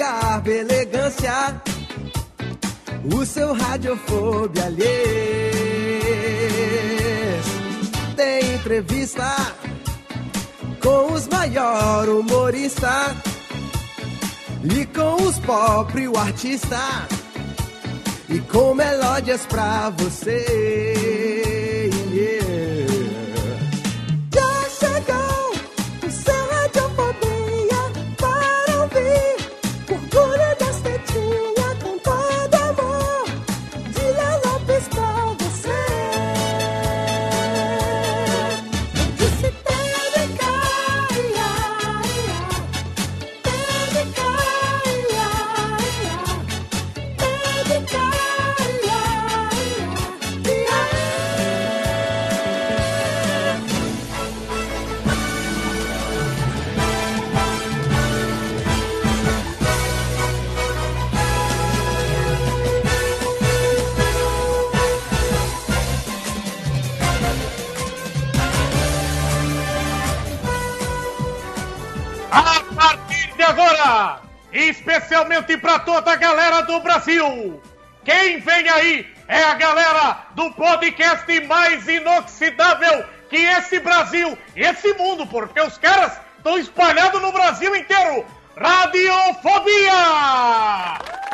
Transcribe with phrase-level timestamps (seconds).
[0.00, 1.60] garbo elegância.
[3.14, 4.90] O seu radiofobia alheio
[8.16, 9.54] tem entrevista
[10.82, 13.14] com os maior humorista
[14.64, 17.06] e com os pobre o artista
[18.28, 21.59] e com melódias pra você.
[75.10, 77.60] Especialmente para toda a galera do Brasil,
[78.04, 85.26] quem vem aí é a galera do podcast mais inoxidável que esse Brasil, esse mundo,
[85.26, 88.24] porque os caras estão espalhados no Brasil inteiro.
[88.56, 89.92] Radiofobia!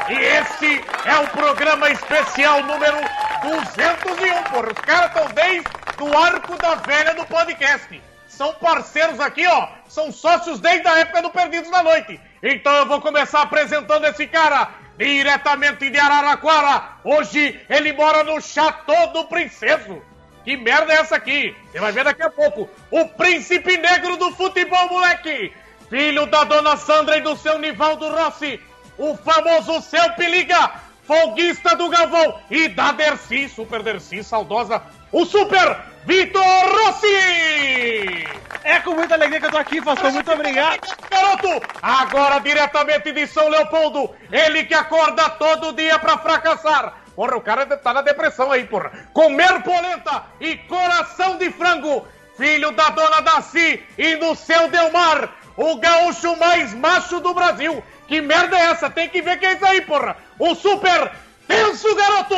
[0.09, 2.97] E esse é o programa especial número
[3.43, 4.73] 201, porra.
[4.73, 5.69] Os caras estão desde
[6.01, 8.03] o arco da velha do podcast
[8.37, 9.69] são parceiros aqui, ó.
[9.89, 12.21] São sócios desde a época do Perdidos da Noite.
[12.43, 16.99] Então eu vou começar apresentando esse cara diretamente de Araraquara.
[17.03, 20.03] Hoje ele mora no Chateau do Princeso.
[20.45, 21.57] Que merda é essa aqui?
[21.73, 22.69] Você vai ver daqui a pouco.
[22.91, 25.53] O príncipe negro do futebol, moleque.
[25.89, 28.61] Filho da dona Sandra e do seu Nivaldo Rossi.
[28.99, 30.73] O famoso Seu Peliga.
[31.05, 32.39] Folguista do Galvão.
[32.51, 34.83] E da Dercy, Super Dercy, saudosa.
[35.11, 38.29] O Super Vitor Rossi!
[38.63, 40.13] É com muita alegria que eu tô aqui, pastor.
[40.13, 40.79] Muito obrigado.
[41.11, 46.95] Garoto, agora diretamente de São Leopoldo, ele que acorda todo dia pra fracassar.
[47.17, 48.93] Porra, o cara tá na depressão aí, porra.
[49.13, 52.07] Comer polenta e coração de frango.
[52.37, 57.83] Filho da dona Daci e do seu Delmar, o gaúcho mais macho do Brasil.
[58.07, 58.91] Que merda é essa?
[58.91, 60.17] Tem que ver quem é isso aí, porra.
[60.39, 61.11] O super
[61.47, 62.35] tenso garoto!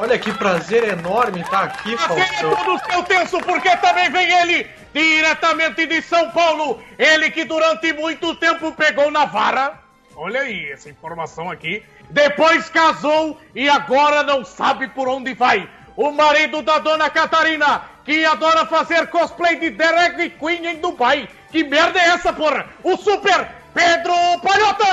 [0.00, 2.56] Olha que prazer enorme estar aqui, Prazer é Faustão.
[2.56, 6.82] todo seu tenso, porque também vem ele, diretamente de São Paulo.
[6.98, 9.78] Ele que durante muito tempo pegou na vara.
[10.16, 11.82] Olha aí essa informação aqui.
[12.10, 15.68] Depois casou e agora não sabe por onde vai.
[15.96, 21.28] O marido da dona Catarina, que adora fazer cosplay de drag queen em Dubai.
[21.50, 22.66] Que merda é essa, porra?
[22.82, 24.84] O super Pedro Palhota!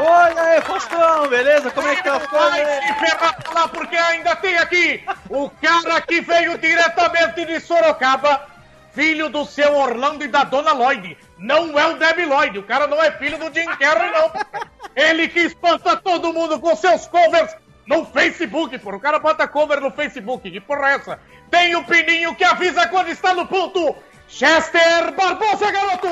[0.00, 1.70] Olha aí, Faustão, beleza?
[1.70, 2.84] Como é que tá as Vai coisas?
[2.84, 8.46] se ferrar lá porque ainda tem aqui o cara que veio diretamente de Sorocaba,
[8.92, 11.16] filho do seu Orlando e da dona Lloyd.
[11.38, 14.30] Não é o Debbie Lloyd, o cara não é filho do Jim Carrey, não.
[14.94, 17.56] Ele que espanta todo mundo com seus covers
[17.86, 18.96] no Facebook, porra.
[18.96, 21.18] O cara bota cover no Facebook, que porra é essa?
[21.50, 23.96] Tem o pininho que avisa quando está no ponto.
[24.28, 26.08] Chester Barbosa, garoto!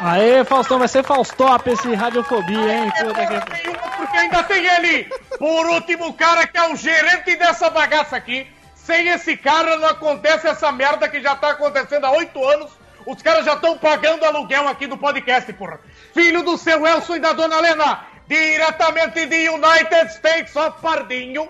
[0.00, 2.92] Aê, Faustão, vai ser Faustop esse Radiofobia, hein?
[2.98, 3.96] Puta que...
[3.96, 5.04] Porque ainda tem ele.
[5.38, 8.46] Por último, o cara que é o gerente dessa bagaça aqui.
[8.74, 12.72] Sem esse cara não acontece essa merda que já tá acontecendo há oito anos.
[13.06, 15.80] Os caras já estão pagando aluguel aqui do podcast, porra.
[16.12, 21.48] Filho do seu Elson e da dona Helena, diretamente de United States of Pardinho.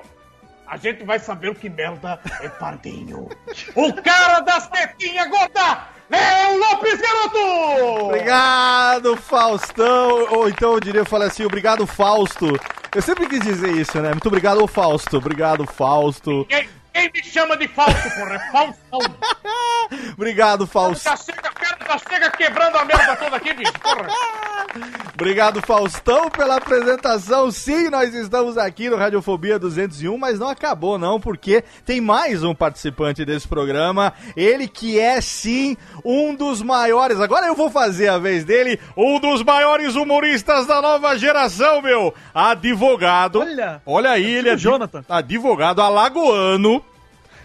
[0.68, 3.28] A gente vai saber o que merda é Pardinho.
[3.74, 8.04] o cara das tetinhas gorda, Léo Lopes, garoto!
[8.06, 10.26] Obrigado, Faustão.
[10.30, 12.46] Ou então eu diria, eu falei assim, obrigado, Fausto.
[12.94, 14.10] Eu sempre quis dizer isso, né?
[14.10, 15.16] Muito obrigado, Fausto.
[15.18, 16.44] Obrigado, Fausto.
[16.48, 16.68] Quem,
[16.98, 18.34] quem me chama de falso, porra?
[18.34, 18.98] É Faustão.
[20.14, 21.04] Obrigado, Fausto.
[21.04, 24.08] Já chega, cara, quebrando a merda toda aqui, bicho, porra.
[25.14, 27.50] Obrigado, Faustão, pela apresentação.
[27.50, 32.54] Sim, nós estamos aqui no Radiofobia 201, mas não acabou não, porque tem mais um
[32.54, 34.12] participante desse programa.
[34.36, 37.20] Ele que é, sim, um dos maiores.
[37.20, 42.14] Agora eu vou fazer a vez dele, um dos maiores humoristas da nova geração, meu.
[42.34, 43.40] Advogado.
[43.40, 43.82] Olha.
[43.86, 45.04] Olha aí, ele é o Jonathan.
[45.08, 46.84] advogado alagoano.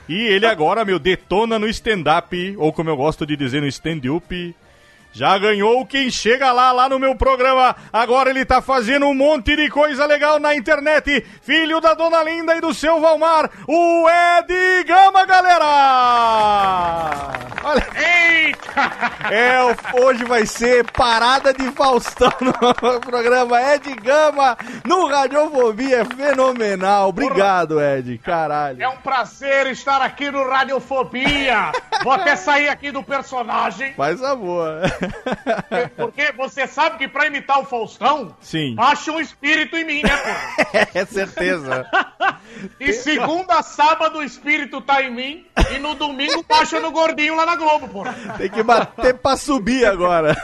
[0.07, 4.55] E ele agora, meu, detona no stand-up, ou como eu gosto de dizer, no stand-up.
[5.13, 7.75] Já ganhou quem chega lá, lá no meu programa.
[7.93, 11.23] Agora ele tá fazendo um monte de coisa legal na internet.
[11.43, 15.63] Filho da Dona Linda e do seu Valmar, o Ed Gama, galera!
[17.63, 18.91] Olha, Eita!
[19.31, 19.59] é,
[20.01, 22.53] hoje vai ser parada de Faustão no
[22.99, 26.01] programa Ed Gama no Radiofobia.
[26.01, 27.09] É fenomenal.
[27.09, 28.17] Obrigado, Ed.
[28.17, 28.81] Caralho.
[28.81, 31.71] É um prazer estar aqui no Radiofobia.
[32.03, 34.81] Vou até sair aqui do personagem, Faz a boa.
[35.95, 38.75] Porque você sabe que pra imitar o Faustão, Sim.
[38.75, 40.87] baixa um espírito em mim, né, porra?
[40.93, 41.85] É certeza.
[42.79, 45.45] E segunda sábado o espírito tá em mim,
[45.75, 48.13] e no domingo baixa no gordinho lá na Globo, porra.
[48.37, 50.35] Tem que bater pra subir agora.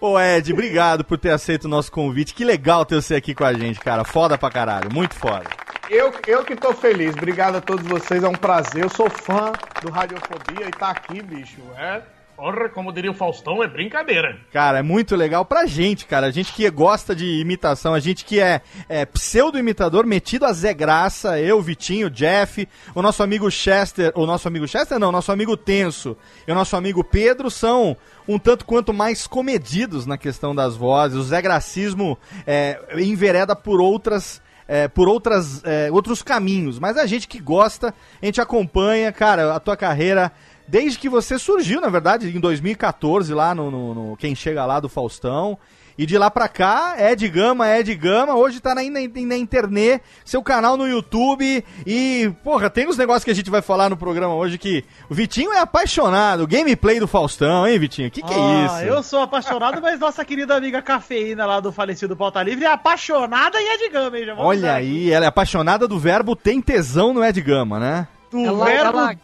[0.00, 2.34] Ô Ed, obrigado por ter aceito o nosso convite.
[2.34, 4.04] Que legal ter você aqui com a gente, cara.
[4.04, 5.44] Foda pra caralho, muito foda.
[5.90, 7.14] Eu, eu que tô feliz.
[7.14, 8.84] Obrigado a todos vocês, é um prazer.
[8.84, 9.52] Eu sou fã
[9.82, 11.60] do Radiofobia e tá aqui, bicho.
[11.76, 12.02] É.
[12.36, 14.38] Porra, como diria o Faustão, é brincadeira.
[14.52, 16.26] Cara, é muito legal pra gente, cara.
[16.26, 20.74] A gente que gosta de imitação, a gente que é, é pseudo-imitador, metido a Zé
[20.74, 25.56] Graça, eu, Vitinho, Jeff, o nosso amigo Chester, o nosso amigo Chester não, nosso amigo
[25.56, 27.96] Tenso e o nosso amigo Pedro são
[28.26, 31.18] um tanto quanto mais comedidos na questão das vozes.
[31.18, 36.78] O Zé Gracismo é, envereda por outras é, por outras, é, outros caminhos.
[36.78, 40.32] Mas a gente que gosta, a gente acompanha, cara, a tua carreira.
[40.66, 44.80] Desde que você surgiu, na verdade, em 2014, lá no, no- no Quem Chega Lá
[44.80, 45.58] do Faustão.
[45.98, 48.34] E de lá pra cá, Ed Gama, Ed Gama.
[48.34, 51.62] Hoje tá na, na, na internet, seu canal no YouTube.
[51.86, 55.14] E, porra, tem uns negócios que a gente vai falar no programa hoje que o
[55.14, 56.46] Vitinho é apaixonado.
[56.46, 58.10] Gameplay do Faustão, hein, Vitinho?
[58.10, 58.84] Que que é Ah, isso?
[58.90, 63.60] Eu sou apaixonado, mas nossa querida amiga Cafeína lá do falecido Pauta Livre é apaixonada
[63.60, 64.26] em Ed Gama, hein?
[64.38, 68.08] Olha aí, ela é apaixonada do verbo tem tesão no Ed Gama, né?
[68.30, 69.14] Do Ela- verbo ela-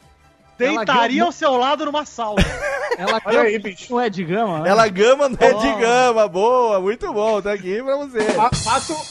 [0.59, 2.43] deitaria ao seu lado numa sauna.
[2.99, 3.95] Ela Olha aí, bicho.
[3.95, 4.71] um Ed Gama, né?
[4.71, 8.21] Ela gama no Ed Gama, boa, muito bom, tá aqui pra você.
[8.33, 8.51] Fa-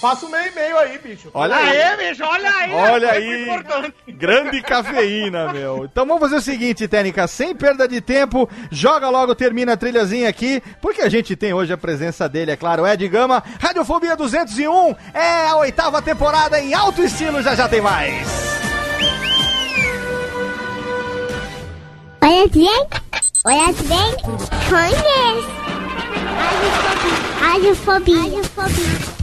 [0.02, 1.30] Faça o meu e-mail aí, bicho.
[1.34, 2.74] Olha aí, Aê, bicho, olha aí!
[2.74, 5.86] olha Foi aí, grande cafeína, meu.
[5.86, 10.28] Então vamos fazer o seguinte, Técnica, sem perda de tempo, joga logo, termina a trilhazinha
[10.28, 14.96] aqui, porque a gente tem hoje a presença dele, é claro, Ed Gama, Radiofobia 201,
[15.14, 18.67] é a oitava temporada em alto estilo, já já tem mais.
[22.28, 22.70] Olha bem,
[23.46, 24.12] olha bem,
[24.68, 25.48] conhece.
[27.40, 28.22] Radiofobia.
[28.22, 29.18] Radiofobia.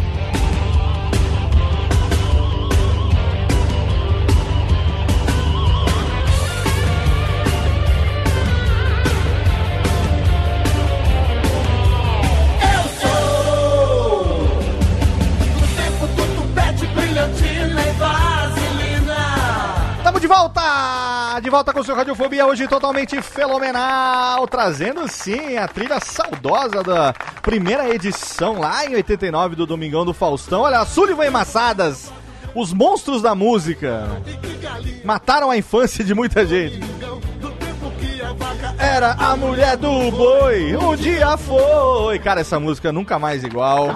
[20.03, 21.14] Tamo de volta!
[21.43, 27.13] De volta com o seu Radiofobia, hoje totalmente fenomenal, trazendo sim a trilha saudosa da
[27.43, 30.63] primeira edição lá em 89 do Domingão do Faustão.
[30.63, 32.13] Olha, Sullivan e Massadas,
[32.55, 34.07] os monstros da música,
[35.05, 36.81] mataram a infância de muita gente.
[38.79, 42.19] Era a mulher do boi, um dia foi.
[42.21, 43.89] Cara, essa música nunca mais igual.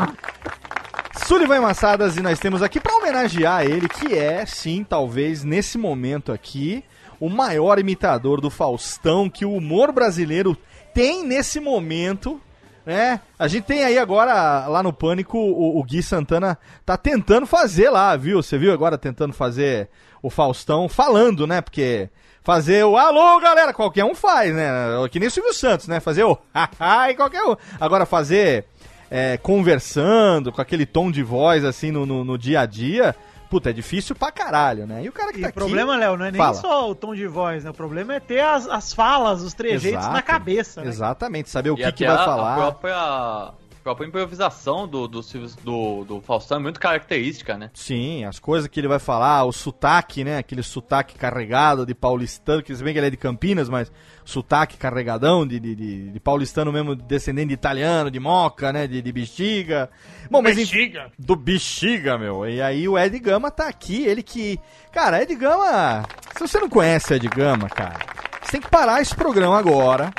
[1.27, 6.33] Sullivan Massadas e nós temos aqui para homenagear ele, que é, sim, talvez nesse momento
[6.33, 6.83] aqui,
[7.21, 10.57] o maior imitador do Faustão que o humor brasileiro
[10.95, 12.41] tem nesse momento,
[12.87, 13.21] né?
[13.39, 17.91] A gente tem aí agora, lá no Pânico, o, o Gui Santana tá tentando fazer
[17.91, 18.43] lá, viu?
[18.43, 19.91] Você viu agora tentando fazer
[20.23, 21.61] o Faustão falando, né?
[21.61, 22.09] Porque
[22.43, 24.69] fazer o alô, galera, qualquer um faz, né?
[25.11, 26.01] Que nem o Silvio Santos, né?
[26.01, 27.55] Fazer o haha e qualquer um.
[27.79, 28.65] Agora fazer
[29.11, 33.15] é, conversando, com aquele tom de voz assim no, no, no dia a dia,
[33.49, 35.03] puta, é difícil pra caralho, né?
[35.05, 36.01] E o cara que E tá o problema, aqui...
[36.01, 36.55] Léo, não é nem Fala.
[36.55, 37.71] só o tom de voz, né?
[37.71, 40.13] O problema é ter as, as falas, os trejeitos Exato.
[40.15, 40.83] na cabeça.
[40.83, 40.89] Né?
[40.89, 42.53] Exatamente, saber o E que, que vai a, falar.
[42.53, 43.53] a própria,
[43.89, 45.21] própria improvisação do, do,
[45.65, 47.71] do, do Faustão é muito característica, né?
[47.73, 50.37] Sim, as coisas que ele vai falar, o sotaque, né?
[50.37, 53.91] Aquele sotaque carregado de paulistano, que se bem que ele é de Campinas, mas
[54.27, 58.87] sotaque carregadão de, de, de- de paulistano mesmo, descendente de italiano, de moca, né?
[58.87, 59.89] De, de bexiga.
[60.31, 61.11] Bom, mas Bexiga.
[61.19, 62.47] do bexiga, meu.
[62.47, 64.61] E aí o Ed Gama tá aqui, ele que.
[64.93, 66.05] Cara, Ed Gama.
[66.37, 67.97] Se você não conhece o Ed Gama, cara,
[68.43, 70.13] você tem que parar esse programa agora.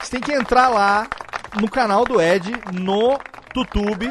[0.00, 1.06] Você tem que entrar lá
[1.60, 3.18] no canal do Ed no
[3.54, 4.10] YouTube.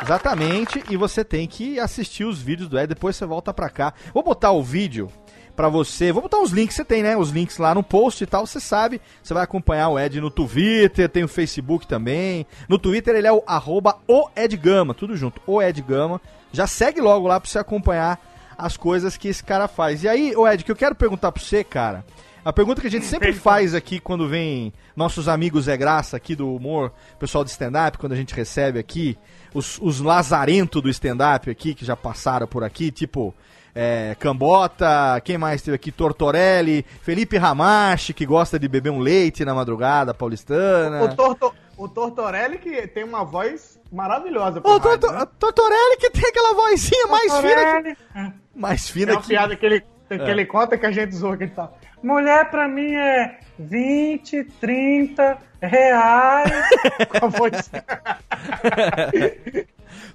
[0.00, 3.92] Exatamente, e você tem que assistir os vídeos do Ed, depois você volta pra cá.
[4.14, 5.10] Vou botar o vídeo
[5.56, 7.16] pra você, vou botar os links, você tem, né?
[7.16, 9.00] Os links lá no post e tal, você sabe.
[9.20, 12.46] Você vai acompanhar o Ed no Twitter, tem o Facebook também.
[12.68, 16.20] No Twitter ele é o arroba o Ed Gama, tudo junto, o Ed Gama.
[16.52, 18.20] Já segue logo lá pra você acompanhar
[18.56, 20.04] as coisas que esse cara faz.
[20.04, 22.04] E aí, ô Ed, que eu quero perguntar pra você, cara.
[22.48, 26.34] A pergunta que a gente sempre faz aqui quando vem nossos amigos Zé Graça aqui
[26.34, 29.18] do humor, pessoal de stand-up, quando a gente recebe aqui,
[29.52, 33.34] os, os lazarento do stand-up aqui, que já passaram por aqui, tipo
[33.74, 35.92] é, Cambota, quem mais teve aqui?
[35.92, 41.02] Tortorelli, Felipe Ramache, que gosta de beber um leite na madrugada paulistana.
[41.04, 44.62] O, Torto, o Tortorelli que tem uma voz maravilhosa.
[44.64, 45.26] Ô, rádio, Torto- né?
[45.38, 48.32] Tortorelli que tem aquela vozinha mais fina que...
[48.56, 49.28] Mais fina uma que...
[49.28, 50.30] piada que ele, que É.
[50.30, 51.70] ele conta que a gente zoa que ele tá.
[52.02, 56.50] Mulher pra mim é 20, 30 reais.
[57.18, 57.70] Com a voz.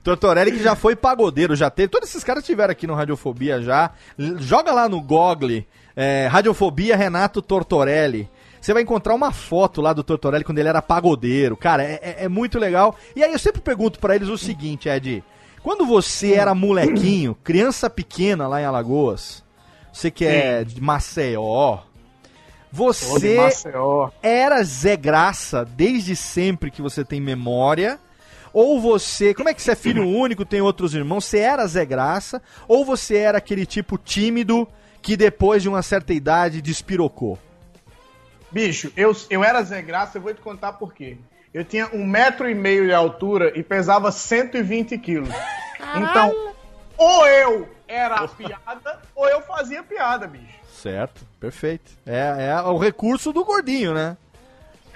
[0.04, 1.88] Tortorelli que já foi pagodeiro, já teve.
[1.90, 3.92] Todos esses caras tiveram aqui no Radiofobia já.
[4.18, 5.64] Joga lá no Google,
[5.96, 8.30] é, Radiofobia Renato Tortorelli.
[8.62, 11.58] Você vai encontrar uma foto lá do Tortorelli quando ele era pagodeiro.
[11.58, 12.96] Cara, é, é- é muito legal.
[13.16, 15.22] E aí eu sempre pergunto pra eles o seguinte, Ed.
[15.62, 19.43] Quando você era molequinho, criança pequena lá em Alagoas,
[19.94, 21.80] você que é de Maceió,
[22.72, 24.10] você Maceió.
[24.24, 28.00] era Zé Graça desde sempre que você tem memória?
[28.52, 31.86] Ou você, como é que você é filho único, tem outros irmãos, você era Zé
[31.86, 32.42] Graça?
[32.68, 34.68] Ou você era aquele tipo tímido
[35.02, 37.38] que depois de uma certa idade despirocou?
[38.52, 41.18] Bicho, eu, eu era Zé Graça, eu vou te contar por quê.
[41.54, 45.30] Eu tinha um metro e meio de altura e pesava 120 quilos.
[45.96, 46.54] Então,
[46.98, 50.60] ou eu era a piada, ou eu fazia piada, bicho.
[50.72, 51.92] Certo, perfeito.
[52.06, 54.18] É, é o recurso do gordinho, né?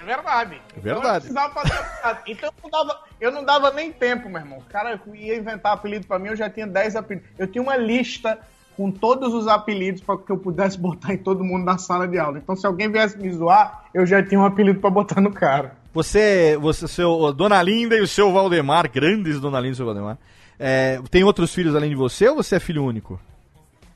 [0.00, 0.60] É verdade.
[0.76, 1.28] É verdade.
[1.28, 2.22] Então eu precisava fazer a piada.
[2.26, 4.58] Então eu não, dava, eu não dava nem tempo, meu irmão.
[4.58, 7.28] O cara ia inventar apelido pra mim, eu já tinha 10 apelidos.
[7.38, 8.38] Eu tinha uma lista
[8.76, 12.16] com todos os apelidos para que eu pudesse botar em todo mundo na sala de
[12.16, 12.38] aula.
[12.38, 15.72] Então se alguém viesse me zoar, eu já tinha um apelido pra botar no cara.
[15.92, 19.86] Você, você, seu Dona Linda e o seu Valdemar, grandes Dona Linda e o seu
[19.86, 20.16] Valdemar,
[20.58, 23.20] é, tem outros filhos além de você ou você é filho único?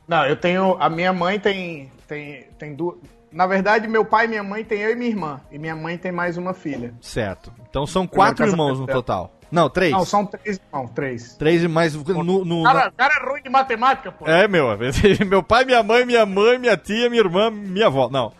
[0.07, 0.76] Não, eu tenho.
[0.81, 1.90] A minha mãe tem.
[2.07, 2.97] tem, tem duas.
[3.31, 5.40] Na verdade, meu pai e minha mãe tem eu e minha irmã.
[5.50, 6.92] E minha mãe tem mais uma filha.
[7.00, 7.50] Certo.
[7.69, 9.33] Então são quatro irmãos no total.
[9.50, 9.92] Não, três.
[9.92, 11.37] Não, são três irmãos, três.
[11.37, 14.26] Três, mas no, no- Cara, cara é ruim de matemática, pô.
[14.26, 14.66] É, meu.
[15.28, 18.09] Meu pai, minha mãe, minha mãe, minha tia, minha irmã, minha avó.
[18.11, 18.33] Não.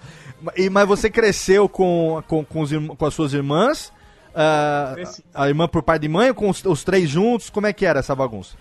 [0.57, 3.93] E, mas você cresceu com, com, com, os com as suas irmãs?
[4.95, 5.25] Cresci.
[5.35, 7.51] a irmã por pai de mãe ou com os, os três juntos?
[7.51, 8.57] Como é que era essa bagunça?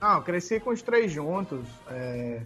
[0.00, 1.60] Não, eu cresci com os três juntos.
[1.90, 2.40] é,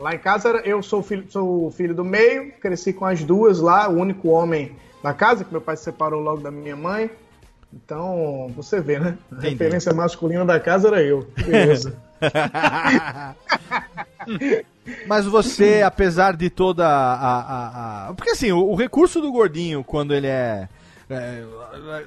[0.00, 3.60] Lá em casa eu sou filho, sou o filho do meio, cresci com as duas
[3.60, 7.08] lá, o único homem da casa, que meu pai se separou logo da minha mãe.
[7.72, 9.16] Então, você vê, né?
[9.30, 9.50] A Entendi.
[9.50, 11.28] referência masculina da casa era eu.
[11.46, 11.96] Beleza.
[15.06, 17.14] Mas você, apesar de toda a.
[17.14, 20.68] a- a- Porque assim, o, o recurso do gordinho, quando ele é.
[21.08, 21.44] É,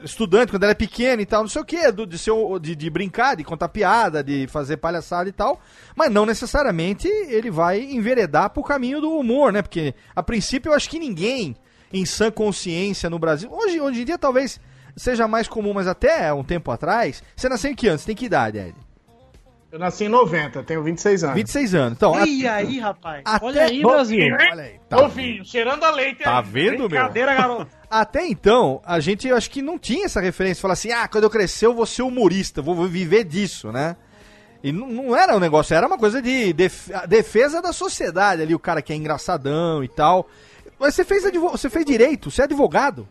[0.04, 2.90] estudante, quando ele é pequeno e tal, não sei o que, de, ser, de, de
[2.90, 5.62] brincar, de contar piada, de fazer palhaçada e tal,
[5.96, 9.62] mas não necessariamente ele vai enveredar pro caminho do humor, né?
[9.62, 11.56] Porque a princípio eu acho que ninguém
[11.94, 14.60] em sã consciência no Brasil, hoje, hoje em dia talvez
[14.98, 17.98] seja mais comum, mas até um tempo atrás, você nasceu em que ano?
[17.98, 18.76] Você tem que idade, Ed?
[19.72, 21.36] Eu nasci em 90, tenho 26 anos.
[21.36, 21.94] 26 anos.
[21.94, 23.22] Então, a- E aí, rapaz?
[23.24, 24.34] Até- Olha aí, Brasil.
[24.34, 26.46] olha aí, tá Novinho, cheirando a leite Tá aí.
[26.46, 26.90] vendo, meu?
[26.90, 27.68] Brincadeira, garoto.
[27.90, 30.62] Até então, a gente eu acho que não tinha essa referência.
[30.62, 33.96] Falar assim, ah, quando eu crescer eu vou ser humorista, vou viver disso, né?
[34.64, 38.42] E não, não era um negócio, era uma coisa de def- a defesa da sociedade
[38.42, 40.28] ali, o cara que é engraçadão e tal.
[40.80, 43.08] Mas você fez, advo- você fez direito, você é advogado.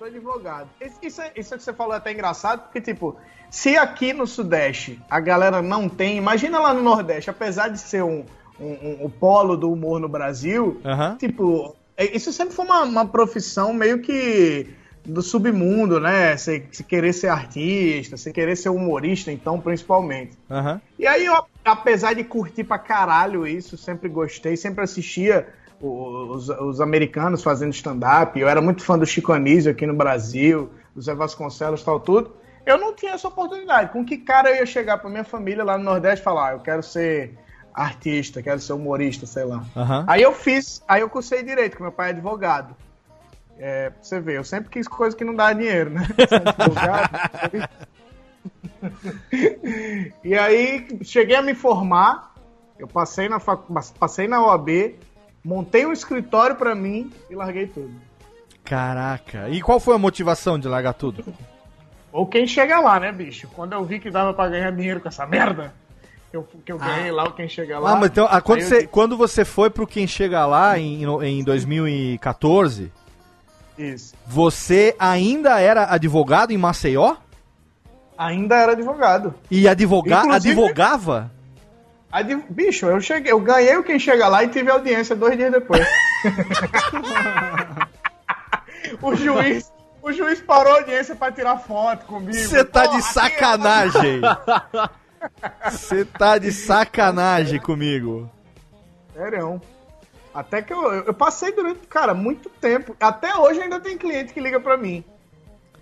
[0.00, 0.70] Sou advogado.
[1.02, 3.18] Isso, isso, que você falou é até engraçado, porque, tipo,
[3.50, 8.02] se aqui no Sudeste a galera não tem, imagina lá no Nordeste, apesar de ser
[8.02, 8.24] um,
[8.58, 11.16] um- um- o polo do humor no Brasil, Aham.
[11.18, 14.68] tipo, é- isso sempre foi uma, uma profissão meio que
[15.04, 16.34] do submundo, né?
[16.34, 20.32] Você, você querer ser artista, você querer ser humorista, então, principalmente.
[20.50, 20.80] Aham.
[20.98, 25.46] E aí, eu, apesar de curtir pra caralho isso, sempre gostei, sempre assistia
[25.80, 28.38] os, os americanos fazendo stand-up.
[28.38, 32.00] Eu era muito fã do Chico Anísio aqui no Brasil, do Zé Vasconcelos e tal,
[32.00, 32.36] tudo.
[32.66, 33.92] Eu não tinha essa oportunidade.
[33.92, 36.52] Com que cara eu ia chegar pra minha família lá no Nordeste e falar, ah,
[36.52, 37.38] eu quero ser
[37.72, 39.64] artista, quero ser humorista, sei lá.
[39.76, 40.04] Aham.
[40.06, 42.76] Aí eu fiz, aí eu cursei direito, que meu pai é advogado.
[43.58, 46.02] É, você ver, eu sempre quis coisa que não dá dinheiro, né?
[50.24, 52.34] E aí cheguei a me formar,
[52.78, 53.62] eu passei na, fac...
[53.98, 54.94] passei na OAB,
[55.44, 57.92] montei um escritório pra mim e larguei tudo.
[58.64, 59.48] Caraca.
[59.48, 61.24] E qual foi a motivação de largar tudo?
[62.12, 63.48] Ou quem chega lá, né, bicho?
[63.54, 65.72] Quando eu vi que dava pra ganhar dinheiro com essa merda,
[66.30, 67.92] que eu, que eu ganhei lá, o quem chega lá.
[67.92, 70.78] Ah, mas então, ah, quando, eu você, disse, quando você foi pro Quem Chega Lá
[70.78, 72.92] em, em 2014,
[73.78, 74.14] Isso.
[74.26, 77.16] você ainda era advogado em Maceió?
[78.18, 79.34] Ainda era advogado.
[79.50, 81.30] E advoga Inclusive- advogava?
[82.12, 85.52] Adv- Bicho, eu cheguei, eu ganhei o quem chega lá e tive audiência dois dias
[85.52, 85.86] depois.
[89.00, 92.34] o juiz, o juiz parou a audiência pra tirar foto comigo.
[92.34, 94.20] Você tá de sacanagem.
[95.70, 98.28] Você tá de sacanagem comigo.
[99.14, 99.60] Sério.
[100.32, 102.96] Até que eu, eu passei durante, cara, muito tempo.
[102.98, 105.04] Até hoje ainda tem cliente que liga pra mim.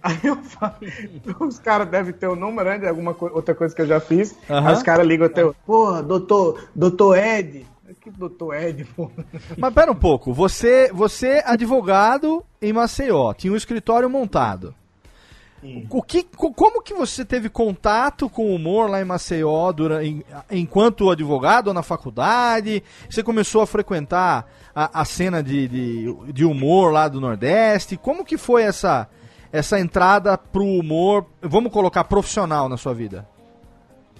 [0.03, 0.75] Aí eu falo,
[1.41, 4.01] os caras devem ter o número, né, de alguma co- outra coisa que eu já
[4.01, 4.35] fiz.
[4.49, 4.69] Aham.
[4.69, 7.67] Aí os caras ligam até, porra, doutor, doutor Ed.
[8.01, 9.11] Que doutor Ed, pô.
[9.57, 14.75] Mas pera um pouco, você, você advogado em Maceió, tinha um escritório montado.
[15.91, 20.05] O que, co- como que você teve contato com o humor lá em Maceió dura,
[20.07, 22.81] em- enquanto advogado ou na faculdade?
[23.11, 27.97] Você começou a frequentar a, a cena de, de, de humor lá do Nordeste?
[27.97, 29.09] Como que foi essa,
[29.53, 33.27] essa entrada pro humor, vamos colocar profissional na sua vida?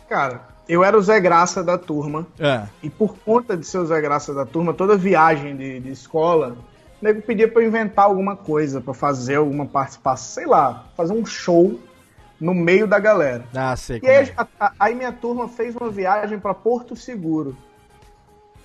[0.09, 2.27] Cara, eu era o Zé Graça da turma.
[2.39, 2.63] É.
[2.83, 6.57] E por conta de ser o Zé Graça da turma, toda viagem de, de escola,
[7.01, 11.13] o nego pedia pra eu inventar alguma coisa, pra fazer alguma participação, sei lá, fazer
[11.13, 11.79] um show
[12.41, 13.45] no meio da galera.
[13.55, 14.33] Ah, sei E aí, é.
[14.37, 17.57] a- a- aí minha turma fez uma viagem pra Porto Seguro,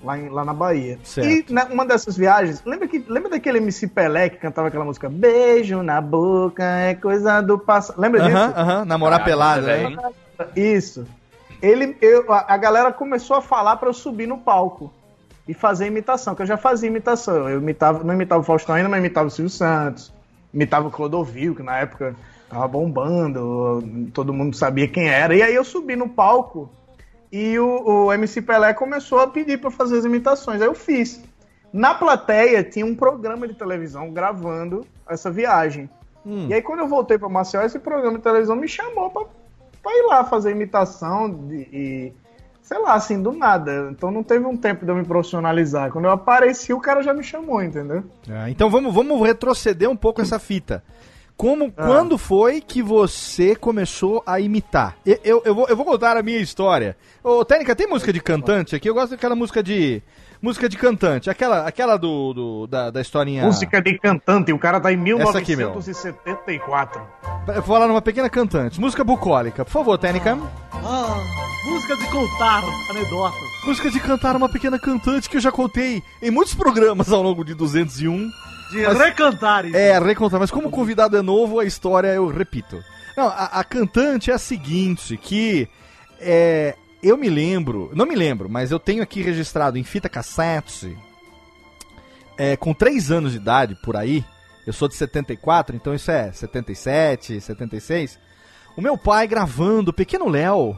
[0.04, 1.00] lá, em- lá na Bahia.
[1.04, 1.30] Certo.
[1.50, 5.82] E numa dessas viagens, lembra, que, lembra daquele MC Pelé que cantava aquela música Beijo
[5.82, 8.00] na boca é coisa do passado?
[8.00, 8.36] Lembra disso?
[8.38, 9.96] Aham, aham, namorar pelado, né?
[10.56, 11.06] Isso.
[11.62, 14.92] Ele, eu, a, a galera começou a falar pra eu subir no palco
[15.48, 17.50] e fazer imitação, que eu já fazia imitação.
[17.50, 20.12] Eu imitava, não imitava o Faustão ainda, mas imitava o Silvio Santos,
[20.54, 22.16] imitava o Clodovil, que na época
[22.50, 23.82] tava bombando,
[24.14, 25.36] todo mundo sabia quem era.
[25.36, 26.70] E aí eu subi no palco
[27.34, 30.62] e o, o MC Pelé começou a pedir pra fazer as imitações.
[30.62, 31.20] Aí eu fiz.
[31.74, 35.90] Na plateia tinha um programa de televisão gravando essa viagem.
[36.24, 36.46] Hum.
[36.48, 40.06] E aí quando eu voltei pra Maceió, esse programa de televisão me chamou pra ir
[40.06, 42.14] lá fazer imitação de, e
[42.62, 43.90] sei lá, assim, do nada.
[43.90, 45.92] Então não teve um tempo de eu me profissionalizar.
[45.92, 48.04] Quando eu apareci, o cara já me chamou, entendeu?
[48.30, 50.84] Ah, então vamos, vamos retroceder um pouco essa fita.
[51.36, 51.86] Como, Ah.
[51.86, 54.96] quando foi que você começou a imitar?
[55.06, 56.96] Eu, eu, eu vou, eu vou contar a minha história.
[57.24, 58.90] Ô, Técnica, tem música de cantante aqui?
[58.90, 60.02] Eu gosto daquela música de.
[60.42, 63.46] Música de cantante, aquela, aquela do, do- da, da historinha.
[63.46, 65.70] Música de cantante, o cara tá em Essa aqui, meu.
[65.70, 67.02] 1974.
[67.48, 68.80] Eu Vou falar numa pequena cantante.
[68.80, 69.64] Música bucólica.
[69.64, 70.38] Por favor, Técnica.
[70.74, 71.18] Ah,
[71.66, 73.40] música de contar anedotas.
[73.66, 77.46] Música de cantar uma pequena cantante que eu já contei em muitos programas ao longo
[77.46, 78.30] de 201.
[78.74, 79.76] De Mas- recantar isso.
[79.78, 82.84] É, recontar, mas como o convidado é novo, a história eu repito.
[83.16, 85.68] Não, a, a cantante é a seguinte, que
[86.20, 90.98] é, eu me lembro, não me lembro, mas eu tenho aqui registrado em fita cassete,
[92.38, 94.26] é, com 3 anos de idade, por aí,
[94.66, 98.18] eu sou de 74, então isso é 77, 76,
[98.76, 100.76] o meu pai gravando o Pequeno Léo,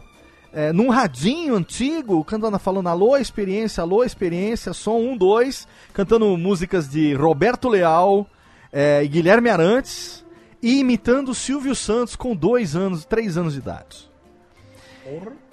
[0.56, 6.90] é, num radinho antigo, cantando, falando alô experiência, alô experiência, som 1, 2, cantando músicas
[6.90, 8.26] de Roberto Leal
[8.72, 10.24] é, e Guilherme Arantes
[10.64, 14.10] e imitando Silvio Santos com 2 anos, 3 anos de idade.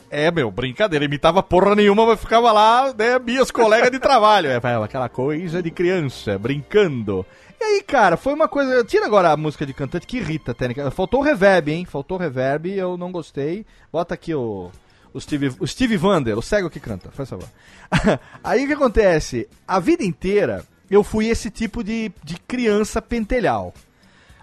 [0.08, 4.50] É, meu, brincadeira, imitava porra nenhuma, mas ficava lá, né, minhas colegas de trabalho.
[4.50, 7.26] É, aquela coisa de criança, brincando.
[7.60, 8.84] E aí, cara, foi uma coisa.
[8.84, 10.90] Tira agora a música de cantante que irrita, técnica.
[10.92, 11.84] Faltou o reverb, hein?
[11.84, 13.66] Faltou o reverb, eu não gostei.
[13.90, 14.70] Bota aqui o.
[15.14, 17.48] O Steve, o Steve Vander, o cego que canta, faz favor.
[18.42, 19.48] aí o que acontece?
[19.66, 23.72] A vida inteira eu fui esse tipo de, de criança pentelhal.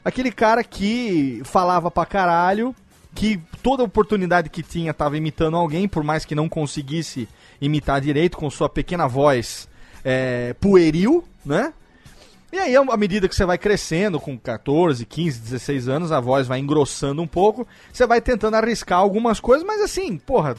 [0.03, 2.75] Aquele cara que falava pra caralho,
[3.13, 7.27] que toda oportunidade que tinha tava imitando alguém, por mais que não conseguisse
[7.60, 9.67] imitar direito com sua pequena voz
[10.03, 11.73] é, pueril, né?
[12.52, 16.48] E aí, à medida que você vai crescendo, com 14, 15, 16 anos, a voz
[16.48, 20.56] vai engrossando um pouco, você vai tentando arriscar algumas coisas, mas assim, porra,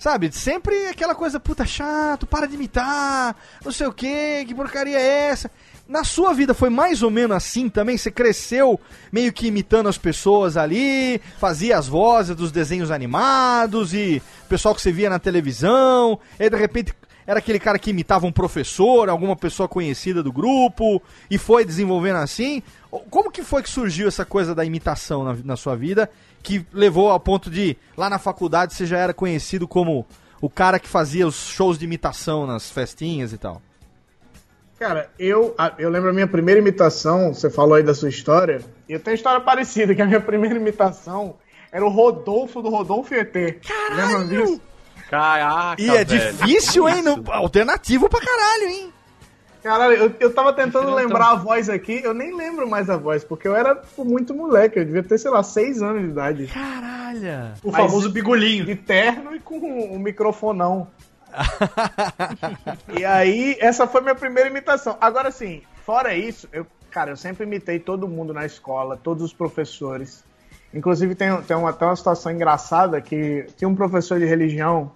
[0.00, 0.32] Sabe?
[0.32, 5.28] Sempre aquela coisa, puta, chato, para de imitar, não sei o que, que porcaria é
[5.28, 5.50] essa?
[5.86, 7.98] Na sua vida foi mais ou menos assim também?
[7.98, 8.80] Você cresceu
[9.12, 14.80] meio que imitando as pessoas ali, fazia as vozes dos desenhos animados e pessoal que
[14.80, 16.94] você via na televisão, e de repente
[17.30, 22.16] era aquele cara que imitava um professor, alguma pessoa conhecida do grupo, e foi desenvolvendo
[22.16, 22.60] assim.
[23.08, 26.10] Como que foi que surgiu essa coisa da imitação na, na sua vida,
[26.42, 30.04] que levou ao ponto de, lá na faculdade, você já era conhecido como
[30.40, 33.62] o cara que fazia os shows de imitação nas festinhas e tal?
[34.76, 38.92] Cara, eu, eu lembro a minha primeira imitação, você falou aí da sua história, e
[38.94, 41.36] eu tenho uma história parecida, que a minha primeira imitação
[41.70, 43.32] era o Rodolfo do Rodolfo ET.
[43.94, 44.60] Lembram disso?
[45.10, 46.32] Caraca, E é velho.
[46.32, 47.02] difícil, hein?
[47.02, 48.92] No, alternativo pra caralho, hein?
[49.62, 53.22] Caralho, eu, eu tava tentando lembrar a voz aqui, eu nem lembro mais a voz,
[53.24, 56.46] porque eu era tipo, muito moleque, eu devia ter, sei lá, seis anos de idade.
[56.46, 57.52] Caralho.
[57.62, 58.64] O Mas- famoso bigolinho.
[58.64, 60.88] De terno e com um microfonão.
[62.98, 64.96] e aí, essa foi minha primeira imitação.
[65.00, 69.32] Agora sim, fora isso, eu, cara, eu sempre imitei todo mundo na escola, todos os
[69.32, 70.24] professores.
[70.72, 74.92] Inclusive, tem, tem uma, até uma situação engraçada que tinha um professor de religião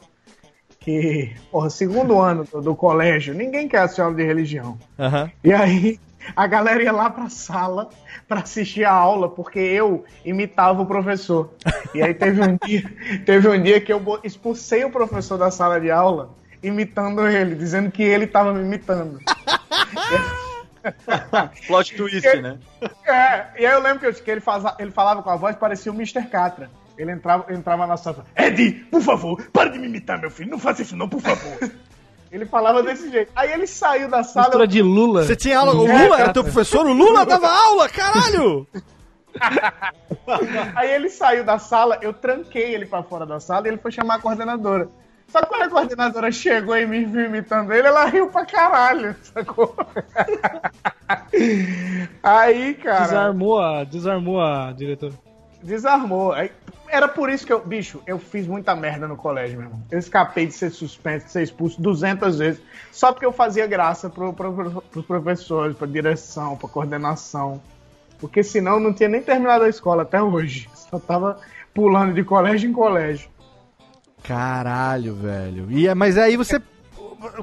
[0.79, 4.79] que, porra, segundo ano do, do colégio, ninguém quer assistir aula de religião.
[4.99, 5.31] Aham.
[5.43, 5.99] E aí,
[6.37, 7.89] a galera ia lá pra sala
[8.29, 11.51] pra assistir a aula, porque eu imitava o professor.
[11.95, 12.85] E aí teve um dia,
[13.25, 16.31] teve um dia que eu expulsei o professor da sala de aula,
[16.63, 19.21] imitando ele, dizendo que ele tava me imitando.
[21.67, 22.59] Plot twist, né?
[23.07, 25.57] É, e aí eu lembro que, eu- que ele, faza- ele falava com a voz,
[25.57, 26.23] parecia o Mr.
[26.27, 26.71] Catra.
[26.97, 30.31] Ele entrava, entrava na sala e falava, Ed, por favor, para de me imitar, meu
[30.31, 31.59] filho, não faça isso não, por favor.
[32.31, 33.33] ele falava desse jeito.
[33.35, 34.47] Aí ele saiu da sala...
[34.47, 35.25] Mistura de Lula.
[35.25, 35.75] Você tinha aula.
[35.75, 36.87] O É, Lula era teu professor?
[36.87, 38.67] O Lula dava aula, caralho!
[40.77, 43.91] Aí ele saiu da sala, eu tranquei ele pra fora da sala e ele foi
[43.91, 44.89] chamar a coordenadora.
[45.29, 49.17] Só que quando a coordenadora chegou e me viu imitando ele, ela riu pra caralho,
[49.23, 49.75] sacou?
[52.23, 55.13] Aí, cara, Desarmou a, desarmou a diretora.
[55.63, 56.33] desarmou.
[56.33, 56.51] Aí,
[56.89, 59.83] era por isso que eu, bicho, eu fiz muita merda no colégio, meu irmão.
[59.91, 64.09] Eu escapei de ser suspenso, de ser expulso 200 vezes, só porque eu fazia graça
[64.09, 67.61] pro, pro, pro, pros professores, pra direção, pra coordenação.
[68.21, 70.69] Porque senão eu não tinha nem terminado a escola até hoje.
[70.75, 71.39] Só tava
[71.75, 73.29] pulando de colégio em colégio.
[74.25, 75.71] Caralho, velho.
[75.71, 76.61] E, é- mas aí você.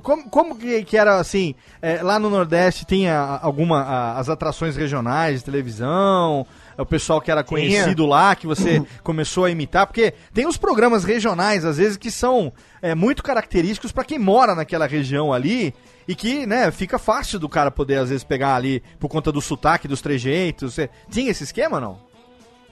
[0.03, 1.55] Como, como que, que era assim?
[1.81, 3.81] é, lá no Nordeste tinha alguma.
[3.81, 6.45] a- as atrações regionais de televisão?
[6.77, 9.85] O pessoal que era conhecido lá, que você começou a imitar?
[9.85, 14.55] Porque tem os programas regionais, às vezes, que são é, muito característicos pra quem mora
[14.55, 15.73] naquela região ali.
[16.07, 19.39] E que, né, fica fácil do cara poder, às vezes, pegar ali por conta do
[19.39, 20.73] sotaque, dos trejeitos.
[20.73, 20.89] Você...
[21.11, 21.99] Tinha esse esquema, não?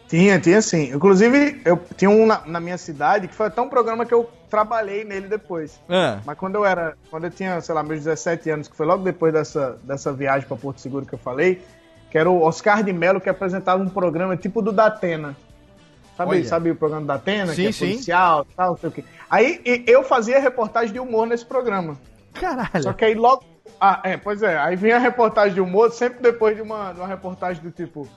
[0.10, 0.92] Tinha, tinha sim.
[0.92, 4.28] Inclusive, eu tinha um na, na minha cidade que foi até um programa que eu
[4.50, 5.80] trabalhei nele depois.
[5.88, 8.88] Ah, Mas quando eu era, quando eu tinha, sei lá, meus 17 anos, que foi
[8.88, 11.62] logo depois dessa, dessa viagem pra Porto Seguro que eu falei,
[12.10, 15.36] que era o Oscar de Mello que apresentava um programa tipo do Datena.
[16.18, 16.46] Sabe, Olha.
[16.46, 17.86] sabe o programa do Datena, Sim, que é sim.
[17.92, 19.04] policial, tal, não sei o quê.
[19.30, 21.96] Aí eu fazia reportagem de humor nesse programa.
[22.34, 22.82] caralho.
[22.84, 23.44] Só que aí logo.
[23.80, 24.58] Ah, é, pois é.
[24.58, 28.08] Aí vinha a reportagem de humor, sempre depois de uma, de uma reportagem do tipo.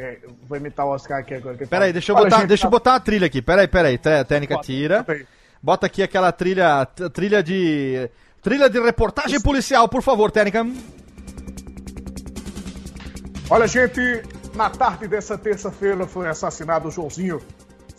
[0.00, 1.56] É, vou imitar o Oscar aqui agora.
[1.56, 3.26] que ele Pera aí, fala, deixa eu "Olha, botar, gente, deixa eu botar uma trilha
[3.26, 3.42] aqui.
[3.42, 3.98] Pera aí, pera aí.
[3.98, 5.06] Té- Técnica Bota, tira.
[5.62, 8.08] bota aqui aquela trilha, trilha de
[8.42, 10.66] trilha de reportagem policial, por favor, Técnica.
[13.48, 14.00] Olha, gente,
[14.54, 17.40] na tarde dessa terça-feira foi assassinado o Joãozinho.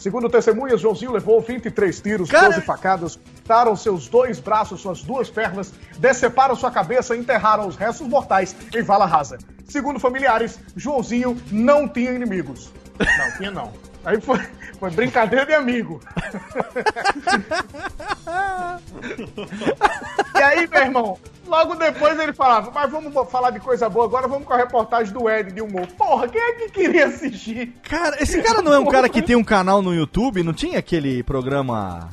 [0.01, 5.29] Segundo testemunhas, Joãozinho levou 23 tiros, Cara- 12 facadas, cortaram seus dois braços, suas duas
[5.29, 9.37] pernas, deceparam sua cabeça e enterraram os restos mortais em vala rasa.
[9.69, 12.73] Segundo familiares, Joãozinho não tinha inimigos.
[12.97, 13.71] Não, tinha não.
[14.03, 14.39] Aí foi,
[14.79, 16.01] foi brincadeira de amigo.
[20.35, 21.19] e aí, meu irmão,
[21.51, 25.13] logo depois ele falava, mas vamos falar de coisa boa, agora vamos com a reportagem
[25.13, 25.85] do Ed de humor.
[25.97, 27.73] Porra, quem é que queria assistir?
[27.83, 30.41] Cara, esse cara não é um cara que tem um canal no YouTube?
[30.43, 32.09] Não tinha aquele programa.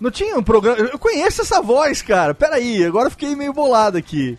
[0.00, 0.78] Não tinha um programa.
[0.78, 2.32] Eu conheço essa voz, cara.
[2.32, 4.38] Pera aí, agora eu fiquei meio bolado aqui.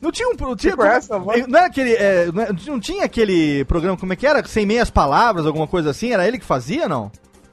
[0.00, 0.36] Não tinha um.
[0.36, 1.46] pro- Tinha, conhece essa voz?
[1.46, 4.44] Não, era aquele, é, não é- não tinha aquele programa, como é que era?
[4.46, 6.12] Sem meias palavras, alguma coisa assim?
[6.12, 7.10] Era ele que fazia, não?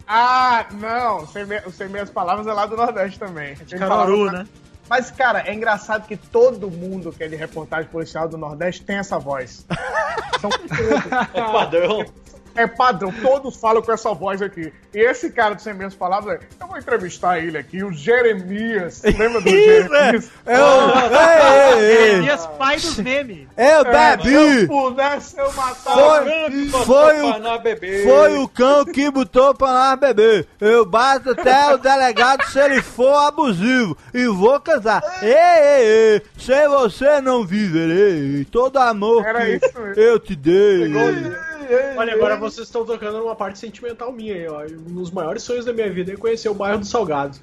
[0.07, 3.55] Ah, não, sem, me, sem meias palavras é lá do Nordeste também.
[3.69, 4.45] Ele Caruaru, né?
[4.89, 8.97] Mas, cara, é engraçado que todo mundo que é de reportagem policial do Nordeste tem
[8.97, 9.65] essa voz.
[10.39, 10.71] São todos.
[11.33, 12.05] É padrão.
[12.55, 14.71] É padrão, todos falam com essa voz aqui.
[14.93, 19.01] E esse cara do Sem Menos Palavras, eu vou entrevistar ele aqui, o Jeremias.
[19.03, 20.31] Lembra do Jeremias?
[20.45, 20.75] É o.
[21.75, 22.09] Ei, ei.
[22.09, 23.47] Jeremias, pai dos memes.
[23.57, 24.67] É o Se eu Babi!
[24.67, 26.23] pudesse, eu matava.
[26.23, 30.47] Foi, foi, o, foi o cão que botou pra nós beber.
[30.59, 33.97] Eu bato até o delegado se ele for abusivo.
[34.13, 35.01] E vou casar.
[35.21, 36.21] Ei, ei, ei.
[36.37, 38.45] Sem você não viverei.
[38.45, 40.93] Todo amor Era que eu te dei.
[41.97, 44.61] Olha, agora vocês estão tocando numa parte sentimental minha aí, ó.
[44.63, 47.37] Um dos maiores sonhos da minha vida é conhecer o bairro do Salgado.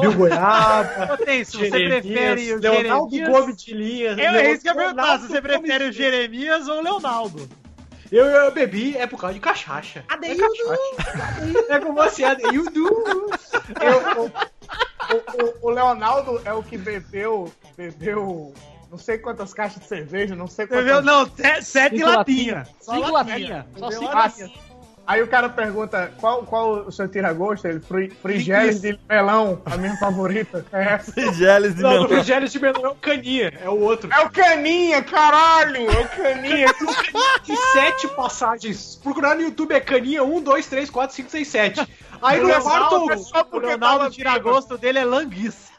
[0.00, 3.28] Rio Goiaba, Ô, Tenso, você Jeremias, prefere o Leonardo Jeremias?
[3.40, 4.10] Gomes de Linha.
[4.10, 7.48] Eu é isso que eu perguntar, se você prefere o Jeremias ou o Leonardo.
[8.12, 10.04] Eu, eu bebi é por causa de cachaça.
[10.22, 11.64] É cachaça.
[11.70, 12.80] É como assim, Adeildo.
[13.80, 18.52] Eu- o, o- o Leonardo é o que bebeu, bebeu
[18.90, 20.84] não sei quantas caixas de cerveja, não sei quantas...
[20.84, 21.02] Entendeu?
[21.02, 22.68] Não, se- sete Cinco latinhas.
[22.80, 23.36] Só Cinco latinha.
[23.38, 23.64] latinhas.
[23.78, 24.50] Só cinco latinhas.
[25.06, 27.66] Aí o cara pergunta qual, qual o seu tira-gosto?
[27.66, 30.64] Ele, fri- frigeles de melão, a minha favorita.
[30.72, 31.10] É essa.
[31.12, 32.04] Frigeles de Não, melão.
[32.04, 34.08] o Frigério de Melão é o Caninha, é o outro.
[34.12, 35.90] É o Caninha, caralho!
[35.90, 36.68] É o Caninha.
[37.44, 38.96] Tem sete passagens.
[39.02, 41.88] Procurar no YouTube é Caninha 1, 2, 3, 4, 5, 6, 7.
[42.22, 45.69] Aí O no Leonardo é só O porque Leonardo tava tira gosto dele é languiça.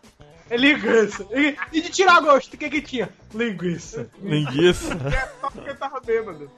[0.51, 1.25] É linguiça.
[1.31, 3.09] E, e de tirar gosto, o que que tinha?
[3.33, 4.07] Linguiça.
[4.21, 4.95] Linguiça.
[5.11, 6.49] É só porque tava bêbado.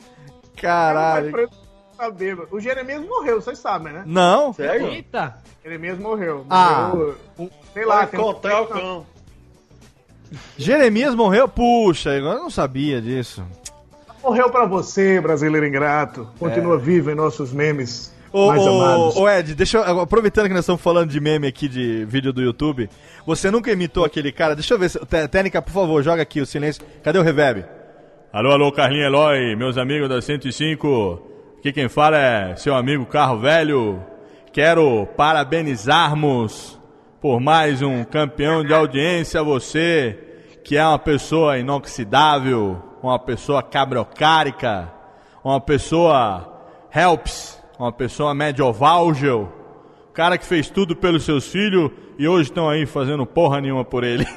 [0.60, 1.32] Caralho.
[1.32, 1.50] Mas
[1.98, 2.48] Tá bêbado.
[2.52, 4.04] O Jeremias morreu, vocês sabem, né?
[4.06, 4.52] Não?
[4.52, 4.88] Sério?
[4.88, 5.38] Eita.
[5.64, 6.46] Jeremias morreu.
[6.50, 6.90] Ah.
[6.94, 9.06] Morreu, um- sei lá, tem encontrar o cão.
[10.58, 11.48] Jeremias morreu?
[11.48, 13.44] Puxa, eu não sabia disso.
[14.24, 16.28] Morreu pra você, brasileiro ingrato.
[16.40, 19.16] Continua vivo em nossos memes Ô, mais amados.
[19.16, 22.42] ô, Ed, deixa eu, aproveitando que nós estamos falando de meme aqui de vídeo do
[22.42, 22.90] YouTube,
[23.28, 24.56] você nunca imitou aquele cara?
[24.56, 26.84] Deixa eu ver, se, Té- Técnica, por favor, joga aqui o silêncio.
[27.04, 27.64] Cadê o reverb?
[28.34, 31.22] Alô, alô, Carlinhos Eloy, meus amigos da 105.
[31.60, 34.02] Aqui quem fala é seu amigo Carro Velho.
[34.52, 36.80] Quero parabenizarmos
[37.22, 40.18] por mais um campeão de audiência você,
[40.64, 44.92] que é uma pessoa inoxidável, uma pessoa cabrocárica,
[45.44, 46.50] uma pessoa
[46.94, 49.52] helps, uma pessoa medievalgel,
[50.14, 54.04] cara que fez tudo pelos seus filhos e hoje estão aí fazendo porra nenhuma por
[54.04, 54.26] ele.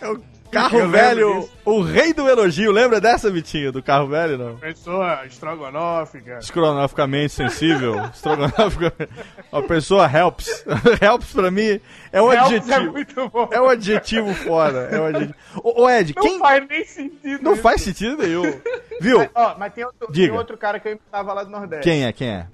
[0.00, 0.20] é o
[0.52, 2.70] carro Eu velho, o rei do elogio.
[2.70, 4.56] Lembra dessa, Vitinho, do carro velho, não?
[4.58, 6.38] Pessoa estrogonófica.
[6.38, 9.10] Estrogonoficamente sensível, estrogonoficamente...
[9.50, 10.64] Uma pessoa helps.
[11.00, 11.80] helps pra mim
[12.12, 12.72] é um Helps adjetivo.
[12.74, 13.48] É muito bom.
[13.50, 14.88] É um adjetivo foda.
[14.92, 15.34] É um adjetivo.
[15.64, 16.38] Ô, ô, Ed, Não quem.
[16.38, 17.42] faz nem sentido.
[17.42, 17.62] Não isso.
[17.62, 18.60] faz sentido nenhum.
[19.00, 19.28] Viu?
[19.34, 20.28] Ó, mas tem outro, Diga.
[20.28, 21.82] tem outro cara que eu imitava lá do Nordeste.
[21.82, 22.12] Quem é?
[22.12, 22.46] Quem é?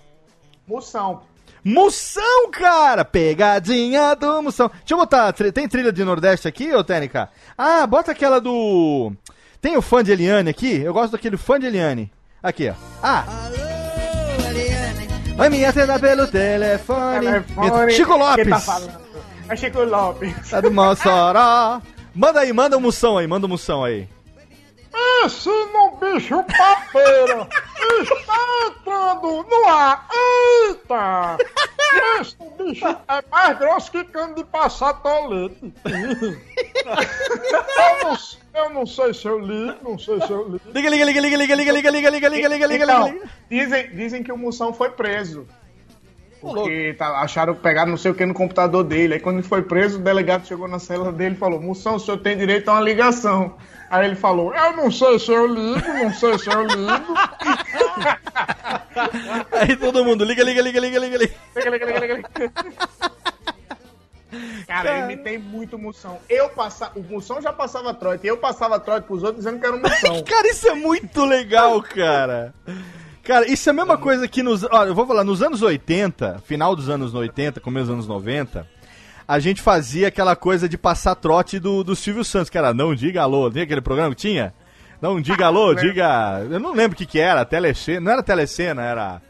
[0.67, 1.23] Moção.
[1.64, 3.05] Moção, cara!
[3.05, 4.68] Pegadinha do Moção.
[4.68, 5.33] Deixa eu botar.
[5.33, 7.29] Tem trilha de Nordeste aqui, ô Tênica?
[7.57, 9.12] Ah, bota aquela do.
[9.61, 10.81] Tem o fã de Eliane aqui?
[10.81, 12.11] Eu gosto daquele fã de Eliane.
[12.42, 12.75] Aqui, ó.
[13.03, 13.25] Ah!
[15.37, 17.27] Vai me atender pelo telefone.
[17.27, 17.92] Telefone.
[17.92, 18.49] Chico Quem Lopes!
[18.49, 19.01] tá falando?
[19.49, 20.51] É Chico Lopes.
[20.51, 21.81] Tá do Mossoró.
[22.14, 24.09] Manda aí, manda o Moção aí, manda o Moção aí.
[25.25, 27.49] Esse no bicho papeiro
[28.03, 30.07] está entrando no ar.
[30.69, 31.39] Eita!
[32.21, 35.73] Esse bicho é mais grosso que cano de passar tolete.
[36.85, 38.17] eu, não,
[38.55, 40.61] eu não sei se eu li, não sei se eu li.
[40.75, 43.31] Liga, liga, liga, liga, liga, liga, liga, liga, liga, liga, liga, liga, Então, liga.
[43.51, 45.47] dizem, dizem que o Moção foi preso.
[46.41, 49.15] Porque tá, acharam que pegaram não sei o que no computador dele.
[49.15, 52.01] Aí quando ele foi preso, o delegado chegou na cela dele e falou: Moção, o
[52.01, 53.57] senhor tem direito a uma ligação.
[53.90, 57.14] Aí ele falou: Eu não sei se eu ligo, não sei se eu ligo.
[59.53, 61.35] Aí todo mundo, liga, liga, liga, liga, liga, liga.
[61.57, 62.53] Liga, liga, liga, liga, liga.
[64.66, 66.18] Cara, eu imitei muito Moção.
[66.29, 66.98] Eu passava.
[66.98, 68.27] O Moção já passava trote.
[68.27, 70.22] Eu passava trote pros outros dizendo que era o Moção.
[70.24, 72.53] Cara, isso é muito legal, cara.
[73.22, 74.64] Cara, isso é a mesma coisa que nos.
[74.64, 78.66] Olha, eu vou falar, nos anos 80, final dos anos 80, começo dos anos 90,
[79.29, 82.95] a gente fazia aquela coisa de passar trote do, do Silvio Santos, que era Não
[82.95, 83.51] Diga Alô.
[83.51, 84.55] Tem aquele programa que tinha?
[85.01, 86.41] Não diga alô, diga.
[86.51, 88.01] Eu não lembro o que, que era, telecena.
[88.01, 89.23] Não era telecena, era.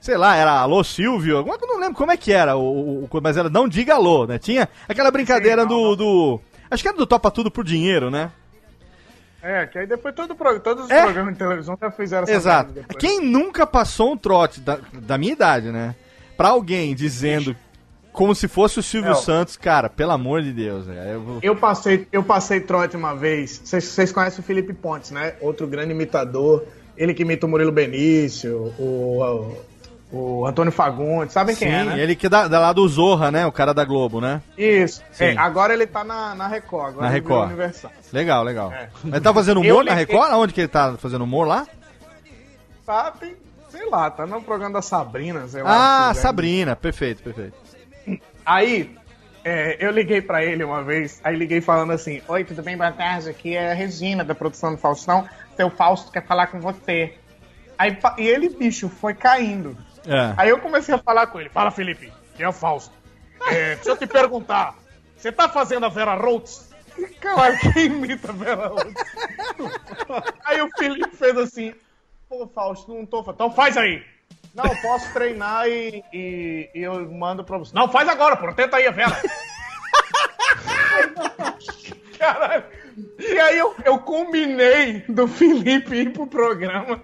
[0.00, 3.04] Sei lá, era Alô Silvio, alguma coisa, eu não lembro como é que era, o,
[3.04, 4.38] o- mas era Não Diga Alô, né?
[4.38, 6.40] Tinha aquela brincadeira Sim, do, do.
[6.70, 8.30] Acho que era do Topa Tudo por Dinheiro, né?
[9.42, 11.02] É, que aí depois todo, pro- todos os É.
[11.04, 12.74] programas de televisão já fizeram essa Exato.
[12.98, 15.94] Quem nunca passou um trote da, da minha idade, né?
[16.36, 17.54] Pra alguém dizendo
[18.14, 19.14] como se fosse o Silvio É.
[19.16, 21.10] Santos, cara, pelo amor de Deus, né?
[21.14, 23.60] Eu vou- Eu passei, eu passei trote uma vez.
[23.64, 25.34] Vocês conhecem o Felipe Pontes, né?
[25.40, 26.64] Outro grande imitador.
[26.96, 29.56] Ele que imita o Murilo Benício, o,
[30.12, 31.32] o, o Antônio Fagundes.
[31.34, 32.00] Sabem quem é, né?
[32.00, 33.44] ele que dá, dá lá do Zorra, né?
[33.46, 34.40] O cara da Globo, né?
[34.56, 35.02] Isso.
[35.18, 36.90] É, agora ele tá na, na Record.
[36.90, 37.46] Agora Na Record.
[37.48, 37.90] Universal.
[38.12, 38.72] Legal, legal.
[38.72, 38.88] É.
[39.04, 40.32] Ele tá fazendo Eu humor na liguei- Record?
[40.32, 41.66] Aonde que ele tá fazendo humor lá?
[42.86, 43.34] Tá, tem,
[43.70, 46.10] sei lá, tá no programa da Sabrina, sei lá.
[46.10, 46.14] Ah.
[46.14, 47.54] Sabrina, perfeito, perfeito.
[48.44, 48.96] Aí,
[49.44, 52.76] é, eu liguei pra ele uma vez, aí liguei falando assim: Oi, tudo bem?
[52.76, 55.28] Boa tarde, aqui é a Regina da produção do Faustão.
[55.56, 57.14] Seu Fausto quer falar com você.
[57.78, 59.76] Aí, e ele, bicho, foi caindo.
[60.06, 60.34] É.
[60.36, 62.92] Aí eu comecei a falar com ele: Fala, Felipe, que é o Fausto.
[63.48, 64.74] É, deixa eu te perguntar,
[65.16, 66.72] você tá fazendo a Vera Rhodes?
[67.20, 68.94] Cara, quem imita a Vera Rhodes?
[70.44, 71.74] Aí o Felipe fez assim:
[72.28, 73.20] Pô, Fausto, não tô.
[73.28, 74.02] Então faz aí.
[74.54, 77.74] Não, eu posso treinar e, e, e eu mando pra você.
[77.74, 79.20] Não, faz agora, pô, tenta aí a Vera.
[82.18, 82.64] Caralho.
[83.18, 87.00] E aí eu, eu combinei do Felipe ir pro programa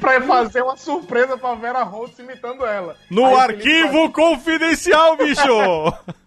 [0.00, 2.96] pra fazer uma surpresa pra Vera Rhodes imitando ela.
[3.10, 5.42] No Aí o arquivo confidencial, bicho!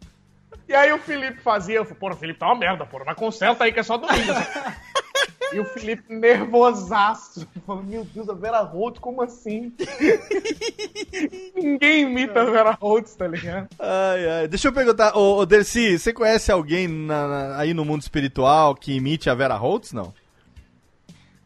[0.68, 3.04] E aí o Felipe fazia, eu falei, Porra, Felipe, tá uma merda, porra.
[3.06, 4.34] Mas conserta aí que é só domingo.
[5.54, 7.48] e o Felipe nervosaço.
[7.66, 9.74] Falando, meu Deus, a Vera Rhodes, como assim?
[11.56, 13.68] Ninguém imita a Vera Rhodes, tá ligado?
[13.80, 14.48] Ai, ai.
[14.48, 18.76] Deixa eu perguntar, ô, ô Dercy, você conhece alguém na- na- aí no mundo espiritual
[18.76, 20.14] que imite a Vera Holtz, não?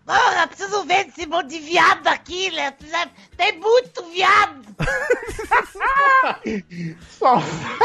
[0.05, 2.73] Porra, preciso ver esse monte de viado aqui, né?
[3.37, 4.59] Tem muito viado.
[7.19, 7.39] Só.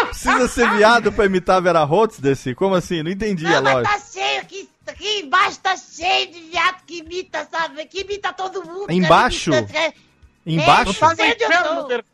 [0.07, 2.55] Precisa ser viado pra imitar a Vera Holtz, Dercy?
[2.55, 3.03] Como assim?
[3.03, 3.99] Não entendi a Não, mas lógica.
[3.99, 4.69] tá cheio aqui.
[4.87, 7.85] Aqui embaixo tá cheio de viado que imita, sabe?
[7.87, 8.91] Que imita todo mundo.
[8.91, 9.53] Embaixo?
[9.53, 9.95] imita-
[10.47, 11.05] Embaixo?
[11.19, 12.05] É, eu não eu?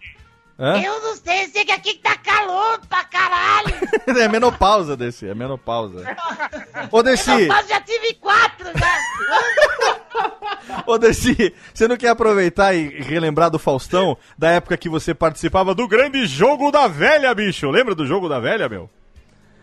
[0.85, 3.75] Eu não sei, sei que aqui tá calor pra caralho.
[4.21, 6.05] É menopausa, Dercy, é menopausa.
[6.91, 8.99] Ô, Dercy, Eu já tive quatro, já.
[10.87, 15.75] ô, Dercy, você não quer aproveitar e relembrar do Faustão, da época que você participava
[15.75, 17.71] do grande Jogo da Velha, bicho?
[17.71, 18.91] Lembra do Jogo da Velha, meu?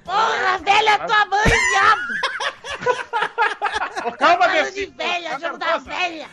[0.08, 2.02] Porra, velha tua mãe, viado.
[4.06, 4.86] Ô, calma, Falando Dercy.
[4.86, 6.30] de velha, jogo da velha.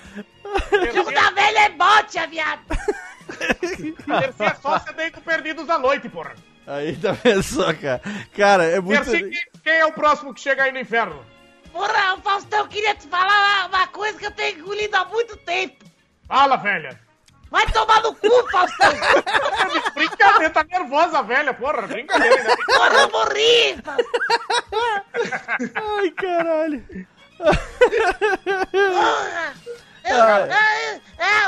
[0.94, 2.62] Jogo da velha é bote, viado.
[2.70, 6.36] A Dercy é sócia desde o Perdidos da Noite, porra.
[6.68, 8.00] Aí tá vendo só, cara?
[8.36, 9.10] Cara, é muito.
[9.10, 9.28] Dercy,
[9.64, 11.26] quem, é o próximo que chega aí no inferno?
[11.72, 15.04] Porra, o Faustão, eu queria te falar uma, uma coisa que eu tenho engolido há
[15.06, 15.84] muito tempo.
[16.28, 17.00] Fala, velha.
[17.50, 18.92] Vai tomar no cu, Faustão.
[20.08, 21.82] Brincadeira, tá nervosa, velha, porra.
[21.82, 22.56] Brincadeira, né?
[22.66, 23.76] Porra, eu morri.
[25.74, 26.84] Ai, caralho.
[28.70, 29.54] Porra.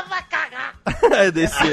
[0.09, 0.73] Vai cagar.
[1.17, 1.63] É desse.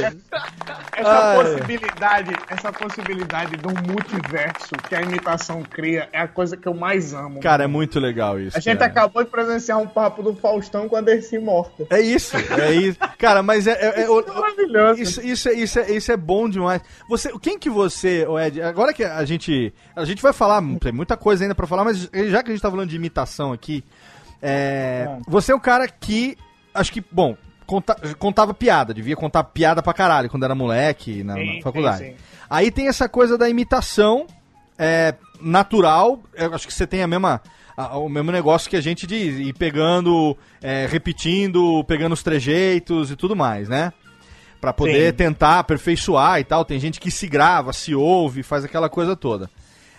[0.97, 1.37] Essa Ai.
[1.43, 7.13] possibilidade, essa possibilidade do multiverso que a imitação cria é a coisa que eu mais
[7.13, 7.41] amo.
[7.41, 8.57] Cara, é muito legal isso.
[8.57, 8.91] a gente cara.
[8.91, 11.87] acabou de presenciar um papo do Faustão com a Dercy morta.
[11.91, 12.99] É isso, é isso.
[13.19, 13.73] Cara, mas é.
[13.73, 15.03] é- é- o- o- Maravilhoso.
[15.03, 16.81] isso, isso, é- isso, é, isso é bom demais.
[17.09, 19.75] Você, quem que você, ô Ed, agora que a gente.
[19.97, 22.63] A gente vai falar, tem muita coisa ainda pra falar, mas já que a gente
[22.63, 23.85] tá falando de imitação aqui,
[24.41, 26.37] é, você é um cara que.
[26.75, 31.35] Acho que, bom, conta- contava piada, devia contar piada pra caralho quando era moleque na,
[31.35, 31.99] na Sim, faculdade.
[31.99, 32.17] sim, sim.
[32.51, 34.27] Aí tem essa coisa da imitação
[34.79, 36.21] é, natural.
[36.35, 37.41] Eu acho que você tem a mesma,
[37.95, 43.17] o mesmo negócio que a gente de ir pegando, é, repetindo, pegando os trejeitos e
[43.17, 43.93] tudo mais, né?
[44.61, 45.17] Pra poder Sim.
[45.17, 46.65] tentar aperfeiçoar e tal.
[46.65, 49.51] Tem gente que se grava, se ouve, faz aquela coisa toda.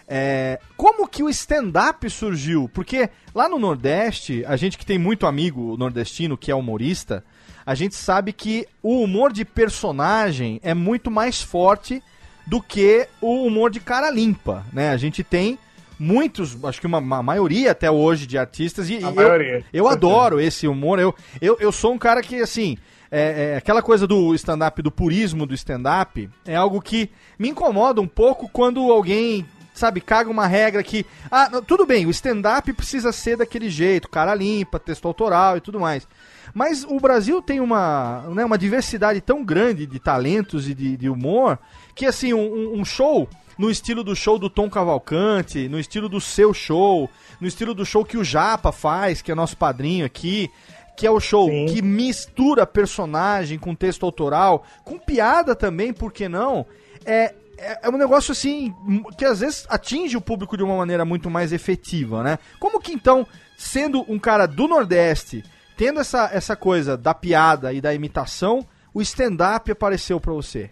[0.08, 2.70] É, como que o stand-up surgiu?
[2.74, 7.24] Porque lá no Nordeste, a gente que tem muito amigo nordestino que é humorista,
[7.66, 12.04] a gente sabe que o humor de personagem é muito mais forte
[12.46, 14.92] do que o humor de cara limpa, né?
[14.92, 15.58] A gente tem
[15.98, 19.66] muitos, acho que uma, uma maioria até hoje de artistas e, e A eu- maioria,
[19.74, 21.00] eu, adoro esse humor.
[21.00, 22.78] Eu, eu, eu sou um cara que, assim,
[23.10, 28.02] é, é, aquela coisa do stand-up, do purismo do stand-up, é algo que me incomoda
[28.02, 31.06] um pouco quando alguém, sabe, caga uma regra que.
[31.30, 35.80] Ah, tudo bem, o stand-up precisa ser daquele jeito, cara limpa, texto autoral e tudo
[35.80, 36.08] mais.
[36.54, 41.10] Mas o Brasil tem uma, né, uma diversidade tão grande de talentos e de, de
[41.10, 41.60] humor
[41.94, 42.40] que, assim, um-
[42.76, 47.10] um, um show no estilo do show do Tom Cavalcante, no estilo do seu show,
[47.42, 50.50] no estilo do show que o Japa faz, que é nosso padrinho aqui,
[50.98, 51.66] que é o show Sim.
[51.68, 56.66] que mistura personagem com texto autoral, com piada também, por que não?
[57.06, 58.74] É, é, é um negócio assim
[59.18, 62.40] que às vezes atinge o público de uma maneira muito mais efetiva, né?
[62.60, 63.26] Como que então,
[63.58, 65.44] sendo um cara do Nordeste,
[65.78, 70.70] tendo essa, essa coisa da piada e da imitação, o stand-up apareceu pra você?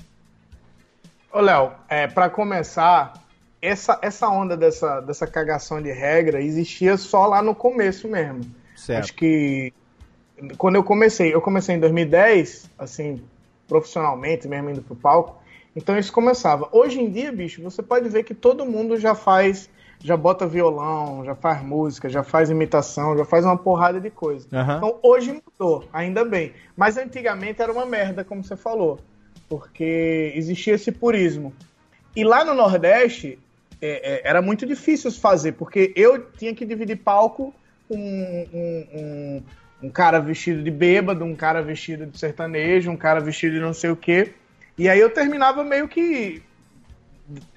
[1.31, 3.13] Ô, Léo, é, para começar,
[3.61, 8.41] essa, essa onda dessa, dessa cagação de regra existia só lá no começo mesmo.
[8.75, 8.99] Certo.
[8.99, 9.73] Acho que
[10.57, 13.23] quando eu comecei, eu comecei em 2010, assim,
[13.67, 15.42] profissionalmente, mesmo indo pro palco,
[15.75, 16.67] então isso começava.
[16.71, 19.69] Hoje em dia, bicho, você pode ver que todo mundo já faz
[20.05, 24.45] já bota violão, já faz música, já faz imitação, já faz uma porrada de coisa.
[24.51, 24.77] Aham.
[24.77, 26.51] Então hoje mudou, ainda bem.
[26.75, 28.99] Mas antigamente era uma merda, como você falou.
[29.47, 31.53] Porque existia esse purismo.
[32.15, 33.39] E lá no Nordeste
[33.81, 37.53] é, é, era muito difícil fazer, porque eu tinha que dividir palco
[37.87, 39.43] com um, um- um-
[39.83, 43.73] um cara vestido de bêbado, um cara vestido de sertanejo, um cara vestido de não
[43.73, 44.33] sei o quê.
[44.77, 46.41] E aí eu terminava meio que.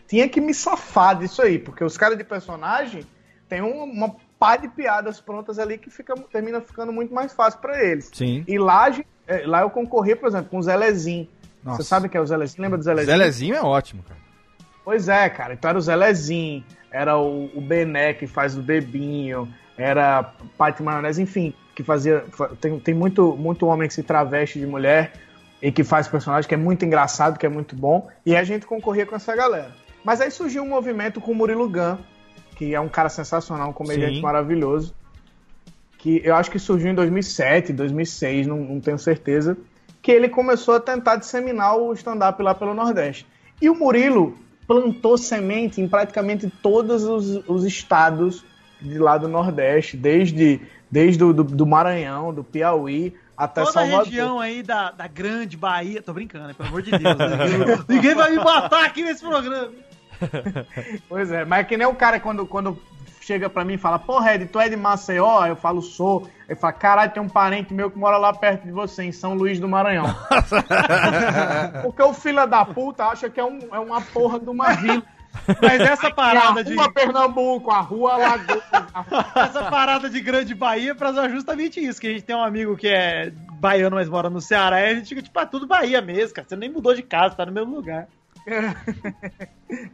[0.09, 3.05] Tinha que me safar disso aí, porque os caras de personagem
[3.49, 7.59] tem um- uma pá de piadas prontas ali que fica, termina ficando muito mais fácil
[7.61, 8.11] pra eles.
[8.14, 8.45] Sim.
[8.47, 8.89] E lá,
[9.27, 11.27] é, lá eu concorria, por exemplo, com o Zelezinho.
[11.64, 11.83] Nossa.
[11.83, 12.62] Você sabe quem é o Zelezinho?
[12.62, 13.17] Lembra do Zelezinho?
[13.17, 14.21] Zelezinho é ótimo, cara.
[14.85, 15.55] Pois é, cara.
[15.55, 20.23] Então era o Zelezinho, era o, o Bené que faz o Bebinho, era
[20.57, 22.25] Paty Maionese, enfim, que fazia.
[22.31, 25.12] fa- Tem, tem muito, muito homem que se traveste de mulher
[25.61, 28.09] e que faz personagem que é muito engraçado, que é muito bom.
[28.24, 29.72] E a gente concorria com essa galera.
[30.04, 31.98] Mas aí surgiu um movimento com o Murilo Gun,
[32.54, 34.22] que é um cara sensacional, um comediante Sim.
[34.22, 34.94] maravilhoso.
[35.98, 39.57] Que eu acho que surgiu em 2007, 2006, não, não tenho certeza.
[40.00, 43.26] Que ele começou a tentar disseminar o stand-up lá pelo Nordeste.
[43.61, 48.44] E o Murilo plantou semente em praticamente todos os, os estados
[48.80, 53.72] de lá do Nordeste, desde, desde o do, do Maranhão, do Piauí, até Toda a
[53.72, 54.05] Salvador.
[54.05, 56.03] região aí da, da grande Bahia.
[56.03, 56.55] Tô brincando, né?
[56.55, 57.03] pelo amor de Deus.
[57.03, 59.70] Ninguém, ninguém vai me matar aqui nesse programa.
[61.11, 62.80] Pois é, mas é que nem o cara quando, quando
[63.20, 65.45] chega pra mim e fala, porra, Ed, tu é de Maceió?
[65.45, 66.28] Eu falo, sou.
[66.49, 69.34] Ele fala, caralho, tem um parente meu que mora lá perto de você, em São
[69.34, 70.07] Luís do Maranhão.
[71.82, 75.03] Porque o filho da puta acha que é, um, é uma porra de uma vila.
[75.61, 76.74] Mas essa parada a de.
[76.74, 78.62] rua Pernambuco, a rua Lagoa.
[79.37, 82.01] Essa parada de grande Bahia é pra usar justamente isso.
[82.01, 83.30] Que a gente tem um amigo que é
[83.61, 84.80] baiano, mas mora no Ceará.
[84.80, 86.49] E a gente fica, tipo, ah, tudo Bahia mesmo, cara.
[86.49, 88.09] Você nem mudou de casa, tá no mesmo lugar.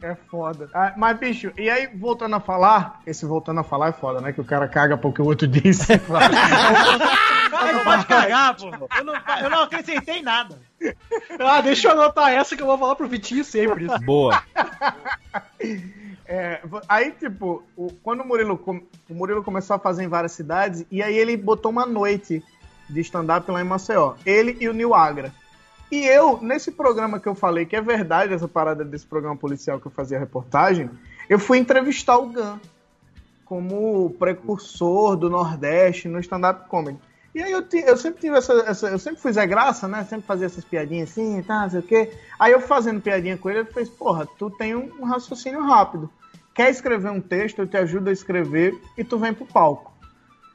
[0.01, 0.69] É foda.
[0.73, 4.31] Ah, mas, bicho, e aí, voltando a falar, esse voltando a falar é foda, né?
[4.31, 5.97] Que o cara caga porque o outro disse.
[5.99, 8.67] Cara, não pode cagar, pô.
[8.67, 10.59] Eu não, eu não acrescentei nada.
[11.39, 13.87] Ah, deixa eu anotar essa que eu vou falar pro Vitinho sempre.
[14.05, 14.41] Boa.
[16.25, 18.59] É, aí, tipo, o- quando o Murilo,
[19.09, 22.43] o Murilo começou a fazer em várias cidades, e aí ele botou uma noite
[22.89, 24.15] de stand-up lá em Maceió.
[24.25, 25.33] Ele e o Nil Agra.
[25.91, 29.79] E eu, nesse programa que eu falei, que é verdade essa parada desse programa policial
[29.79, 30.89] que eu fazia reportagem,
[31.29, 32.57] eu fui entrevistar o Gun
[33.45, 36.97] como precursor do Nordeste no stand-up comedy.
[37.33, 40.03] E aí eu, eu sempre tive essa, essa- Eu sempre fui Zé Graça, né?
[40.03, 42.11] Sempre fazia essas piadinhas assim, tá, não sei o quê.
[42.39, 46.09] Aí eu fazendo piadinha com ele, ele fez, porra, tu tem um, um raciocínio rápido.
[46.53, 49.91] Quer escrever um texto, eu te ajudo a escrever e tu vem pro palco.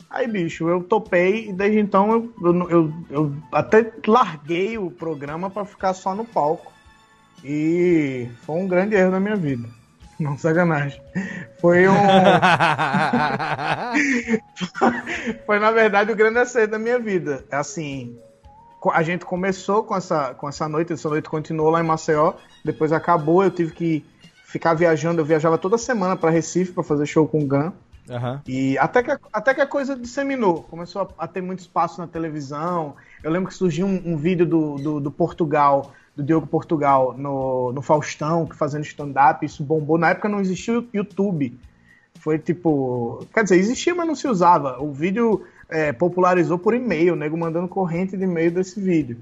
[0.08, 5.50] Aí, bicho, eu topei e desde então eu, eu, eu, eu até larguei o programa
[5.50, 6.72] pra ficar só no palco.
[7.44, 9.68] E foi um grande erro na minha vida.
[10.20, 11.00] Não, sacanagem.
[11.60, 11.94] Foi um.
[15.46, 17.44] foi, na verdade, o grande acerto da minha vida.
[17.50, 18.16] Assim,
[18.92, 22.92] a gente começou com essa, com essa noite, essa noite continuou lá em Maceió, depois
[22.92, 24.04] acabou, eu tive que
[24.44, 27.72] ficar viajando, eu viajava toda semana para Recife para fazer show com o Gun.
[28.10, 28.40] Aham.
[28.46, 32.00] E até que, a- até que a coisa disseminou, começou a, a ter muito espaço
[32.00, 32.96] na televisão.
[33.22, 37.72] Eu lembro que surgiu um, um vídeo do, do, do Portugal, do Diogo Portugal, no,
[37.72, 39.96] no Faustão, que fazendo stand-up, isso bombou.
[39.96, 41.56] Na época não existia o YouTube.
[42.18, 43.24] Foi tipo.
[43.32, 44.82] Quer dizer, existia, mas não se usava.
[44.82, 49.16] O vídeo é, popularizou por e-mail, o nego mandando corrente de e-mail desse vídeo.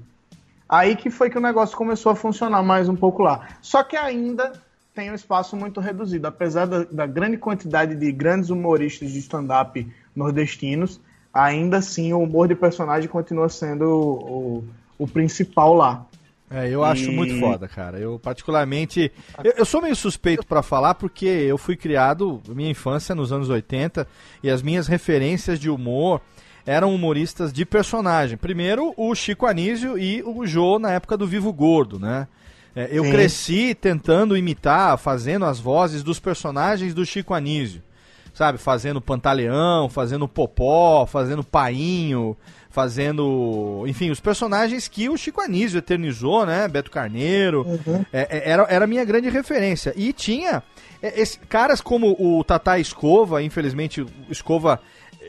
[0.67, 3.47] Aí que foi que o negócio começou a funcionar mais um pouco lá.
[3.61, 4.53] Só que ainda
[4.95, 6.25] tem um espaço muito reduzido.
[6.25, 10.99] Apesar da, da grande quantidade de grandes humoristas de stand-up nordestinos,
[11.31, 14.63] ainda assim o humor de personagem continua sendo o,
[14.97, 16.06] o, o principal lá.
[16.49, 17.99] É, eu acho E- muito foda, cara.
[17.99, 19.11] Eu, particularmente.
[19.43, 23.49] Eu, eu sou meio suspeito pra falar porque eu fui criado, minha infância nos anos
[23.49, 24.07] 80,
[24.41, 26.21] e as minhas referências de humor
[26.65, 28.37] eram humoristas de personagem.
[28.37, 32.27] Primeiro, o Chico Anísio e o Jô na época do Vivo Gordo, né?
[32.75, 33.11] É, eu Sim.
[33.11, 37.81] cresci tentando imitar, fazendo as vozes dos personagens do Chico Anísio.
[38.33, 42.37] Sabe, fazendo Pantaleão, fazendo Popó, fazendo Painho,
[42.69, 43.83] fazendo.
[43.87, 46.67] Enfim, os personagens que o Chico Anísio eternizou, né?
[46.67, 47.65] Beto Carneiro.
[48.13, 49.93] É, é, era, era a minha grande referência.
[49.95, 50.63] E tinha
[51.01, 54.79] é, esse- caras como o Tata Escova, infelizmente, o Escova.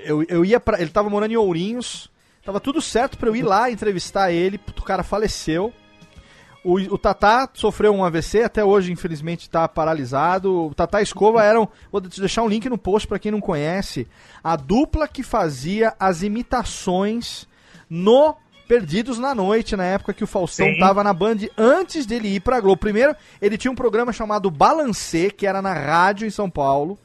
[0.04, 0.80] Eu, eu ia pra.
[0.80, 2.10] Ele tava morando em Ourinhos.
[2.44, 4.58] Tava tudo certo pra eu ir lá entrevistar ele.
[4.78, 5.72] O cara faleceu.
[6.64, 10.66] O, o Tatá sofreu um AVC, até hoje, infelizmente, está paralisado.
[10.66, 11.68] O Tatá Escova era um.
[11.90, 14.06] Vou te deixar um link no post para quem não conhece.
[14.42, 17.46] A dupla que fazia as imitações
[17.88, 18.36] no
[18.68, 20.78] Perdidos na Noite, na época que o Faustão Sim.
[20.78, 22.78] tava na Band, antes dele ir pra Globo.
[22.78, 26.98] Primeiro, ele tinha um programa chamado Balancê, que era na rádio em São Paulo.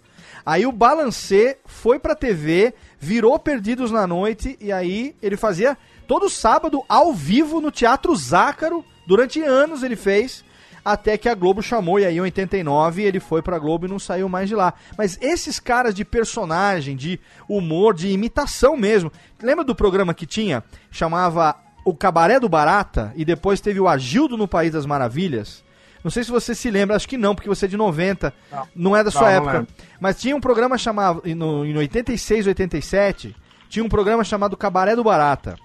[0.45, 6.29] Aí o Balancê foi pra TV, virou Perdidos na Noite, e aí ele fazia todo
[6.29, 8.83] sábado ao vivo no Teatro Zácaro.
[9.05, 10.43] Durante anos ele fez,
[10.83, 13.99] até que a Globo chamou, e aí em 89 ele foi pra Globo e não
[13.99, 14.73] saiu mais de lá.
[14.97, 19.11] Mas esses caras de personagem, de humor, de imitação mesmo.
[19.41, 20.63] Lembra do programa que tinha?
[20.91, 25.63] Chamava O Cabaré do Barata, e depois teve o Agildo no País das Maravilhas.
[26.03, 28.33] Não sei se você se lembra, acho que não, porque você é de 90,
[28.75, 29.53] não, é da sua Não, não época.
[29.53, 29.67] lembro.
[30.01, 33.33] Mas tinha um programa chamado, no, em 86, 87,
[33.69, 35.55] tinha um programa chamado Cabaré do Barata.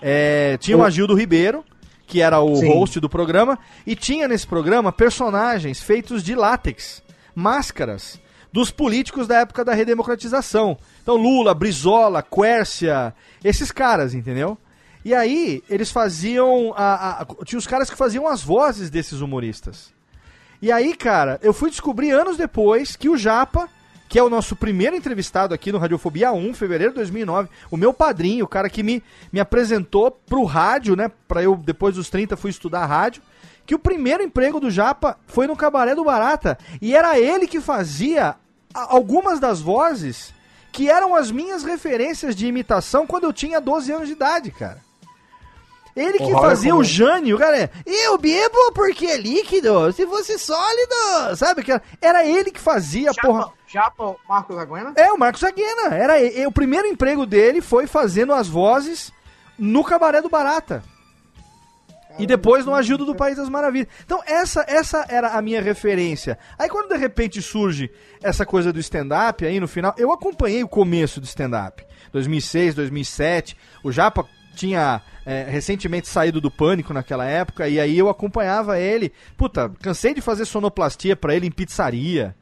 [0.00, 1.64] É, tinha o Agildo Ribeiro,
[2.06, 2.68] que era o Sim.
[2.68, 7.02] host do programa, e tinha nesse programa personagens feitos de látex,
[7.34, 8.20] máscaras,
[8.52, 10.78] dos políticos da época da redemocratização.
[11.02, 14.56] Então Lula, Brizola, Quércia, esses caras, entendeu?
[15.04, 16.72] E aí, eles faziam.
[16.76, 19.92] A, a- tinha os caras que faziam as vozes desses humoristas.
[20.62, 23.68] E aí, cara, eu fui descobrir anos depois que o Japa,
[24.08, 27.92] que é o nosso primeiro entrevistado aqui no Radiofobia 1, fevereiro de 2009, o meu
[27.92, 29.02] padrinho, o cara que me,
[29.32, 31.10] me apresentou pro rádio, né?
[31.26, 33.22] Pra eu, depois dos 30, fui estudar rádio.
[33.66, 36.58] Que o primeiro emprego do Japa foi no Cabaré do Barata.
[36.82, 38.36] E era ele que fazia
[38.74, 40.34] algumas das vozes
[40.70, 44.83] que eram as minhas referências de imitação quando eu tinha 12 anos de idade, cara.
[45.96, 47.56] Ele que olha fazia como- o Jânio, cara.
[47.58, 51.62] é, Eu bebo porque é líquido, se fosse sólido, sabe?
[51.62, 53.52] Que era- Era ele que fazia, porra.
[53.68, 54.92] Japa, Marcos Aguena?
[54.96, 55.94] É, o Marcos Aguena.
[55.94, 56.14] Era,
[56.48, 59.12] o primeiro emprego dele foi fazendo as vozes
[59.58, 60.82] no Cabaré do Barata.
[62.16, 63.88] E depois no Agildo do País das Maravilhas.
[64.04, 66.38] Então, essa, essa era a minha referência.
[66.56, 67.90] Aí, quando de repente surge
[68.22, 71.84] essa coisa do stand-up, aí no final, eu acompanhei o começo do stand-up.
[72.12, 73.56] 2006, 2007.
[73.82, 74.24] O Japa
[74.54, 79.12] tinha é, recentemente saído do pânico naquela época, e aí eu acompanhava ele.
[79.36, 82.34] Puta, cansei de fazer sonoplastia pra ele em pizzaria.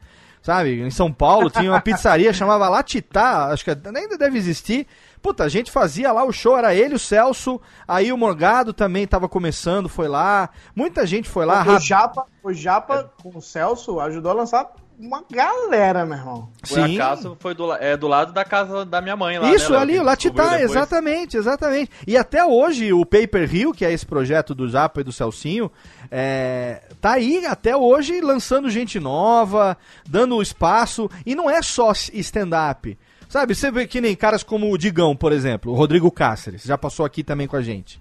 [0.42, 4.88] Sabe, em São Paulo tinha uma pizzaria chamava Latitá, acho que ainda deve existir.
[5.22, 9.06] Puta, a gente fazia lá o show, era ele, o Celso, aí o Morgado também
[9.06, 10.50] tava começando, foi lá.
[10.74, 11.60] Muita gente foi lá.
[11.60, 14.66] o Ra- Japa, o Japa com o Celso ajudou a lançar
[15.02, 16.48] uma galera, meu irmão.
[16.66, 19.52] Por acaso foi do, é, do lado da casa da minha mãe lá.
[19.52, 21.90] Isso né, ali, o Latitá, exatamente, exatamente.
[22.06, 25.72] E até hoje o Paper Hill, que é esse projeto do Japa e do Celcinho,
[26.08, 29.76] é, tá aí até hoje lançando gente nova,
[30.08, 32.96] dando espaço, e não é só stand-up.
[33.28, 36.78] Sabe, você vê que nem caras como o Digão, por exemplo, o Rodrigo Cáceres, já
[36.78, 38.00] passou aqui também com a gente.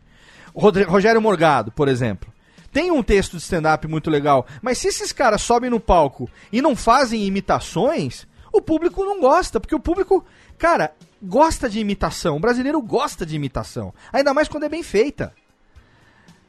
[0.54, 2.32] O Rogério Morgado, por exemplo.
[2.72, 6.62] Tem um texto de stand-up muito legal, mas se esses caras sobem no palco e
[6.62, 10.26] não fazem imitações, o público não gosta, porque o público,
[10.58, 12.38] cara, gosta de imitação.
[12.38, 15.34] O brasileiro gosta de imitação, ainda mais quando é bem feita.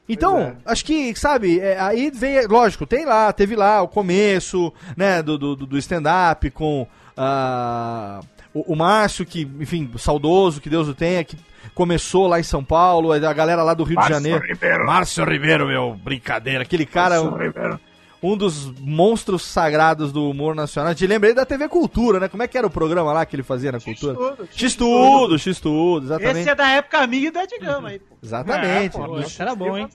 [0.09, 5.23] Então, acho que, sabe, é, aí vem, lógico, tem lá, teve lá o começo, né,
[5.23, 8.21] do, do, do stand-up com ah,
[8.55, 11.37] o, o Márcio, que, enfim, saudoso, que Deus o tenha, que
[11.75, 14.47] começou lá em São Paulo, a galera lá do Rio Márcio de Janeiro.
[14.47, 14.87] Ribeiro.
[14.87, 16.63] Márcio Ribeiro, meu, brincadeira.
[16.63, 17.81] Aquele cara, Márcio Ribeiro.
[18.23, 20.95] um dos monstros sagrados do humor nacional.
[20.95, 22.29] Te lembrei da TV Cultura, né?
[22.29, 24.15] Como é que era o programa lá que ele fazia na Cultura?
[24.15, 26.41] X-Tudo, X-Tudo, X-Tudo, exatamente.
[26.41, 28.17] Esse é da época minha e da Edgama aí, pô.
[28.23, 28.97] Exatamente.
[28.97, 29.89] É, pô, isso era bom, hein?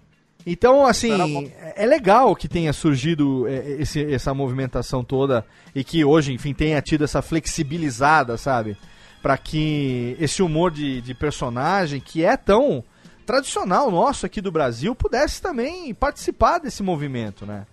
[0.45, 6.31] Então, assim, é legal que tenha surgido é, esse- essa movimentação toda e que hoje,
[6.33, 8.77] enfim, tenha tido essa flexibilizada, sabe?
[9.21, 12.81] Pra que esse humor de, de personagem, que é tão
[13.25, 17.65] tradicional nosso aqui do Brasil, pudesse também participar desse movimento, né?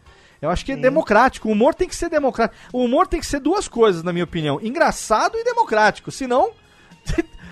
[0.43, 1.49] Eu acho que é democrático.
[1.49, 2.59] O humor tem que ser democrático.
[2.73, 6.11] O humor tem que ser duas coisas, na minha opinião: engraçado e democrático.
[6.11, 6.51] Senão,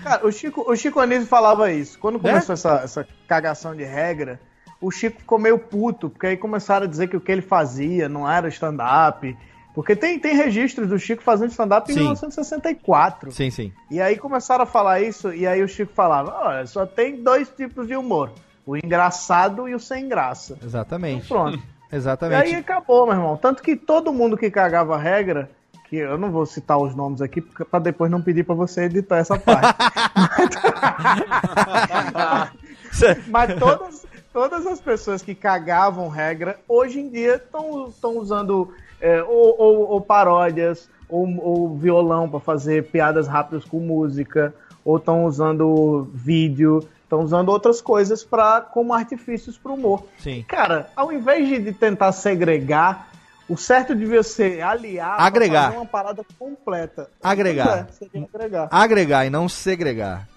[0.03, 1.97] Cara, o Chico, o Chico Anísio falava isso.
[1.97, 2.29] Quando Né?
[2.29, 4.39] começou essa, essa cagação de regra,
[4.83, 8.09] o Chico ficou meio puto, porque aí começaram a dizer que o que ele fazia
[8.09, 9.35] não era stand-up.
[9.73, 12.01] Porque tem, tem registros do Chico fazendo stand-up em Sim.
[12.01, 13.31] 1964.
[13.31, 13.71] sim, sim.
[13.89, 17.49] E aí começaram a falar isso, e aí o Chico falava: olha, só tem dois
[17.49, 18.31] tipos de humor:
[18.65, 20.57] o engraçado e o sem graça.
[20.63, 21.27] Exatamente.
[21.27, 21.59] Pronto.
[21.91, 22.47] E Exatamente.
[22.47, 23.37] aí acabou, meu irmão.
[23.37, 25.51] Tanto que todo mundo que cagava a regra,
[25.87, 29.17] que eu não vou citar os nomes aqui pra depois não pedir pra você editar
[29.17, 29.77] essa parte.
[33.29, 39.55] Mas todas, todas as pessoas que cagavam regra, hoje em dia estão usando é, ou,
[39.59, 44.53] ou- ou paródias, ou, ou violão pra fazer piadas rápidas com música,
[44.83, 50.03] ou estão usando vídeo, estão usando outras coisas pra, como artifícios pro humor.
[50.17, 50.43] Sim.
[50.47, 53.09] Cara, ao invés de, tentar segregar,
[53.49, 55.65] o certo devia ser aliar Agregar.
[55.65, 57.09] fazer uma parada completa.
[57.21, 57.87] Agregar.
[58.13, 58.67] É, agregar.
[58.71, 60.27] agregar e não segregar.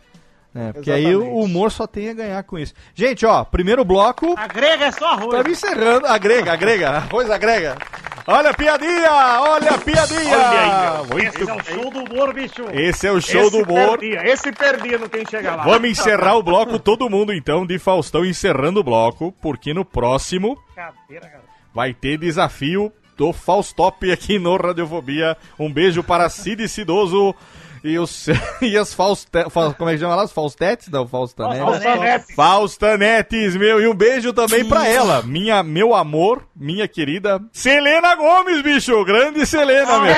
[0.57, 0.72] Né?
[0.72, 1.44] porque aí o Exatamente.
[1.44, 2.72] humor só tem a ganhar com isso.
[2.94, 4.34] Gente, ó, primeiro bloco.
[4.36, 5.34] A grega é só arroz.
[5.34, 6.07] Estamos encerrando.
[6.07, 6.90] Agrega, agrega.
[6.90, 7.76] Arroz agrega.
[8.28, 9.11] Olha a piadinha!
[9.40, 10.36] Olha a piadinha!
[10.36, 12.64] Olha aí, Muito esse é o show do humor, bicho.
[12.72, 13.98] Esse é o show Esse do humor.
[13.98, 15.62] Perdia, esse perdia no quem chega lá.
[15.62, 20.61] Vamos encerrar o bloco, todo mundo então, de Faustão encerrando o bloco, porque no próximo
[20.74, 21.44] Cadeira, cara.
[21.72, 25.36] vai ter desafio do Faustop aqui no Radiofobia.
[25.57, 27.32] Um beijo para Cid Cidoso
[27.87, 28.26] e, os,
[28.61, 30.24] e as Fauste, fa- como é que chama lá?
[30.24, 30.89] Os Faustetes?
[30.89, 31.62] Não, Faustanetes.
[31.64, 32.34] Faustanetes.
[32.34, 33.80] Faustanetes, meu.
[33.80, 39.05] E um beijo também pra ela, minha, meu amor, minha querida Selena Gomes, bicho.
[39.05, 40.14] Grande Selena, meu.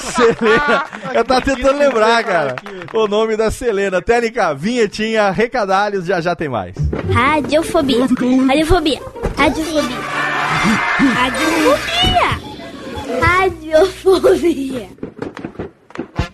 [0.00, 0.84] Selena.
[1.14, 2.56] Eu tava tentando lembrar, cara.
[2.92, 4.00] O nome da Selena.
[4.02, 6.74] Técnica, vinhetinha, recadalhos, já já tem mais.
[7.12, 8.00] Radiofobia.
[8.46, 9.00] Radiofobia.
[9.36, 9.96] Radiofobia.
[11.14, 12.46] Radiofobia.
[13.20, 14.88] Radiofobia.
[15.96, 16.25] Thank you.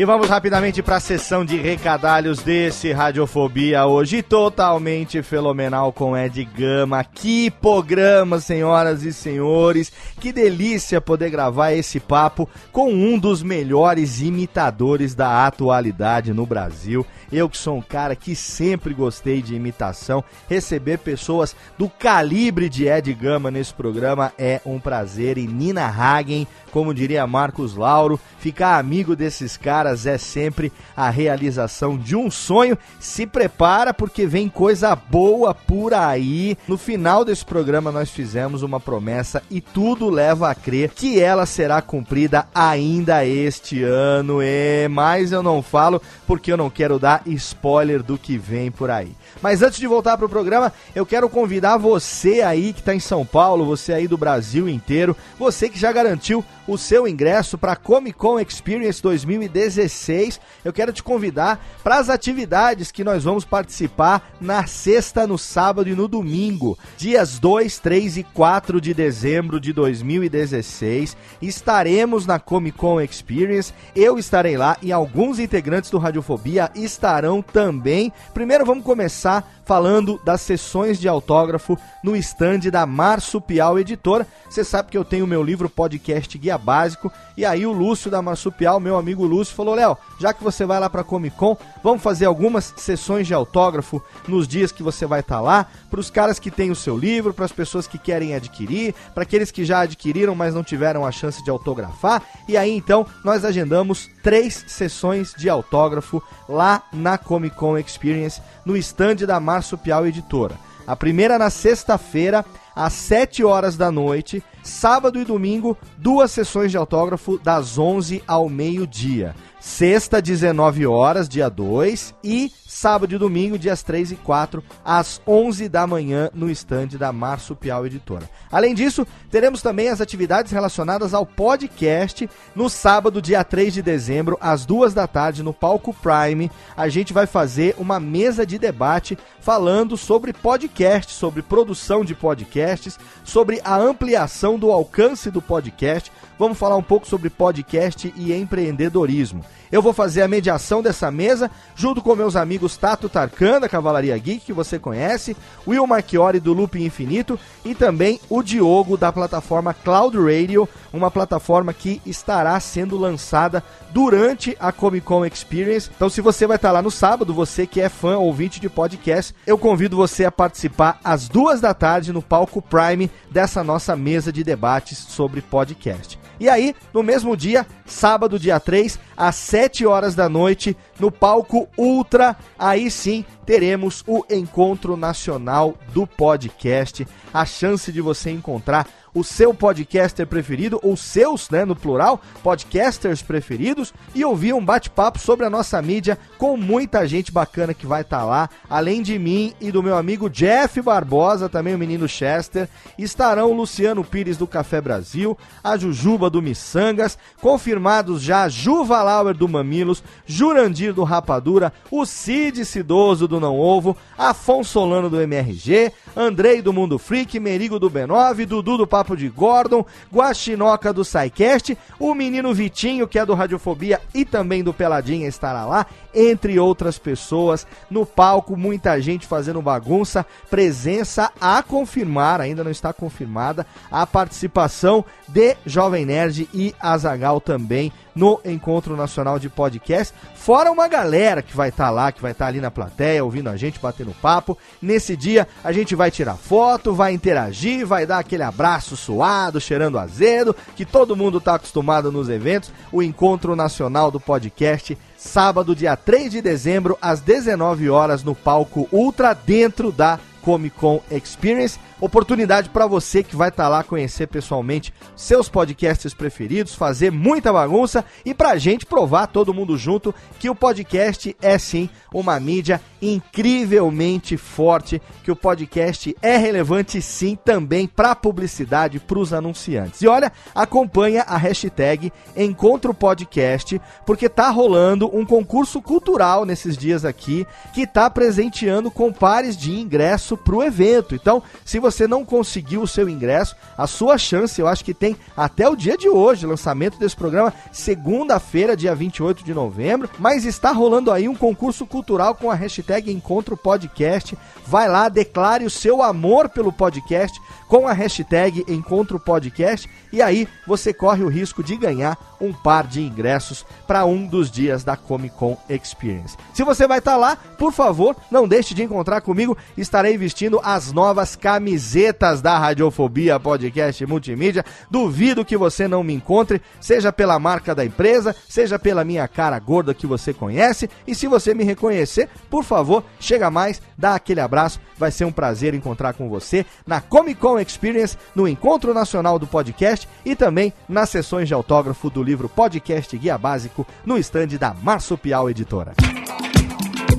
[0.00, 6.42] E vamos rapidamente para a sessão de recadalhos desse Radiofobia hoje, totalmente fenomenal com Ed
[6.42, 7.04] Gama.
[7.04, 9.92] Que programa, senhoras e senhores.
[10.18, 17.04] Que delícia poder gravar esse papo com um dos melhores imitadores da atualidade no Brasil.
[17.30, 22.86] Eu que sou um cara que sempre gostei de imitação, receber pessoas do calibre de
[22.86, 25.36] Ed Gama nesse programa é um prazer.
[25.36, 31.96] E Nina Hagen, como diria Marcos Lauro, ficar amigo desses caras é sempre a realização
[31.96, 32.78] de um sonho.
[32.98, 36.56] Se prepara porque vem coisa boa por aí.
[36.66, 41.46] No final desse programa nós fizemos uma promessa e tudo leva a crer que ela
[41.46, 44.42] será cumprida ainda este ano.
[44.42, 48.90] E mas eu não falo porque eu não quero dar spoiler do que vem por
[48.90, 49.12] aí.
[49.42, 53.24] Mas antes de voltar pro programa, eu quero convidar você aí que tá em São
[53.24, 58.16] Paulo, você aí do Brasil inteiro, você que já garantiu o seu ingresso para Comic
[58.16, 60.40] Con Experience 2016.
[60.64, 65.88] Eu quero te convidar para as atividades que nós vamos participar na sexta, no sábado
[65.88, 71.16] e no domingo, dias 2, 3 e 4 de dezembro de 2016.
[71.42, 73.74] Estaremos na Comic Con Experience.
[73.96, 78.12] Eu estarei lá e alguns integrantes do Radiofobia estarão também.
[78.32, 84.26] Primeiro vamos começar falando das sessões de autógrafo no stand da Marsupial Editora.
[84.48, 88.20] Você sabe que eu tenho meu livro podcast Guia Básico e aí o Lúcio da
[88.20, 92.02] Marsupial, meu amigo Lúcio, falou: "Léo, já que você vai lá para Comic Con, vamos
[92.02, 96.38] fazer algumas sessões de autógrafo nos dias que você vai estar lá, para os caras
[96.38, 99.80] que têm o seu livro, para as pessoas que querem adquirir, para aqueles que já
[99.80, 102.22] adquiriram, mas não tiveram a chance de autografar".
[102.46, 108.76] E aí então nós agendamos três sessões de autógrafo lá na Comic Con Experience no
[108.76, 110.56] stand da Marsupial Editora.
[110.86, 112.44] A primeira na sexta-feira,
[112.74, 114.42] às 7 horas da noite.
[114.62, 119.34] Sábado e domingo, duas sessões de autógrafo das 11 ao meio-dia.
[119.60, 122.14] Sexta, 19 horas, dia 2.
[122.24, 127.12] E sábado e domingo, dias 3 e 4, às 11 da manhã, no estande da
[127.12, 128.30] Marsupial Editora.
[128.50, 134.38] Além disso, teremos também as atividades relacionadas ao podcast no sábado, dia 3 de dezembro,
[134.40, 136.50] às 2 da tarde, no Palco Prime.
[136.76, 142.98] A gente vai fazer uma mesa de debate falando sobre podcast, sobre produção de podcasts,
[143.24, 146.10] sobre a ampliação do alcance do podcast.
[146.38, 149.44] Vamos falar um pouco sobre podcast e empreendedorismo.
[149.70, 154.16] Eu vou fazer a mediação dessa mesa junto com meus amigos Tato Tarkan, da Cavalaria
[154.18, 155.36] Geek, que você conhece,
[155.66, 161.72] Will Marchiori, do Loop Infinito, e também o Diogo, da plataforma Cloud Radio, uma plataforma
[161.72, 165.90] que estará sendo lançada durante a Comic Con Experience.
[165.94, 169.34] Então, se você vai estar lá no sábado, você que é fã ouvinte de podcast,
[169.46, 174.32] eu convido você a participar às duas da tarde no palco Prime dessa nossa mesa
[174.32, 176.19] de debates sobre podcast.
[176.40, 181.68] E aí, no mesmo dia, sábado, dia 3, às 7 horas da noite, no palco
[181.76, 187.06] Ultra, aí sim teremos o Encontro Nacional do Podcast.
[187.32, 193.22] A chance de você encontrar o seu podcaster preferido, ou seus, né, no plural, podcasters
[193.22, 198.02] preferidos, e ouvir um bate-papo sobre a nossa mídia com muita gente bacana que vai
[198.02, 202.08] estar tá lá, além de mim e do meu amigo Jeff Barbosa, também o menino
[202.08, 209.02] Chester, estarão o Luciano Pires do Café Brasil, a Jujuba do Missangas, confirmados já Juva
[209.02, 215.20] Lauer do Mamilos, Jurandir do Rapadura, o Cid Cidoso do Não Ovo, Afonso Solano do
[215.20, 221.04] MRG, Andrei do Mundo Freak, Merigo do B9, Dudu do Papo de Gordon, Guaxinoca do
[221.04, 226.58] SciCast, o menino Vitinho, que é do Radiofobia e também do Peladinha, estará lá, entre
[226.58, 233.66] outras pessoas, no palco, muita gente fazendo bagunça, presença a confirmar, ainda não está confirmada,
[233.90, 240.88] a participação de Jovem Nerd e Azagal também no Encontro Nacional de Podcast, fora uma
[240.88, 244.14] galera que vai estar lá, que vai estar ali na plateia, ouvindo a gente, batendo
[244.20, 244.56] papo.
[244.80, 249.98] Nesse dia a gente vai tirar foto, vai interagir, vai dar aquele abraço suado, cheirando
[249.98, 252.72] azedo, que todo mundo está acostumado nos eventos.
[252.92, 258.88] O Encontro Nacional do Podcast sábado, dia 3 de dezembro, às 19 horas, no palco
[258.90, 261.78] Ultra, dentro da Comic Con Experience.
[262.00, 267.52] Oportunidade para você que vai estar tá lá conhecer pessoalmente seus podcasts preferidos, fazer muita
[267.52, 272.80] bagunça e pra gente provar todo mundo junto que o podcast é sim uma mídia
[273.02, 280.02] incrivelmente forte, que o podcast é relevante sim também para publicidade, para os anunciantes.
[280.02, 287.04] E olha, acompanha a hashtag Encontro Podcast, porque tá rolando um concurso cultural nesses dias
[287.04, 291.14] aqui que tá presenteando com pares de ingresso pro evento.
[291.14, 294.94] Então, se você você não conseguiu o seu ingresso, a sua chance, eu acho que
[294.94, 300.08] tem até o dia de hoje, lançamento desse programa, segunda-feira, dia 28 de novembro.
[300.18, 304.38] Mas está rolando aí um concurso cultural com a hashtag Encontro Podcast.
[304.66, 310.48] Vai lá, declare o seu amor pelo podcast com a hashtag Encontro Podcast e aí
[310.66, 314.96] você corre o risco de ganhar um par de ingressos para um dos dias da
[314.96, 316.36] Comic Con Experience.
[316.54, 319.56] Se você vai estar tá lá, por favor, não deixe de encontrar comigo.
[319.76, 324.64] Estarei vestindo as novas camisetas da Radiofobia Podcast Multimídia.
[324.90, 329.58] Duvido que você não me encontre, seja pela marca da empresa, seja pela minha cara
[329.58, 330.88] gorda que você conhece.
[331.06, 334.80] E se você me reconhecer, por favor, chega mais, dá aquele abraço.
[334.96, 339.46] Vai ser um prazer encontrar com você na Comic Con Experience, no Encontro Nacional do
[339.46, 344.74] Podcast e também nas sessões de autógrafo do livro Podcast Guia Básico no estande da
[344.74, 345.94] Marsupial Editora.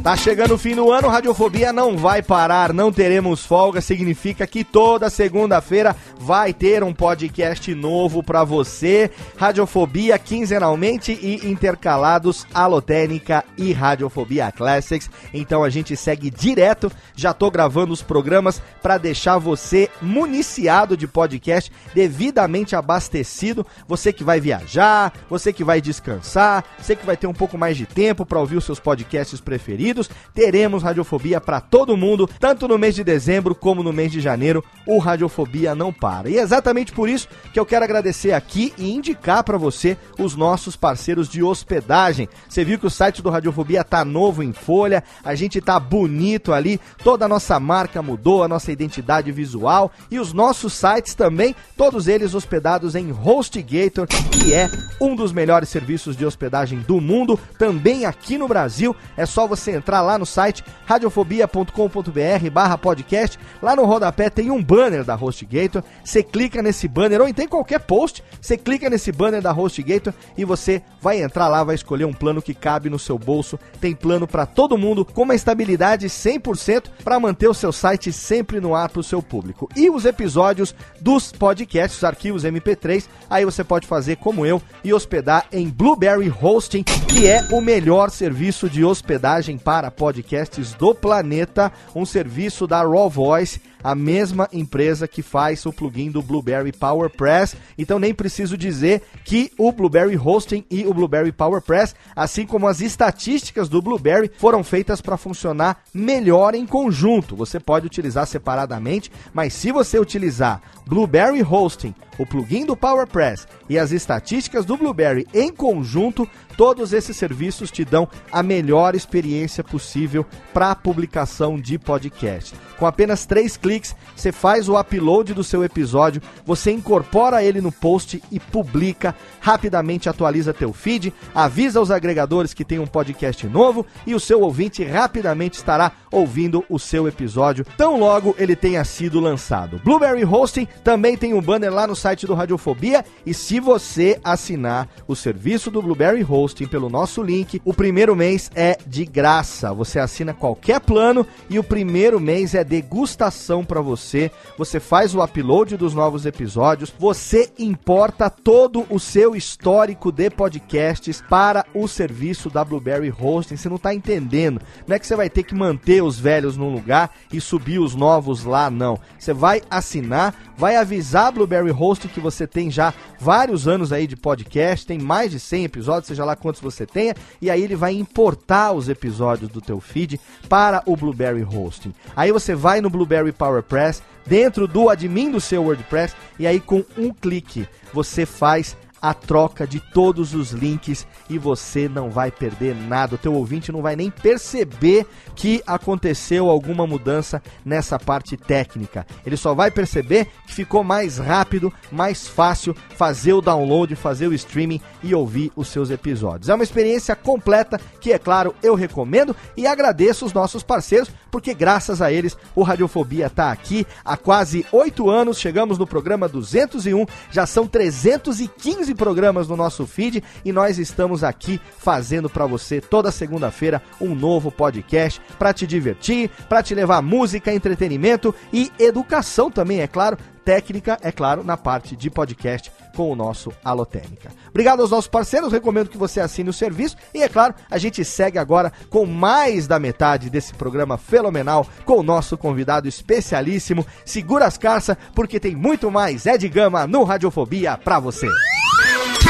[0.04, 4.64] Tá chegando o fim do ano, Radiofobia não vai parar, não teremos folga, significa que
[4.64, 9.12] toda segunda-feira vai ter um podcast novo para você.
[9.38, 15.08] Radiofobia quinzenalmente e intercalados Alotênica e Radiofobia Classics.
[15.32, 21.08] Então a gente segue direto, já tô gravando os programas para deixar você municiado de
[21.08, 23.64] podcast, devidamente abastecido.
[23.88, 27.78] Você que vai viajar, você que vai descansar, você que vai ter um pouco mais
[27.78, 29.91] de tempo para ouvir os seus podcasts preferidos
[30.34, 34.64] teremos Radiofobia para todo mundo, tanto no mês de dezembro como no mês de janeiro.
[34.86, 36.30] O Radiofobia não para.
[36.30, 40.36] E é exatamente por isso que eu quero agradecer aqui e indicar para você os
[40.36, 42.28] nossos parceiros de hospedagem.
[42.48, 46.54] Você viu que o site do Radiofobia tá novo em folha, a gente tá bonito
[46.54, 51.56] ali, toda a nossa marca mudou, a nossa identidade visual e os nossos sites também,
[51.78, 54.70] todos eles hospedados em HostGator, que é
[55.00, 58.96] um dos melhores serviços de hospedagem do mundo, também aqui no Brasil.
[59.16, 63.38] É só você entrar lá no site radiofobia.com.br barra podcast.
[63.62, 65.84] Lá no rodapé tem um banner da HostGator.
[66.04, 70.46] Você clica nesse banner, ou tem qualquer post, você clica nesse banner da HostGator e
[70.46, 73.60] você vai entrar lá, vai escolher um plano que cabe no seu bolso.
[73.80, 78.60] Tem plano para todo mundo, com uma estabilidade 100% para manter o seu site sempre
[78.60, 79.68] no ar para o seu público.
[79.76, 84.94] E os episódios dos podcasts, os arquivos MP3, aí você pode fazer como eu e
[84.94, 90.94] hospedar em Blueberry Hosting, que é o melhor serviço de hospedagem para para podcasts do
[90.94, 96.72] planeta, um serviço da Raw Voice a mesma empresa que faz o plugin do Blueberry
[96.72, 97.56] PowerPress.
[97.78, 102.82] Então nem preciso dizer que o Blueberry Hosting e o Blueberry PowerPress, assim como as
[102.82, 107.36] estatísticas do Blueberry, foram feitas para funcionar melhor em conjunto.
[107.36, 113.80] Você pode utilizar separadamente, mas se você utilizar Blueberry Hosting, o plugin do PowerPress e
[113.80, 116.28] as estatísticas do Blueberry em conjunto,
[116.58, 122.54] todos esses serviços te dão a melhor experiência possível para a publicação de podcast.
[122.82, 127.72] Com apenas três cliques você faz o upload do seu episódio, você incorpora ele no
[127.72, 133.86] post e publica, rapidamente atualiza teu feed, avisa os agregadores que tem um podcast novo
[134.04, 139.20] e o seu ouvinte rapidamente estará ouvindo o seu episódio, tão logo ele tenha sido
[139.20, 139.80] lançado.
[139.84, 144.90] Blueberry Hosting também tem um banner lá no site do Radiofobia e se você assinar
[145.08, 149.72] o serviço do Blueberry Hosting pelo nosso link, o primeiro mês é de graça.
[149.72, 155.22] Você assina qualquer plano e o primeiro mês é degustação para você, você faz o
[155.22, 162.50] upload dos novos episódios, você importa todo o seu histórico de podcasts para o serviço
[162.50, 163.58] da Blueberry Hosting.
[163.58, 164.62] Você não está entendendo.
[164.88, 167.94] Não é que você vai ter que manter os velhos num lugar e subir os
[167.94, 168.98] novos lá, não.
[169.20, 174.08] Você vai assinar, vai avisar a Blueberry Hosting que você tem já vários anos aí
[174.08, 177.76] de podcast, tem mais de 100 episódios, seja lá quantos você tenha, e aí ele
[177.76, 181.94] vai importar os episódios do teu feed para o Blueberry Hosting.
[182.16, 186.60] Aí você vai no Blueberry Power PowerPress dentro do admin do seu WordPress e aí
[186.60, 192.30] com um clique você faz a troca de todos os links e você não vai
[192.30, 193.16] perder nada.
[193.16, 199.06] O teu ouvinte não vai nem perceber que aconteceu alguma mudança nessa parte técnica.
[199.26, 204.34] Ele só vai perceber que ficou mais rápido, mais fácil fazer o download, fazer o
[204.34, 206.50] streaming e ouvir os seus episódios.
[206.50, 211.54] É uma experiência completa que, é claro, eu recomendo e agradeço os nossos parceiros, porque
[211.54, 215.40] graças a eles o Radiofobia está aqui há quase oito anos.
[215.40, 221.60] Chegamos no programa 201, já são 315 programas no nosso feed e nós estamos aqui
[221.78, 227.54] fazendo para você toda segunda-feira um novo podcast para te divertir, para te levar música,
[227.54, 233.16] entretenimento e educação também, é claro, técnica, é claro, na parte de podcast com o
[233.16, 234.32] nosso Alotênica.
[234.50, 238.04] Obrigado aos nossos parceiros, recomendo que você assine o serviço e, é claro, a gente
[238.04, 243.86] segue agora com mais da metade desse programa fenomenal com o nosso convidado especialíssimo.
[244.06, 248.28] Segura as carças, porque tem muito mais Ed Gama no Radiofobia pra você.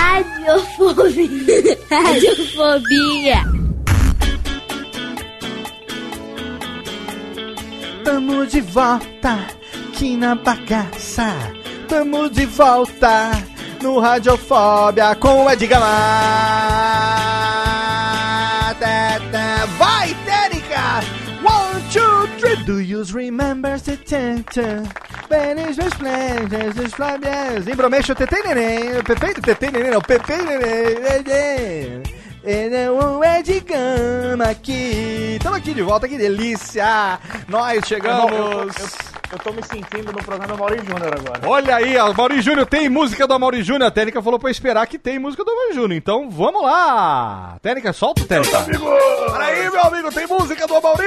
[0.01, 1.77] Radiofobia.
[1.91, 3.39] Radiofobia.
[8.03, 9.47] Tamo de volta
[9.87, 11.53] aqui na bagaça.
[11.87, 13.31] Tamo de volta
[13.81, 15.85] no Radiofobia com o Ed Gama.
[19.31, 19.65] Tá.
[19.77, 20.30] Vai, Térica!
[22.57, 24.83] Do you remember the tenta?
[25.29, 27.65] Benes meus planos, os flabias.
[27.67, 29.01] Embromeixo, tetei neném.
[29.03, 30.01] Pepe, tetei neném, não.
[30.01, 32.03] Pepe, neném.
[32.43, 35.35] Ele é Ed Gama aqui.
[35.37, 37.19] Estamos aqui de volta, que delícia!
[37.47, 39.10] Nós chegamos.
[39.31, 41.41] Eu, tô me sentindo no programa do Maurício Júnior agora.
[41.47, 43.87] Olha aí, o Mauri Júnior tem música do Mauri Júnior.
[43.87, 45.93] A Técnica falou pra eu esperar que tem música do Mauri Júnior.
[45.93, 47.57] Então vamos lá!
[47.61, 48.65] Técnica, solta o Técnica.
[49.31, 51.03] Peraí, meu amigo, tem música do Mauri!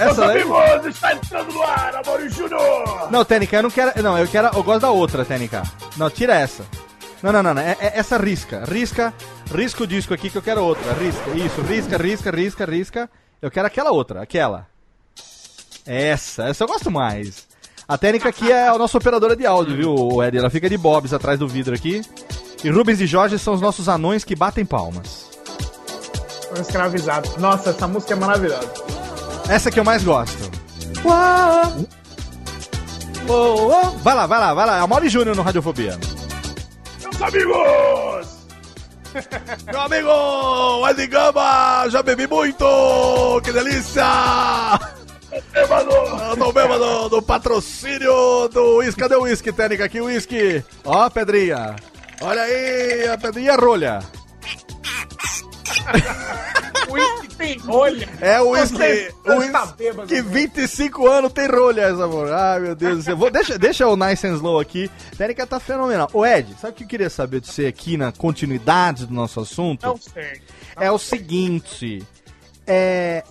[0.00, 0.40] Essa daí?
[0.40, 3.10] amigos, está entrando no ar, Amaury Júnior!
[3.10, 4.02] Não, Técnica, eu não quero.
[4.02, 4.48] Não, eu quero.
[4.48, 5.62] Eu gosto da outra, Técnica.
[5.96, 6.64] Não, tira essa.
[7.22, 7.62] Não, não, não, não.
[7.62, 8.64] É, é essa risca.
[8.64, 9.12] Risca.
[9.54, 10.92] Risca o disco aqui que eu quero outra.
[10.94, 11.30] Risca.
[11.32, 13.10] Isso, risca, risca, risca, risca.
[13.42, 14.69] Eu quero aquela outra, aquela.
[15.92, 17.48] Essa, essa eu gosto mais.
[17.88, 20.38] A técnica aqui é a nossa operadora de áudio, viu, Ed?
[20.38, 22.00] Ela fica de bobs atrás do vidro aqui.
[22.62, 25.28] E Rubens e Jorge são os nossos anões que batem palmas.
[26.48, 27.28] Foi escravizado.
[27.40, 28.70] Nossa, essa música é maravilhosa.
[29.48, 30.48] Essa que eu mais gosto.
[31.04, 31.84] Uau.
[34.04, 34.78] Vai lá, vai lá, vai lá.
[34.78, 35.98] É o Mauri Júnior no Radiofobia.
[37.02, 38.28] Meus amigos!
[39.66, 43.40] Meu amigo, Ed Gama, já bebi muito!
[43.42, 44.99] Que delícia!
[45.32, 49.00] Eu tô bêbado do patrocínio do uísque.
[49.00, 50.00] Cadê o uísque, técnica aqui?
[50.00, 50.64] O uísque.
[50.84, 51.76] Ó, Pedrinha.
[52.20, 54.00] Olha aí, a Pedrinha rolha.
[56.88, 58.08] O uísque tem rolha.
[58.20, 59.14] É o uísque.
[59.24, 60.22] O tá bêbado, que né?
[60.22, 62.32] 25 anos tem rolha, essa amor.
[62.32, 63.16] Ai, meu Deus do céu.
[63.16, 64.90] Vou, deixa, deixa o Nice and Slow aqui.
[65.16, 66.10] Técnica tá fenomenal.
[66.12, 69.40] Ô, Ed, sabe o que eu queria saber de você aqui na continuidade do nosso
[69.40, 69.86] assunto?
[69.86, 70.42] Não sei.
[70.76, 72.04] é o seguinte.
[72.66, 73.22] É.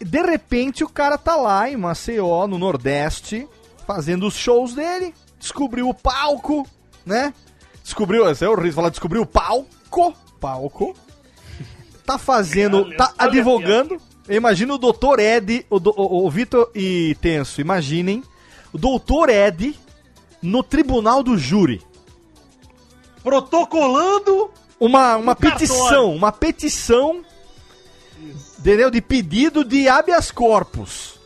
[0.00, 3.48] De repente o cara tá lá em Maceió, no Nordeste,
[3.86, 5.14] fazendo os shows dele.
[5.38, 6.66] Descobriu o palco,
[7.04, 7.32] né?
[7.82, 8.28] Descobriu.
[8.30, 10.14] Esse é horrível falar, descobriu o palco.
[10.40, 10.96] Palco.
[12.04, 12.94] Tá fazendo.
[12.96, 14.00] Tá advogando.
[14.28, 18.22] Imagina o doutor Ed, o, o, o Vitor e Tenso, imaginem.
[18.72, 19.78] O doutor Ed
[20.42, 21.82] no tribunal do júri.
[23.22, 27.22] Protocolando uma, uma petição, uma petição,
[28.64, 28.90] entendeu?
[28.90, 31.20] De pedido de habeas corpus.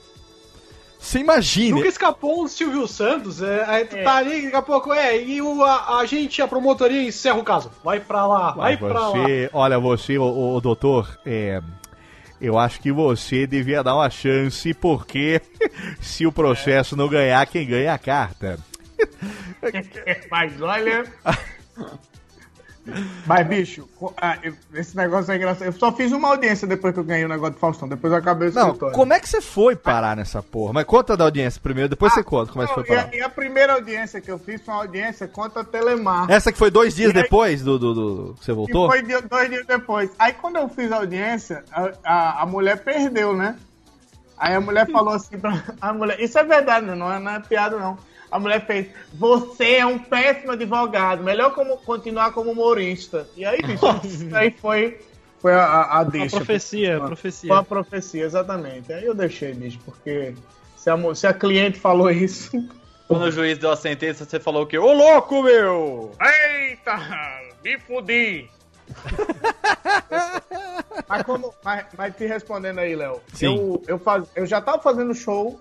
[0.99, 1.71] Você imagine.
[1.71, 5.41] Nunca escapou o Silvio Santos, é, aí tu tá ali, daqui a pouco, é, e
[5.41, 7.71] o, a, a gente, a promotoria, encerra o caso.
[7.85, 9.11] Vai pra lá, vai pra lá.
[9.11, 11.63] você, olha, você, o, o doutor, é,
[12.41, 15.41] eu acho que você devia dar uma chance, porque
[16.03, 18.59] se o processo não ganhar, quem ganha é a carta.
[20.29, 21.05] Mas olha.
[23.27, 23.89] Mas, bicho,
[24.21, 24.39] ah,
[24.75, 25.65] esse negócio é engraçado.
[25.67, 27.89] Eu só fiz uma audiência depois que eu ganhei o negócio do Faustão.
[27.89, 28.95] Depois eu acabei o Não, escritório.
[28.95, 30.73] como é que você foi parar nessa porra?
[30.73, 33.09] Mas conta da audiência primeiro, depois você conta como é que foi e, parar.
[33.13, 36.31] a, e a primeira audiência que eu fiz foi uma audiência contra a Telemar.
[36.31, 38.89] Essa que foi dois dias E aí- depois do, do, do- que você E voltou?
[38.91, 40.11] foi dois dias depois.
[40.19, 43.57] Aí quando eu fiz a audiência, a, a, a mulher perdeu, né?
[44.37, 45.51] Aí a mulher falou assim pra.
[45.81, 47.99] A mulher, isso é verdade, não é, não é piada, não.
[48.31, 53.27] A mulher fez, você é um péssimo advogado, melhor como, continuar como humorista.
[53.37, 55.01] E aí, bicho, isso aí foi,
[55.41, 56.37] foi a, a, a a deixa.
[56.37, 57.53] profecia, a Foi profecia.
[57.53, 58.93] uma profecia, exatamente.
[58.93, 60.35] Aí eu deixei, bicho, porque
[60.77, 62.51] se a, se a cliente falou isso.
[63.07, 64.77] Quando o juiz deu a sentença, você falou o quê?
[64.79, 66.13] Ô louco, meu!
[66.21, 66.99] Eita,
[67.65, 68.51] me fudi!
[71.09, 75.15] Mas, como, mas, mas te respondendo aí, Léo, eu, eu, faz, eu já tava fazendo
[75.15, 75.59] show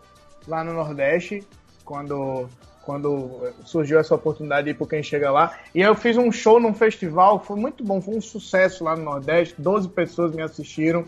[0.47, 1.43] lá no Nordeste
[1.87, 2.47] quando,
[2.83, 5.57] quando surgiu essa oportunidade de ir por quem chega lá.
[5.73, 8.95] E aí eu fiz um show num festival, foi muito bom, foi um sucesso lá
[8.95, 11.05] no Nordeste, 12 pessoas me assistiram.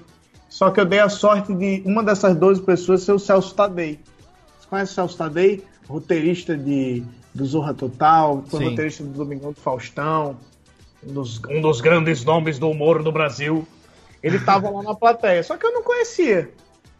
[0.48, 4.00] Só que eu dei a sorte de uma dessas 12 pessoas ser o Celso Tadei.
[4.60, 5.64] Você conhece o Celso Tadei?
[5.88, 7.04] Roteirista de,
[7.36, 8.70] do Zorra Total, foi Sim.
[8.70, 10.38] roteirista do Domingão do Faustão,
[11.04, 13.68] um dos, um dos grandes nomes do humor do Brasil.
[14.24, 16.50] Ele tava lá na plateia, só que eu não conhecia.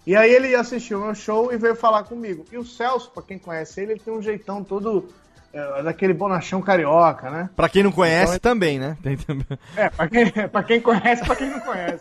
[0.10, 2.44] E aí ele assistiu meu show e veio falar comigo.
[2.52, 5.08] E o Celso, pra quem conhece ele, ele tem um jeitão todo
[5.54, 7.48] é, daquele bonachão carioca, né?
[7.56, 8.98] Pra quem não conhece também, né?
[9.04, 9.46] Tem também.
[9.76, 12.00] É, pra quem, pra quem conhece, pra quem não conhece.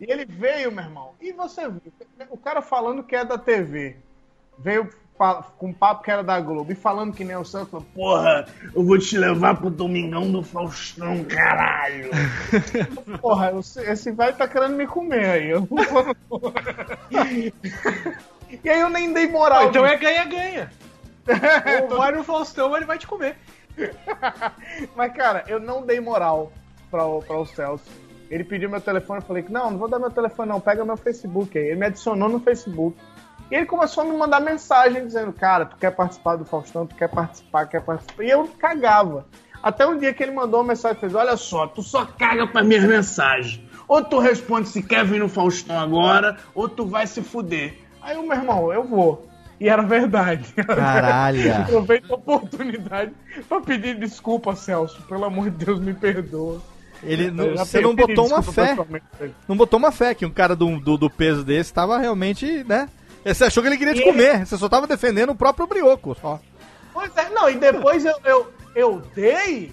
[0.00, 1.10] E ele veio, meu irmão.
[1.20, 1.92] E você viu,
[2.30, 3.96] o cara falando que é da TV.
[4.56, 6.72] Veio com um papo que era da Globo.
[6.72, 10.42] E falando que nem o Celso, falou, porra, eu vou te levar pro Domingão do
[10.42, 12.10] Faustão, caralho.
[13.20, 13.52] porra,
[13.86, 15.50] esse, velho tá querendo me comer aí.
[15.50, 15.78] Eu vou.
[18.62, 19.64] E aí eu nem dei moral.
[19.64, 20.70] então é ganha-ganha.
[21.90, 23.36] Ou vai no Faustão ele vai te comer.
[24.94, 26.52] Mas, cara, eu não dei moral
[26.90, 27.90] pra o, pra o Celso.
[28.30, 30.84] Ele pediu meu telefone, eu falei que não, não vou dar meu telefone não, pega
[30.84, 31.66] meu Facebook aí.
[31.66, 32.96] Ele me adicionou no Facebook.
[33.50, 36.94] E ele começou a me mandar mensagem dizendo, cara, tu quer participar do Faustão, tu
[36.94, 38.22] quer participar, quer participar.
[38.24, 39.26] E eu cagava.
[39.62, 42.46] Até um dia que ele mandou uma mensagem e fez, olha só, tu só caga
[42.46, 43.60] pra minhas mensagens.
[43.86, 47.78] Ou tu responde se quer vir no Faustão agora, ou tu vai se fuder.
[48.02, 49.28] Aí o meu irmão, eu vou.
[49.60, 50.52] E era verdade.
[50.54, 51.54] Caralho.
[51.62, 53.12] Aproveita a oportunidade
[53.48, 55.00] pra pedir desculpa, Celso.
[55.02, 56.60] Pelo amor de Deus, me perdoa.
[57.02, 58.76] Ele, não- você não botou uma fé.
[59.46, 62.88] Não botou uma fé que um cara do, do, do peso desse tava realmente, né?
[63.24, 64.46] Você achou que ele queria te comer.
[64.46, 66.14] Você só tava defendendo o próprio brioco.
[66.20, 66.38] Só.
[66.92, 69.72] Pois é, não, e depois eu, eu, eu dei,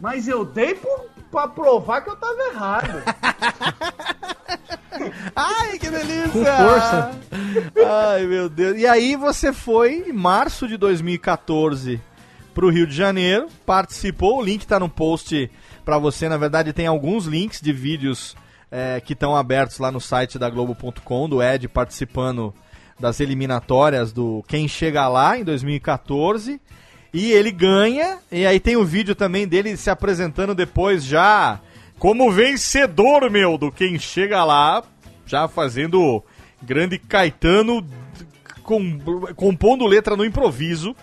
[0.00, 3.02] mas eu dei por, pra provar que eu tava errado.
[5.34, 6.28] Ai, que delícia!
[6.32, 7.10] Com força.
[7.86, 8.76] Ai, meu Deus.
[8.76, 12.00] E aí você foi em março de 2014
[12.52, 15.48] pro Rio de Janeiro, participou, o link tá no post
[15.84, 18.36] pra você, na verdade tem alguns links de vídeos
[18.68, 22.52] é, que estão abertos lá no site da Globo.com, do Ed participando
[22.98, 26.60] das eliminatórias do Quem Chega Lá em 2014.
[27.12, 31.58] E ele ganha, e aí tem o vídeo também dele se apresentando depois já
[31.98, 34.84] como vencedor, meu, do Quem Chega Lá,
[35.26, 36.22] já fazendo
[36.62, 37.84] grande Caetano
[38.62, 38.98] com-
[39.34, 40.94] compondo letra no improviso.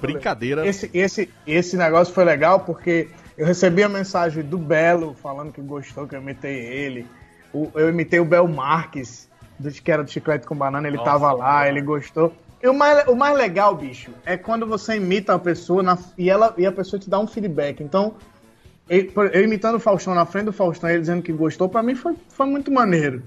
[0.00, 0.66] Brincadeira.
[0.66, 5.60] Esse, esse, esse negócio foi legal porque eu recebi a mensagem do Belo falando que
[5.60, 7.06] gostou, que eu imitei ele.
[7.52, 9.28] O- eu imitei o Bel Marques,
[9.62, 12.32] do, que era do Chiclete com Banana, ele tava lá, ele gostou.
[12.62, 16.30] E o mais, o mais legal, bicho, é quando você imita a pessoa na- e,
[16.30, 17.82] ela, e a pessoa te dá um feedback.
[17.82, 18.14] Então,
[18.88, 21.94] eu, eu imitando o Faustão na frente do Faustão, ele dizendo que gostou, pra mim
[21.94, 23.22] foi, foi muito maneiro.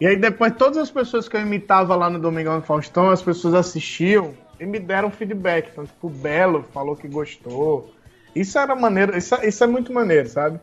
[0.00, 3.22] E aí depois todas as pessoas que eu imitava lá no Domingão do Faustão, as
[3.22, 5.68] pessoas assistiam e me deram feedback.
[5.72, 7.90] Então, tipo, o Belo falou que gostou.
[8.34, 10.58] Isso era maneiro, isso, isso é muito maneiro, sabe?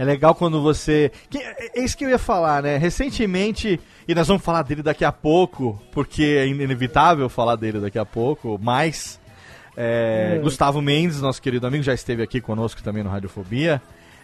[0.00, 1.12] É legal quando você.
[1.28, 2.78] que- é isso que eu ia falar, né?
[2.78, 3.78] Recentemente,
[4.08, 8.04] e nós vamos falar dele daqui a pouco, porque é inevitável falar dele daqui a
[8.06, 9.20] pouco, mas.
[9.76, 10.42] é, Hum.
[10.42, 13.80] Gustavo Mendes, nosso querido amigo, já esteve aqui conosco também no Radiofobia.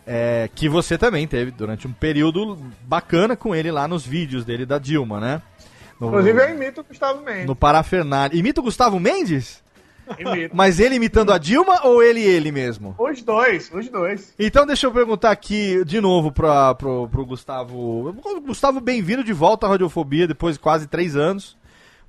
[0.08, 4.64] é, que você também teve durante um período bacana com ele lá nos vídeos dele
[4.64, 5.42] da Dilma, né?
[6.00, 7.46] No, Inclusive eu imito o Gustavo Mendes.
[7.46, 8.38] no Parafernália.
[8.38, 9.64] Imita o Gustavo Mendes?
[10.52, 12.94] Mas ele imitando a Dilma ou ele ele mesmo?
[12.98, 14.34] Os dois, os dois.
[14.38, 18.12] Então deixa eu perguntar aqui de novo pra, pro, pro Gustavo.
[18.46, 21.56] Gustavo, bem-vindo de volta à Radiofobia depois de quase três anos.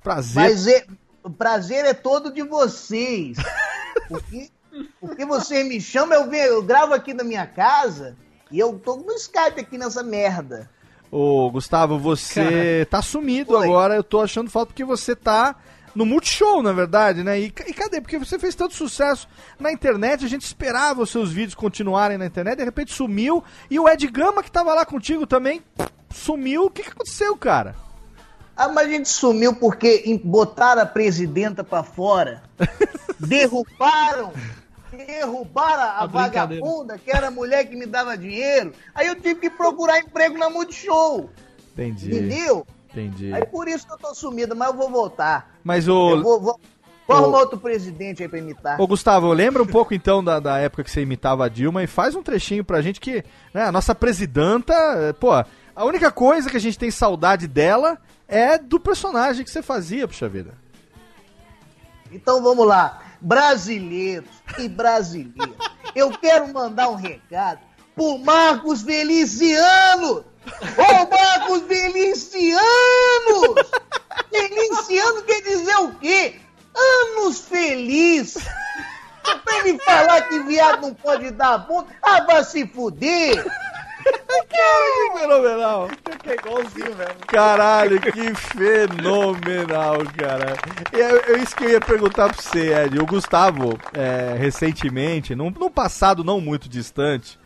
[0.02, 0.42] Prazer.
[0.42, 0.86] Mas é-
[1.22, 3.36] o prazer é todo de vocês.
[4.08, 4.48] Porque,
[5.00, 8.16] porque vocês me chamam, eu, venho, eu gravo aqui na minha casa
[8.50, 10.70] e eu tô no Skype aqui nessa merda.
[11.10, 13.66] Ô, Gustavo, você tá sumido Oi.
[13.66, 13.96] agora.
[13.96, 15.56] Eu tô achando falta porque você tá
[15.94, 17.38] no Multishow, na verdade, né?
[17.40, 18.00] E, e cadê?
[18.00, 19.28] Porque você fez tanto sucesso
[19.58, 23.42] na internet, a gente esperava os seus vídeos continuarem na internet, de repente sumiu.
[23.70, 25.62] E o Ed Gama, que tava lá contigo também,
[26.10, 26.66] sumiu.
[26.66, 27.74] O que, que aconteceu, cara?
[28.56, 32.42] Ah, mas a gente sumiu porque botaram a presidenta pra fora,
[33.20, 34.32] derrubaram,
[34.92, 38.72] derrubaram a, A vagabunda, que era a mulher que me dava dinheiro.
[38.94, 41.30] Aí eu tive que procurar emprego na Multishow,
[41.72, 42.08] Entendi.
[42.08, 42.66] entendeu?
[42.98, 43.32] Entendi.
[43.32, 45.54] Aí por isso que eu tô sumido, mas eu vou voltar.
[45.62, 46.22] Mas Eu o.
[46.22, 46.60] vou, vou,
[47.06, 47.20] vou Ô.
[47.20, 48.80] arrumar outro presidente aí pra imitar.
[48.80, 51.86] Ô Gustavo, lembra um pouco então da, da época que você imitava a Dilma e
[51.86, 53.24] faz um trechinho pra gente que
[53.54, 54.74] né, a nossa presidenta,
[55.20, 59.62] pô, a única coisa que a gente tem saudade dela é do personagem que você
[59.62, 60.52] fazia, puxa vida.
[62.10, 63.02] Então vamos lá.
[63.20, 65.56] Brasileiros e brasileiras,
[65.94, 67.60] eu quero mandar um recado
[67.94, 70.24] pro Marcos Feliciano!
[70.76, 73.54] Ô Marcos Feliciano!
[74.30, 76.36] Feliciano quer dizer o quê?
[76.74, 78.36] Anos feliz!
[80.88, 81.88] não pode dar ponto.
[82.02, 83.44] Ah, vai se fuder!
[84.48, 85.88] Que fenomenal.
[86.22, 87.14] Que é igualzinho mesmo.
[87.26, 90.56] Caralho, que fenomenal, cara.
[90.92, 92.98] E é, é isso que eu ia perguntar pra você, Ed.
[92.98, 97.37] O Gustavo, é, recentemente, num, num passado não muito distante,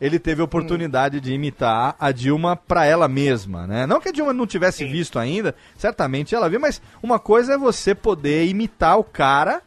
[0.00, 3.86] ele teve a oportunidade de imitar a Dilma pra ela mesma, né?
[3.86, 7.58] Não que a Dilma não tivesse visto ainda, certamente ela viu, mas uma coisa é
[7.58, 9.62] você poder imitar o cara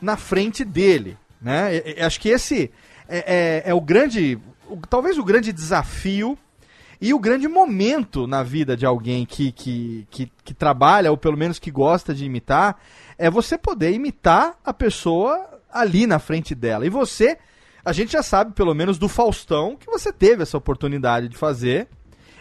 [0.00, 1.76] na frente dele, né?
[1.76, 2.70] E- e- acho que esse
[3.08, 6.38] é, é- é o grande, o- talvez o grande desafio
[7.00, 11.36] e o grande momento na vida de alguém que, que, que, que trabalha, ou pelo
[11.36, 12.78] menos que gosta de imitar,
[13.16, 16.84] é você poder imitar a pessoa ali na frente dela.
[16.84, 17.38] E você,
[17.84, 21.88] a gente já sabe, pelo menos do Faustão, que você teve essa oportunidade de fazer.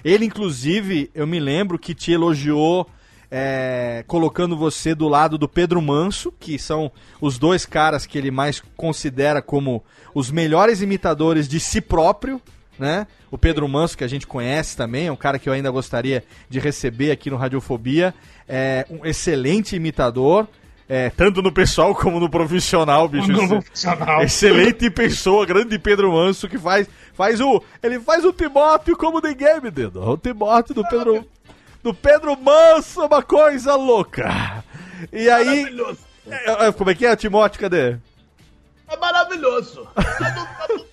[0.04, 2.88] Ele, inclusive, eu me lembro que te elogiou.
[3.32, 8.32] é, colocando você do lado do Pedro Manso, que são os dois caras que ele
[8.32, 9.84] mais considera como
[10.14, 12.42] os melhores imitadores de si próprio,
[12.78, 13.06] né?
[13.30, 16.24] O Pedro Manso, que a gente conhece também, é um cara que eu ainda gostaria
[16.50, 18.16] de receber aqui no Radiofobia.
[18.48, 20.48] É um excelente imitador,
[20.92, 23.32] é, tanto no pessoal como no profissional, bicho.
[23.32, 24.24] No profissional.
[24.24, 27.64] Excelente pessoa, grande Pedro Manso, que faz, faz o.
[27.84, 30.02] Ele faz o Timóteo como ninguém, me dedo.
[30.02, 31.24] O Timóteo do Pedro.
[31.84, 34.64] Do Pedro Manso, uma coisa louca.
[35.14, 35.80] E aí.
[36.28, 37.62] É, é, Como é que é, Timóteo?
[37.62, 37.98] Cadê?
[38.88, 39.88] É maravilhoso.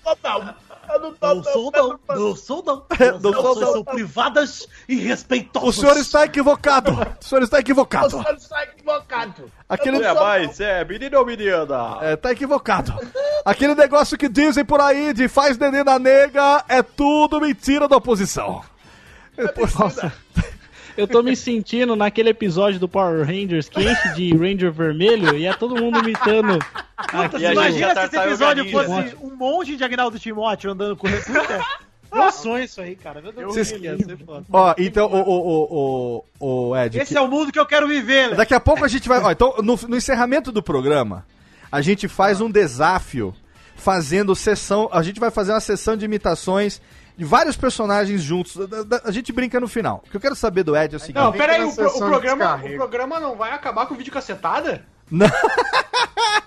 [0.03, 0.55] Tô não.
[0.66, 0.66] Eu
[0.99, 2.85] não tô Não sou não, não sou não.
[3.19, 5.69] Não As sou são privadas e respeitosas.
[5.77, 6.91] O senhor está equivocado.
[7.19, 8.09] O senhor está O equivocado.
[8.09, 9.51] senhor está equivocado.
[9.67, 10.03] Aquele.
[10.03, 11.97] É, mas é menino ou menina?
[12.01, 12.93] É, tá equivocado.
[13.43, 17.97] Aquele negócio que dizem por aí de faz neném na nega é tudo mentira da
[17.97, 18.63] oposição.
[19.77, 20.13] Nossa.
[20.97, 25.45] Eu tô me sentindo naquele episódio do Power Rangers que enche de Ranger vermelho e
[25.45, 26.57] é todo mundo imitando.
[27.11, 28.83] Puta, imagina se esse tartaruga episódio ninja.
[28.83, 31.07] fosse um monte de Agnaldo Timóteo andando com
[32.13, 33.21] Meu sonho isso aí, cara.
[33.21, 34.45] Meu Deus Vocês- ia ser foda.
[34.51, 35.37] Ó, então, o, o,
[35.69, 36.97] o, o, o Ed.
[36.97, 38.35] Esse que- é o mundo que eu quero viver, né?
[38.35, 39.21] Daqui a pouco a gente vai.
[39.21, 41.25] Ó, então, no, no encerramento do programa,
[41.71, 43.35] a gente faz um desafio
[43.75, 44.89] fazendo sessão.
[44.91, 46.81] A gente vai fazer uma sessão de imitações
[47.17, 48.55] de vários personagens juntos.
[48.67, 50.03] Da- da- A gente brinca no final.
[50.05, 51.15] O que eu quero saber do Ed é o seguinte.
[51.15, 54.13] Não, pera aí, na o, pro- o programa, o programa não vai acabar com vídeo
[54.13, 54.83] cacetada?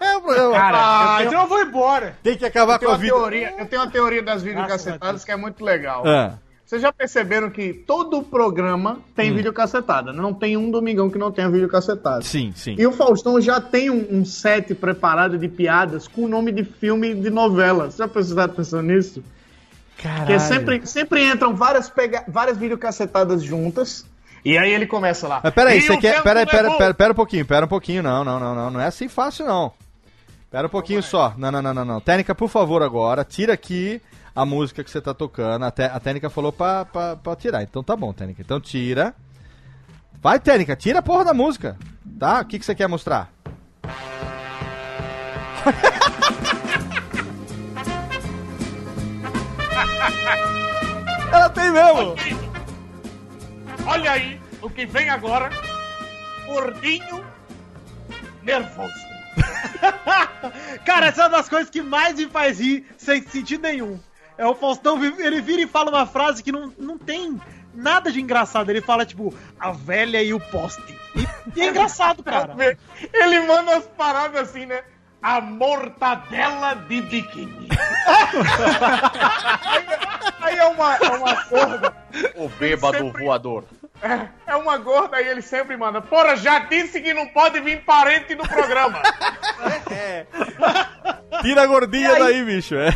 [0.01, 0.57] É o programa.
[0.57, 2.16] ah, eu tenho- então eu vou embora.
[2.23, 3.14] Tem que acabar Eu com a vida.
[3.14, 6.03] teoria, eu tenho uma teoria das videocassetadas que é muito legal.
[6.07, 9.03] Ah, Vocês já perceberam que todo programa Hum.
[9.14, 10.23] tem videocassetada, né?
[10.23, 12.23] Não tem um domingão que não tenha videocassetada.
[12.23, 12.77] sim, sim.
[12.79, 16.64] E o Faustão já tem um, um set preparado de piadas com o nome de
[16.64, 17.91] filme de novela.
[17.91, 19.23] Você já precisaram pensando nisso?
[20.03, 20.26] Caralho.
[20.26, 22.24] Porque sempre, sempre entram várias, pega...
[22.28, 24.07] várias videocassetadas juntas.
[24.44, 25.40] E aí ele começa lá.
[25.44, 26.12] Mas peraí, "E você quer.
[26.14, 26.78] vento Pera, pera, levou".
[26.78, 28.03] pera, pera um pouquinho, pera um pouquinho.
[28.03, 28.70] Não, não, não, não.
[28.70, 29.72] Não é assim fácil, não.
[30.51, 31.34] Pera um pouquinho só.
[31.36, 32.01] Não, não, não, não, não.
[32.01, 33.22] Técnica, por favor, agora.
[33.24, 34.01] Tira aqui
[34.34, 35.64] a música que você tá tocando.
[35.66, 37.62] A, té- a técnica falou pra, pra, pra tirar.
[37.62, 38.40] Então tá bom, técnica.
[38.40, 39.14] Então tira.
[40.22, 41.76] Vai, técnica, tira a porra da música.
[42.18, 42.40] Tá?
[42.40, 43.30] O que, que você quer mostrar?
[51.33, 52.14] Ela tem mesmo!
[53.87, 55.51] Olha aí o que vem agora.
[56.47, 57.24] Gordinho
[58.43, 59.11] nervoso.
[60.85, 64.01] Cara, essa é uma das coisas que mais me faz rir sem sentido nenhum.
[64.37, 67.41] É o Faustão, ele vira e fala uma frase que não, não tem
[67.74, 68.70] nada de engraçado.
[68.70, 70.99] Ele fala, tipo, a velha e o poste.
[71.14, 72.55] E, e é engraçado, cara.
[73.12, 74.83] Ele manda as paradas assim, né?
[75.22, 77.68] A mortadela de biquíni.
[80.43, 81.97] aí, é uma, é uma gorda.
[82.36, 83.64] O bêbado Sempre- voador.
[84.03, 86.01] É, é uma gorda e ele sempre manda.
[86.01, 89.03] Porra, já disse que não pode vir parente no programa.
[91.43, 92.18] Tira a gordinha aí?
[92.18, 92.74] daí, bicho.
[92.76, 92.91] É.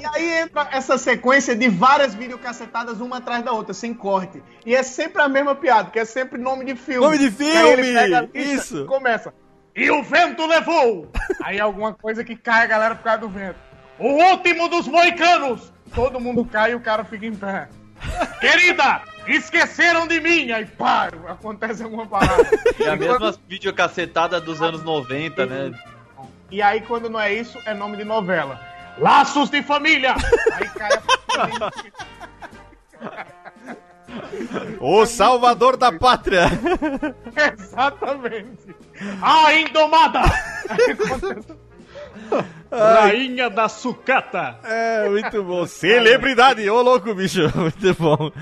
[0.00, 4.42] E aí entra essa sequência de várias videocassetadas, uma atrás da outra, sem corte.
[4.64, 7.00] E é sempre a mesma piada, que é sempre nome de filme.
[7.04, 7.98] Nome de E aí ele filme!
[8.00, 8.82] pega a lista Isso.
[8.82, 9.34] e começa.
[9.74, 11.10] E o vento levou.
[11.42, 13.56] Aí alguma coisa que cai a galera por causa do vento.
[13.98, 15.72] O último dos moicanos.
[15.94, 17.68] Todo mundo cai e o cara fica em pé.
[18.40, 20.50] Querida, esqueceram de mim.
[20.52, 22.44] Aí pá, acontece alguma parada.
[22.78, 25.72] E a mesma videocacetada dos anos 90, né?
[26.50, 28.60] E aí, quando não é isso, é nome de novela.
[28.98, 30.14] Laços de família.
[30.52, 31.02] Aí cai a...
[34.80, 36.44] O salvador da pátria.
[37.54, 38.76] Exatamente.
[39.20, 40.20] A indomada.
[40.68, 41.63] Aí acontece-
[42.70, 44.58] Rainha da sucata.
[44.64, 45.64] É, muito bom.
[45.68, 47.42] Celebridade, ô louco, bicho.
[47.56, 48.32] Muito bom.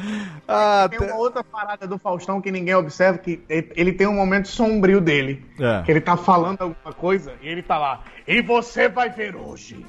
[0.48, 4.14] Ah, Tem te- uma outra parada do Faustão que ninguém observa, que ele tem um
[4.14, 5.44] momento sombrio dele.
[5.60, 5.82] É.
[5.82, 8.02] Que ele tá falando alguma coisa E ele tá lá.
[8.26, 9.84] E você vai ver hoje.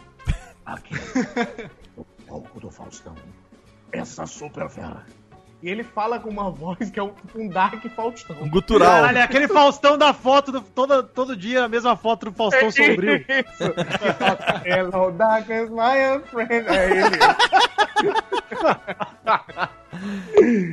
[0.66, 0.96] Aqui,
[1.98, 3.16] no palco do Faustão,
[3.92, 5.06] essa super fera.
[5.64, 8.36] E ele fala com uma voz que é um, um Dark Faustão.
[8.42, 8.92] Um gutural.
[8.92, 12.70] Caralho, é aquele Faustão da foto, do, toda, todo dia a mesma foto do Faustão
[12.70, 13.16] sombrio.
[13.16, 13.74] Isso.
[14.68, 16.68] Hello, darkness, my friend.
[16.68, 17.18] É ele.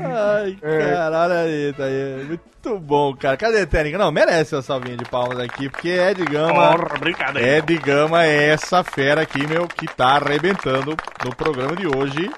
[0.02, 2.24] Ai, caralho, aí, tá aí.
[2.24, 3.36] Muito bom, cara.
[3.36, 3.96] Cadê a técnica?
[3.96, 6.76] Não, merece uma salvinha de palmas aqui, porque Ed Gama.
[6.76, 7.58] Porra, brincadeira.
[7.58, 12.28] Ed Gama é essa fera aqui, meu, que tá arrebentando no programa de hoje.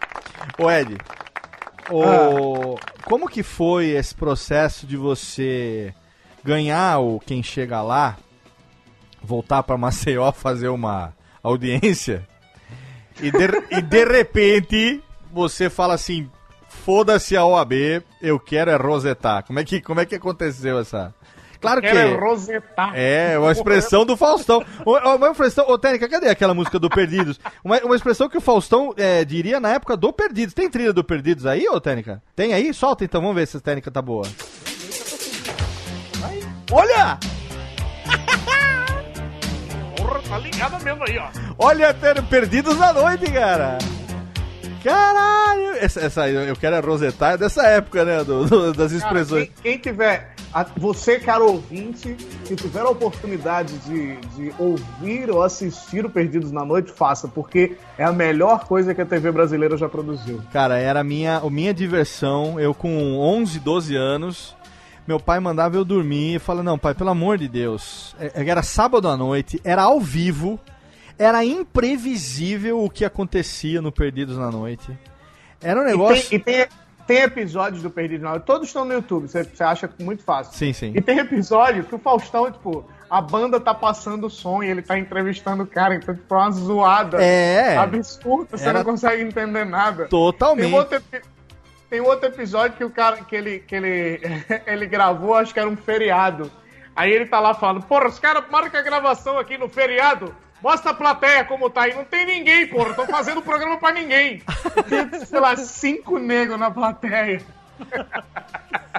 [0.58, 0.98] Ô, Ed,
[1.92, 2.78] o...
[3.04, 5.94] como que foi esse processo de você
[6.44, 8.16] ganhar o Quem Chega Lá,
[9.22, 11.12] voltar pra Maceió fazer uma
[11.42, 12.26] audiência
[13.20, 15.02] e de, e de repente
[15.32, 16.30] você fala assim,
[16.68, 19.44] foda-se a OAB, eu quero é rosetar.
[19.44, 21.14] Como é que, como é que aconteceu essa...
[21.62, 21.86] Claro que...
[21.86, 22.92] Quero é rosetar.
[22.94, 24.64] É, uma expressão do Faustão.
[24.84, 25.64] Uma, uma expressão.
[25.68, 27.38] Ô, Técnica, cadê aquela música do Perdidos?
[27.62, 30.54] Uma, uma expressão que o Faustão é, diria na época do Perdidos.
[30.54, 32.20] Tem trilha do Perdidos aí, ô Técnica?
[32.34, 32.74] Tem aí?
[32.74, 34.24] Solta então, vamos ver se a técnica tá boa.
[36.72, 37.18] Olha!
[39.96, 41.28] Porra, tá ligada mesmo aí, ó.
[41.58, 43.78] Olha, ter Perdidos na noite, cara!
[44.82, 45.72] Caralho!
[45.80, 48.22] Essa, essa eu quero é rosetar é dessa época, né?
[48.24, 49.48] do- do- das Cara, expressões.
[49.62, 52.14] quem, quem tiver, a- você, cara ouvinte,
[52.44, 57.76] que tiver a oportunidade de, de ouvir ou assistir o Perdidos na Noite, faça, porque
[57.96, 60.40] é a melhor coisa que a TV brasileira já produziu.
[60.52, 62.58] Cara, era a minha, a minha diversão.
[62.60, 64.56] Eu com 11, 12 anos,
[65.06, 68.14] meu pai mandava eu dormir e falava: Não, pai, pelo amor de Deus.
[68.20, 70.58] É- Era sábado à noite, era ao vivo,
[71.18, 74.90] era imprevisível o que acontecia no Perdidos na Noite.
[75.60, 76.34] Era um negócio.
[76.34, 76.68] E tem, e tem,
[77.06, 80.54] tem episódios do Perdidos na Noite, todos estão no YouTube, você, você acha muito fácil.
[80.54, 80.92] Sim, sim.
[80.94, 84.82] E tem episódio que o Faustão, tipo, a banda tá passando o som e ele
[84.82, 87.76] tá entrevistando o cara, então, tipo, é uma zoada É.
[87.76, 90.06] absurda, você não consegue entender nada.
[90.06, 90.64] Totalmente.
[90.64, 91.02] Tem outro,
[91.90, 94.20] tem outro episódio que o cara que ele, que ele,
[94.66, 96.50] ele gravou, acho que era um feriado.
[96.96, 100.34] Aí ele tá lá falando, porra, os caras marcam a gravação aqui no feriado.
[100.62, 101.94] Mostra a plateia como tá aí.
[101.94, 102.94] Não tem ninguém, porra.
[102.94, 104.42] Tô fazendo o programa pra ninguém.
[104.88, 107.42] Tem, sei lá, cinco negros na plateia.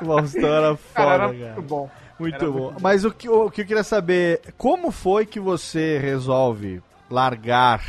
[0.04, 1.24] Faustão era foda, Cara, cara.
[1.24, 1.90] era muito bom.
[2.20, 2.60] Muito Era bom.
[2.72, 7.82] muito Mas o que, o que eu queria saber, como foi que você resolve largar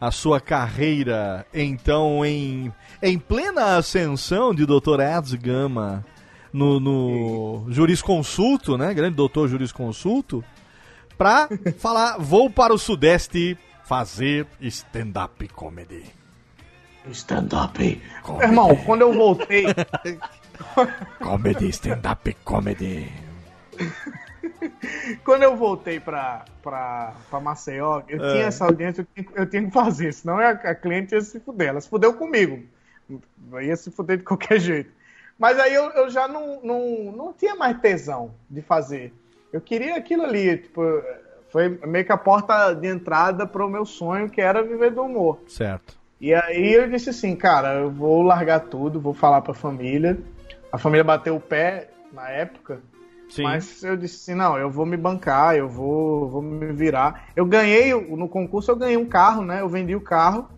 [0.00, 5.00] a sua carreira, então, em, em plena ascensão de Dr.
[5.00, 6.04] Eds Gama
[6.52, 8.92] no, no jurisconsulto, né?
[8.92, 10.44] Grande doutor jurisconsulto,
[11.16, 11.48] pra
[11.78, 16.04] falar, vou para o Sudeste fazer stand-up comedy.
[17.12, 18.02] Stand-up.
[18.42, 19.64] Irmão, quando eu voltei.
[21.22, 23.12] Comedy, stand-up comedy.
[25.24, 28.32] Quando eu voltei pra, pra, pra Maceió, eu É.
[28.32, 31.38] tinha essa audiência, eu tinha, eu tinha que fazer, senão a, a cliente ia se
[31.40, 31.68] fuder.
[31.68, 32.62] Ela se fudeu comigo.
[33.62, 34.90] Ia se fuder de qualquer jeito.
[35.38, 39.12] Mas aí eu, eu já não, não, não tinha mais tesão de fazer.
[39.56, 40.82] Eu queria aquilo ali, tipo,
[41.48, 45.40] foi meio que a porta de entrada pro meu sonho, que era viver do humor.
[45.48, 45.96] Certo.
[46.20, 50.18] E aí eu disse assim, cara, eu vou largar tudo, vou falar pra família.
[50.70, 52.80] A família bateu o pé na época.
[53.30, 53.44] Sim.
[53.44, 57.28] Mas eu disse assim, não, eu vou me bancar, eu vou, vou me virar.
[57.34, 59.62] Eu ganhei, no concurso eu ganhei um carro, né?
[59.62, 60.50] Eu vendi o carro.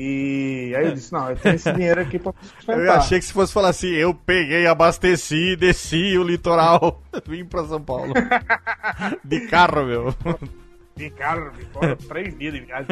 [0.00, 2.78] E aí eu disse, não, eu tenho esse dinheiro aqui pra sustentar.
[2.78, 7.64] Eu achei que se fosse falar assim, eu peguei, abasteci, desci o litoral, vim pra
[7.64, 8.14] São Paulo.
[9.24, 10.14] De carro, meu.
[10.94, 12.86] De carro, fora três dias de viagem.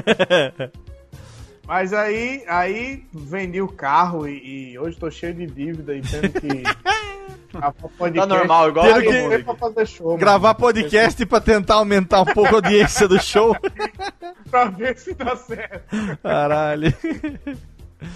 [1.65, 6.29] Mas aí, aí vendi o carro e, e hoje tô cheio de dívida e tendo
[6.41, 6.49] que.
[7.57, 8.29] gravar podcast.
[8.29, 10.07] Tá normal, igual Tendo que- pra fazer show.
[10.09, 10.19] mano.
[10.19, 13.55] Gravar podcast pra tentar aumentar um pouco a audiência do show.
[14.51, 15.83] pra ver se dá certo.
[16.23, 16.95] Caralho.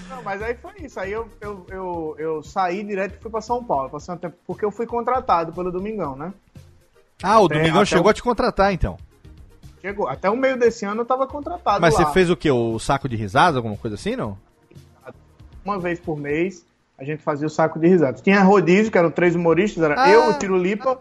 [0.08, 1.00] Não, mas aí foi isso.
[1.00, 3.88] Aí eu, eu, eu, eu saí direto e fui pra São Paulo.
[3.90, 6.32] Passei um tempo, porque eu fui contratado pelo Domingão, né?
[7.22, 8.96] Ah, o Até- Domingão até chegou o- a te contratar, então.
[9.80, 10.06] Chegou.
[10.08, 12.04] Até o meio desse ano eu tava contratado Mas lá.
[12.04, 12.50] você fez o quê?
[12.50, 14.36] O saco de risadas, alguma coisa assim, não?
[15.64, 16.64] Uma vez por mês,
[17.00, 18.20] a gente fazia o saco de risadas.
[18.20, 19.82] Tinha rodízio, que eram três humoristas.
[19.82, 20.10] Era Ah.
[20.10, 21.00] eu, o Tirulipa,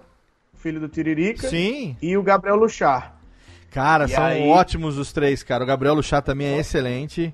[0.53, 1.47] o filho do Tiririca.
[1.49, 1.95] Sim.
[2.01, 3.15] E o Gabriel Luchar.
[3.71, 5.63] Cara, E são aí- ótimos os três, cara.
[5.63, 7.33] O Gabriel Luchá também é excelente.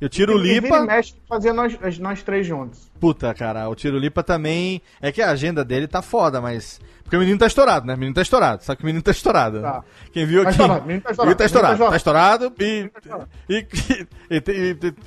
[0.00, 0.80] E o Tiro vira e Lipa.
[0.84, 2.90] mexe fazia nós, nós três juntos.
[3.00, 4.82] Puta, cara, o Tiro Lipa também.
[5.00, 6.80] É que a agenda dele tá foda, mas.
[7.02, 7.94] Porque o menino tá estourado, né?
[7.94, 8.62] O menino tá estourado.
[8.64, 9.62] Só que o menino tá estourado.
[9.62, 9.82] Tá.
[10.12, 10.58] Quem viu Tá aqui.
[10.60, 11.78] estourado, o menino tá estourado, tá o menino estourado.
[11.78, 12.90] tá Tá estourado e.
[13.48, 13.66] E,
[14.30, 14.42] e,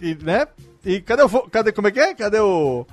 [0.02, 0.48] e- e- né?
[0.86, 1.30] E cadê o.
[1.50, 2.14] Cadê, como é que é?
[2.16, 2.88] Cadê o.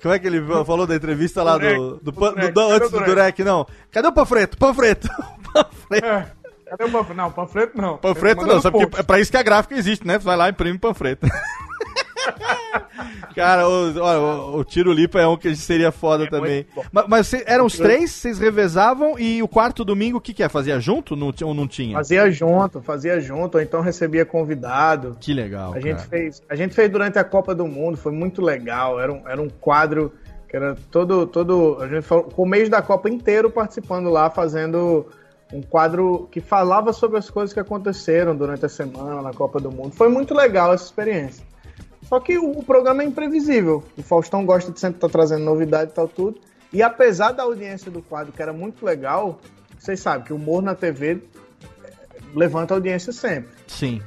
[0.00, 1.96] Como é que ele falou da entrevista lá do.
[1.96, 3.42] Do, do, do- antes do Durek?
[3.42, 3.66] Não.
[3.90, 4.56] Cadê o Panfreto?
[4.56, 5.08] Panfreto!
[5.52, 6.30] Panfreto!
[6.72, 7.14] Cadê o panfleto?
[7.14, 7.98] Não, panfleto não.
[7.98, 10.16] Panfleto Ele não, mandou sabe no que é pra isso que a gráfica existe, né?
[10.18, 11.26] Vai lá e imprime panfleto.
[13.34, 16.66] Cara, o, olha, o, o Tiro Lipa é um que seria foda também.
[16.90, 20.42] Mas, mas cê- eram os três, vocês revezavam e o quarto domingo o que que
[20.42, 20.48] é?
[20.48, 21.96] Fazia junto não, ou não tinha?
[21.96, 25.16] Fazia junto, fazia junto, ou então recebia convidado.
[25.20, 26.08] Que legal, A gente, cara.
[26.08, 29.00] fez, a gente fez durante a Copa do Mundo, foi muito legal.
[29.00, 30.12] Era um, era um quadro
[30.48, 31.26] que era todo.
[31.26, 35.06] todo a gente falou, com o mês da Copa inteiro participando lá, fazendo
[35.52, 39.70] um quadro que falava sobre as coisas que aconteceram durante a semana na Copa do
[39.70, 39.92] Mundo.
[39.94, 41.44] Foi muito legal essa experiência.
[42.12, 43.82] Só que o, o programa é imprevisível.
[43.96, 46.38] O Faustão gosta de sempre estar trazendo novidade e tal, tudo.
[46.70, 49.40] E apesar da audiência do quadro, que era muito legal,
[49.78, 51.22] vocês sabem que o humor na TV
[51.82, 51.90] eh,
[52.34, 53.54] levanta a audiência sempre.
[53.66, 54.02] Sim.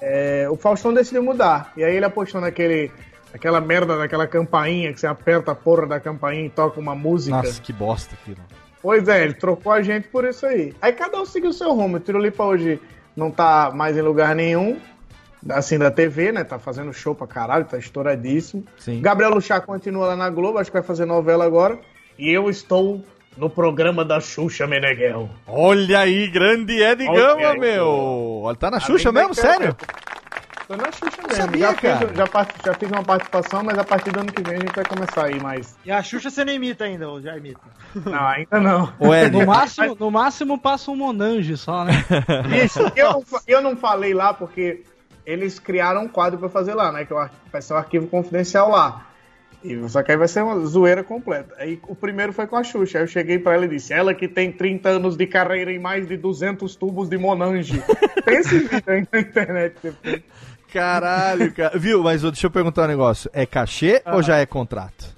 [0.00, 1.70] É, o Faustão decidiu mudar.
[1.76, 2.90] E aí ele apostou naquele.
[3.34, 7.36] Aquela merda daquela campainha que você aperta a porra da campainha e toca uma música.
[7.36, 8.40] Nossa, que bosta aquilo.
[8.80, 10.74] Pois é, ele trocou a gente por isso aí.
[10.80, 11.98] Aí cada um seguiu o seu rumo.
[11.98, 12.80] O Tirolipa hoje
[13.14, 14.80] não tá mais em lugar nenhum,
[15.50, 16.44] assim, da TV, né?
[16.44, 18.64] Tá fazendo show pra caralho, tá estouradíssimo.
[18.78, 19.00] Sim.
[19.00, 21.78] Gabriel Luchá continua lá na Globo, acho que vai fazer novela agora.
[22.18, 23.04] E eu estou
[23.36, 25.28] no programa da Xuxa Meneghel.
[25.46, 27.88] Olha aí, grande Ed Gama, aí, meu.
[28.44, 29.34] Olha, tá na Xuxa mesmo?
[29.34, 29.76] Sério?
[30.66, 31.34] Tô na Xuxa mesmo.
[31.42, 32.06] sabia, já, cara.
[32.06, 34.60] Fiz, já, part- já fiz uma participação, mas a partir do ano que vem a
[34.60, 35.76] gente vai começar aí mais.
[35.84, 37.60] E a Xuxa você não imita ainda, ou já imita?
[38.06, 38.92] Não, ainda não.
[39.30, 41.92] No máximo, no máximo passa um Monange só, né?
[42.64, 44.84] Isso, eu, eu não falei lá porque
[45.26, 47.04] eles criaram um quadro pra fazer lá, né?
[47.04, 49.06] Que é vai ser um arquivo confidencial lá.
[49.62, 51.54] E, só que aí vai ser uma zoeira completa.
[51.58, 52.98] Aí o primeiro foi com a Xuxa.
[52.98, 55.78] Aí eu cheguei pra ela e disse: Ela que tem 30 anos de carreira e
[55.78, 57.82] mais de 200 tubos de Monange.
[58.24, 60.22] Tem esse vídeo aí na internet depois.
[60.70, 61.78] Caralho, cara.
[61.78, 63.30] Viu, mas deixa eu perguntar um negócio.
[63.32, 65.13] É cachê ou já é contrato?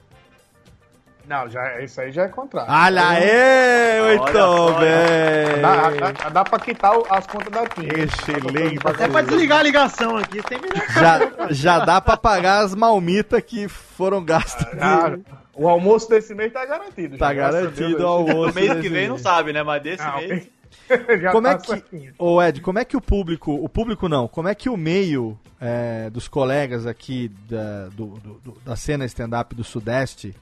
[1.29, 2.71] Não, já, isso aí já é contrato.
[2.71, 5.61] Olha aí, muito bem.
[5.61, 7.89] Dá, dá, dá pra quitar o- as contas da TIM.
[7.89, 8.79] Excelente.
[8.87, 10.41] Até pra desligar a ligação aqui.
[10.95, 11.21] Já,
[11.51, 14.67] já dá pra pagar as malmitas que foram gastas.
[14.81, 15.17] Ah,
[15.55, 17.19] o almoço desse mês tá garantido.
[17.19, 18.49] Tá garantido o almoço.
[18.49, 19.63] No mês que vem não sabe, né?
[19.63, 20.49] Mas desse Não, mês.
[21.21, 21.67] já Como é tá que.
[21.67, 22.13] certinho.
[22.19, 23.53] Ô Ed, como é que o público.
[23.53, 28.57] O público não, como é que o meio é, dos colegas aqui da, do- do-
[28.65, 30.35] da cena stand-up do Sudeste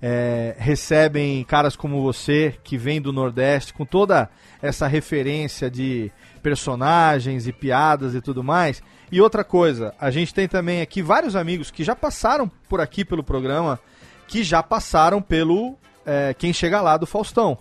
[0.00, 4.30] é, recebem caras como você, que vem do Nordeste, com toda
[4.62, 6.10] essa referência de
[6.42, 8.82] personagens e piadas e tudo mais.
[9.10, 13.04] E outra coisa, a gente tem também aqui vários amigos que já passaram por aqui
[13.04, 13.80] pelo programa,
[14.26, 17.58] que já passaram pelo é, Quem Chega Lá do Faustão.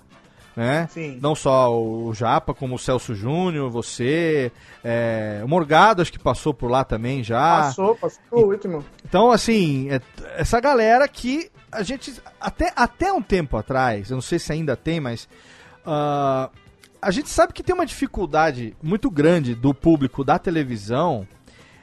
[0.55, 0.87] Né?
[0.91, 1.19] Sim.
[1.21, 4.51] Não só o Japa, como o Celso Júnior, você,
[4.83, 7.61] é, o Morgado acho que passou por lá também já.
[7.61, 8.83] Passou, passou o último.
[9.05, 10.01] Então, assim, é-
[10.35, 12.13] essa galera que a gente.
[12.39, 15.27] Até, até um tempo atrás, eu não sei se ainda tem, mas.
[15.85, 16.49] ah,
[17.01, 21.27] a gente sabe que tem uma dificuldade muito grande do público da televisão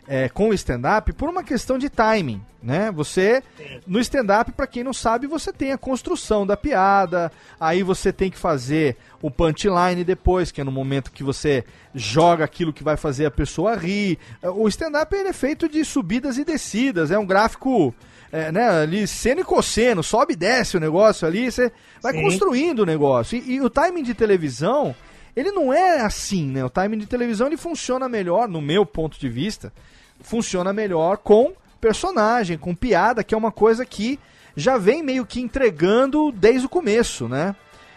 [0.07, 2.91] é, com o stand-up por uma questão de timing, né?
[2.91, 3.43] Você,
[3.87, 8.31] no stand-up, pra quem não sabe, você tem a construção da piada, aí você tem
[8.31, 12.97] que fazer o punchline depois, que é no momento que você joga aquilo que vai
[12.97, 14.19] fazer a pessoa rir.
[14.43, 17.95] O stand-up é feito de subidas e descidas, é um gráfico...
[18.35, 21.71] é, né, ali, seno e cosseno, sobe e desce o negócio ali, você
[22.03, 22.23] vai Sim.
[22.23, 23.39] construindo o negócio.
[23.39, 24.93] E, e o timing de televisão,
[25.37, 26.65] ele não é assim, né?
[26.65, 29.73] O timing de televisão ele funciona melhor, no meu ponto de vista,
[30.21, 34.19] funciona melhor com personagem, com piada, que é uma coisa que
[34.57, 37.55] já vem meio que entregando desde o começo, né?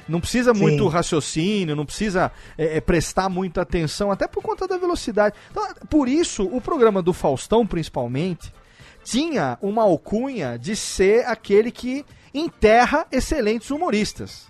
[0.07, 0.61] Não precisa Sim.
[0.61, 5.35] muito raciocínio, não precisa é, é, prestar muita atenção, até por conta da velocidade.
[5.49, 8.53] Então, por isso, o programa do Faustão, principalmente,
[9.09, 14.47] tinha uma alcunha de ser aquele que enterra excelentes humoristas.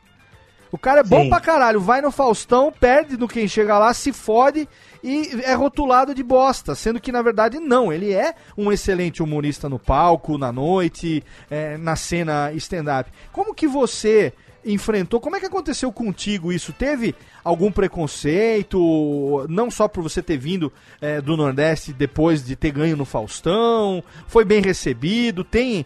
[0.72, 1.30] O cara é bom Sim.
[1.30, 4.68] pra caralho, vai no Faustão, perde no quem chega lá, se fode
[5.04, 9.70] e é rotulado de bosta, sendo que na verdade não, ele é um excelente humorista
[9.70, 13.12] no palco, na noite, é, na cena stand-up.
[13.32, 14.34] Como que você
[14.68, 16.74] enfrentou, como é que aconteceu contigo isso?
[16.74, 20.72] Teve algum preconceito, não só por você ter vindo
[21.02, 25.86] é, do Nordeste depois de ter ganho no Faustão, foi bem recebido, tem...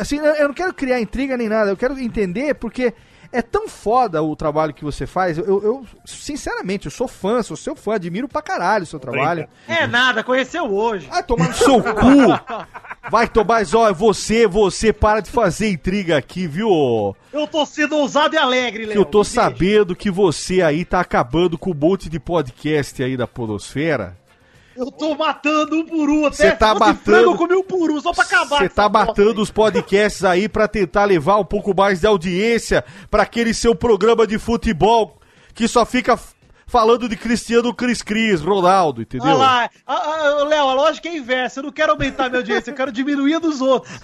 [0.00, 2.94] Assim, eu não quero criar intriga nem nada, eu quero entender porque
[3.36, 5.36] é tão foda o trabalho que você faz.
[5.36, 9.46] Eu, eu, sinceramente, eu sou fã, sou seu fã, admiro pra caralho o seu trabalho.
[9.68, 11.06] É nada, conheceu hoje.
[11.06, 12.66] Vai tomar no seu cu!
[13.10, 17.14] Vai, Tomás, ó, você, você, para de fazer intriga aqui, viu?
[17.32, 18.96] Eu tô sendo ousado e alegre, Léo.
[18.96, 23.26] eu tô sabendo que você aí tá acabando com um monte de podcast aí da
[23.26, 24.16] Podosfera.
[24.76, 28.00] Eu tô matando um por um, até Cê tá matando- eu comi um por um,
[28.00, 32.00] só pra acabar Você tá matando os podcasts aí pra tentar levar um pouco mais
[32.00, 35.18] de audiência pra aquele seu programa de futebol
[35.54, 36.18] que só fica
[36.66, 39.28] falando de Cristiano Cris Cris, Ronaldo, entendeu?
[39.28, 39.94] Olha lá, ah,
[40.40, 41.60] ah, Léo, a lógica é inversa.
[41.60, 43.98] Eu não quero aumentar minha audiência, eu quero diminuir a dos outros.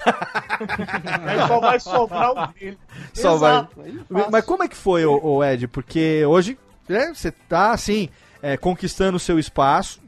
[1.27, 2.79] Aí só vai sobrar o dele.
[3.13, 3.53] Só vai.
[3.53, 4.31] Exato, fácil.
[4.31, 5.67] Mas como é que foi, ô, ô Ed?
[5.69, 6.57] Porque hoje
[6.89, 8.09] né, você tá assim,
[8.41, 10.01] é, conquistando o seu espaço.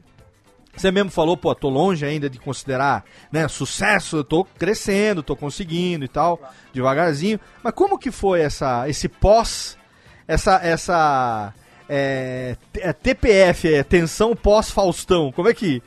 [0.75, 5.35] Você mesmo falou, pô, tô longe ainda de considerar, né, sucesso, eu tô crescendo, tô
[5.35, 6.39] conseguindo e tal,
[6.73, 7.39] devagarzinho.
[7.63, 9.77] Mas como que foi essa, esse pós,
[10.27, 11.53] essa, essa
[11.87, 15.31] é, T- é TPF, é tensão pós-Faustão?
[15.31, 15.81] Como é que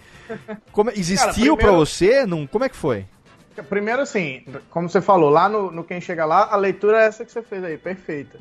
[0.73, 2.27] como, existiu pra primeiro- você?
[2.27, 3.05] Não, como é que foi?
[3.69, 7.24] Primeiro, assim, como você falou, lá no, no Quem Chega Lá, a leitura é essa
[7.24, 8.39] que você fez aí, perfeita.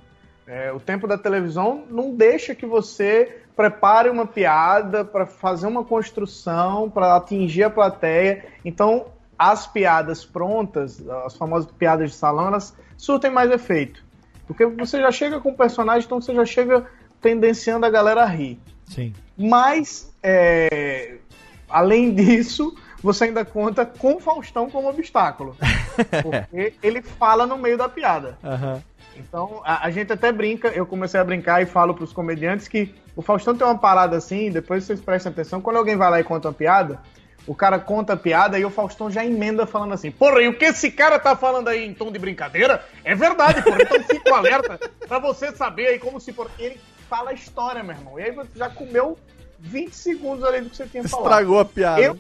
[0.48, 5.84] É, o tempo da televisão não deixa que você prepare uma piada para fazer uma
[5.84, 8.46] construção, para atingir a plateia.
[8.64, 9.08] Então,
[9.38, 14.06] as piadas prontas, as famosas piadas de salão, elas surtem mais efeito.
[14.48, 16.86] Porque você já chega com o personagem, então você já chega
[17.22, 18.58] tendenciando a galera a rir.
[18.86, 19.14] Sim.
[19.38, 21.18] Mas, é,
[21.70, 25.58] além disso, você ainda conta com o Faustão como obstáculo.
[26.24, 28.38] Porque ele fala no meio da piada.
[28.44, 28.82] Aham.
[29.20, 32.94] Então, a, a gente até brinca, eu comecei a brincar e falo pros comediantes que
[33.16, 36.24] o Faustão tem uma parada assim, depois vocês prestem atenção, quando alguém vai lá e
[36.24, 37.00] conta uma piada,
[37.48, 40.58] o cara conta a piada e o Faustão já emenda falando assim, porra, e o
[40.58, 44.36] que esse cara tá falando aí em tom de brincadeira é verdade, porra, então fica
[44.36, 46.52] alerta pra você saber aí como se for.
[46.60, 46.80] Ele
[47.10, 49.18] fala a história, meu irmão, e aí você já comeu
[49.60, 51.26] 20 segundos ali do que você tinha falado.
[51.26, 52.02] Estragou a piada.
[52.02, 52.20] Eu,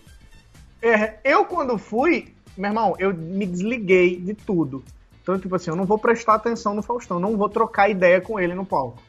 [0.81, 4.83] é, eu quando fui, meu irmão, eu me desliguei de tudo.
[5.27, 8.39] Então, tipo assim, eu não vou prestar atenção no Faustão, não vou trocar ideia com
[8.39, 9.03] ele no palco.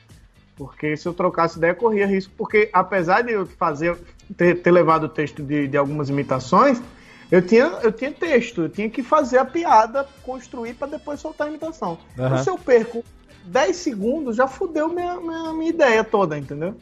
[0.57, 2.35] Porque se eu trocasse ideia, corria risco.
[2.37, 3.97] Porque apesar de eu fazer,
[4.37, 6.83] ter, ter levado o texto de, de algumas imitações,
[7.31, 11.47] eu tinha, eu tinha texto, eu tinha que fazer a piada, construir para depois soltar
[11.47, 11.97] a imitação.
[12.15, 12.43] Então, Aham.
[12.43, 13.05] se eu perco
[13.45, 16.75] 10 segundos, já fudeu minha, minha, minha ideia toda, entendeu?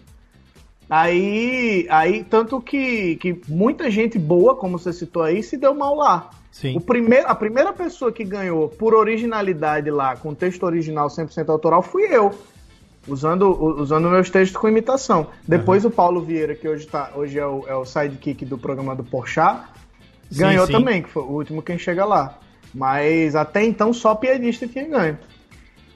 [0.88, 5.96] Aí, aí tanto que, que muita gente boa, como você citou aí, se deu mal
[5.96, 6.30] lá.
[6.52, 6.76] Sim.
[6.76, 11.82] O primeiro, a primeira pessoa que ganhou por originalidade lá, com texto original 100% autoral,
[11.82, 12.32] fui eu.
[13.08, 13.48] Usando,
[13.80, 15.28] usando meus textos com imitação.
[15.46, 18.96] Depois o Paulo Vieira, que hoje, tá, hoje é, o, é o sidekick do programa
[18.96, 19.64] do Porchat,
[20.30, 20.72] Sim, ganhou sim.
[20.72, 22.38] também, que foi o último quem chega lá.
[22.74, 25.18] Mas até então só piadista tinha ganho.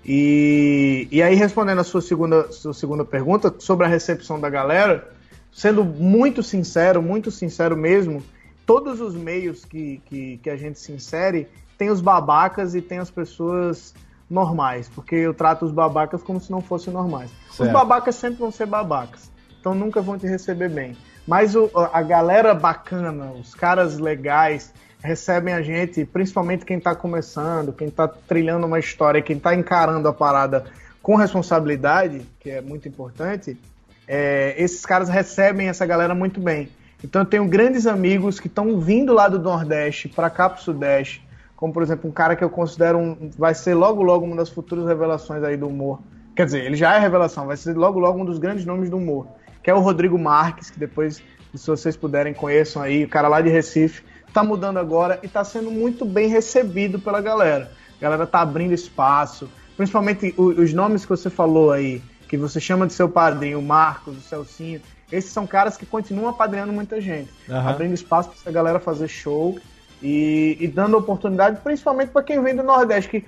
[0.04, 5.08] E, e aí, respondendo a sua segunda, sua segunda pergunta sobre a recepção da galera,
[5.52, 8.22] sendo muito sincero, muito sincero mesmo,
[8.64, 11.46] todos os meios que, que, que a gente se insere
[11.76, 13.94] tem os babacas e tem as pessoas
[14.28, 17.30] normais, porque eu trato os babacas como se não fossem normais.
[17.50, 17.72] Os Certo.
[17.72, 20.96] babacas sempre vão ser babacas, então nunca vão te receber bem.
[21.26, 24.72] Mas o- a galera bacana, os caras legais,
[25.02, 30.06] recebem a gente, principalmente quem tá começando, quem tá trilhando uma história, quem tá encarando
[30.08, 30.64] a parada
[31.02, 33.58] com responsabilidade, que é muito importante,
[34.06, 36.68] é, esses caras recebem essa galera muito bem.
[37.02, 41.26] Então eu tenho grandes amigos que estão vindo lá do Nordeste para cá pro Sudeste,
[41.56, 44.50] como por exemplo um cara que eu considero um, vai ser logo logo uma das
[44.50, 46.00] futuras revelações aí do humor.
[46.36, 48.98] Quer dizer, ele já é revelação, vai ser logo logo um dos grandes nomes do
[48.98, 49.26] humor,
[49.62, 51.22] que é o Rodrigo Marques, que depois,
[51.54, 54.02] se vocês puderem, conheçam aí, o cara lá de Recife,
[54.32, 57.72] tá mudando agora e tá sendo muito bem recebido pela galera.
[57.98, 62.60] A galera tá abrindo espaço, principalmente o- os nomes que você falou aí, que você
[62.60, 64.80] chama de seu padrinho, o Marcos, o Celcinho,
[65.10, 67.70] esses são caras que continuam apadrinhando muita gente, Aham.
[67.70, 69.58] abrindo espaço pra essa galera fazer show
[70.02, 73.24] e, e dando oportunidade, principalmente para quem vem do Nordeste, que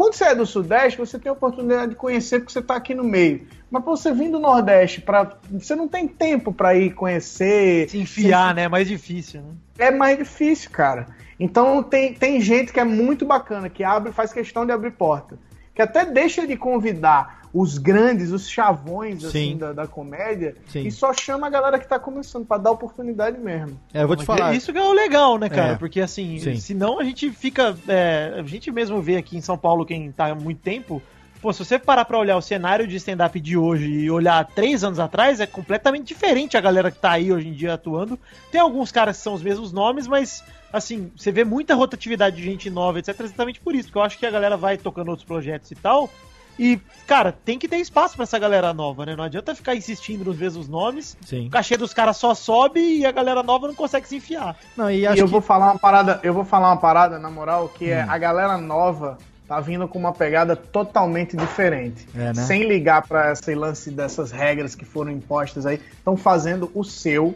[0.00, 2.94] quando você é do Sudeste, você tem a oportunidade de conhecer porque você tá aqui
[2.94, 3.46] no meio.
[3.70, 7.86] Mas pra você vir do Nordeste, pra, você não tem tempo para ir conhecer.
[7.90, 8.62] Se enfiar, né?
[8.62, 9.48] É mais difícil, né?
[9.78, 11.08] É mais difícil, cara.
[11.38, 15.38] Então tem, tem gente que é muito bacana, que abre, faz questão de abrir porta.
[15.74, 19.56] Que até deixa de convidar os grandes, os chavões assim, Sim.
[19.56, 20.86] da, da comédia, Sim.
[20.86, 23.78] e só chama a galera que tá começando, pra dar oportunidade mesmo.
[23.92, 24.54] É, eu vou te Mas falar.
[24.54, 25.72] Isso que é o legal, né, cara?
[25.72, 25.76] É.
[25.76, 26.56] Porque assim, Sim.
[26.56, 27.76] senão a gente fica.
[27.88, 31.02] é, a gente mesmo vê aqui em São Paulo, quem tá há muito tempo.
[31.40, 34.84] Pô, se você parar pra olhar o cenário de stand-up de hoje e olhar três
[34.84, 38.18] anos atrás, é completamente diferente a galera que tá aí hoje em dia atuando.
[38.52, 42.42] Tem alguns caras que são os mesmos nomes, mas, assim, você vê muita rotatividade de
[42.42, 43.18] gente nova, etc.
[43.20, 46.10] Exatamente por isso, porque eu acho que a galera vai tocando outros projetos e tal.
[46.58, 49.16] E, cara, tem que ter espaço pra essa galera nova, né?
[49.16, 51.16] Não adianta ficar insistindo nos mesmos nomes.
[51.24, 51.46] Sim.
[51.46, 54.56] O cachê dos caras só sobe e a galera nova não consegue se enfiar.
[54.76, 55.24] Não, e E eu que...
[55.24, 58.10] vou falar uma parada, eu vou falar uma parada, na moral, que é Hum.
[58.10, 59.16] a galera nova
[59.48, 62.06] tá vindo com uma pegada totalmente diferente.
[62.14, 62.34] É, né?
[62.34, 67.34] Sem ligar pra esse lance dessas regras que foram impostas aí, estão fazendo o seu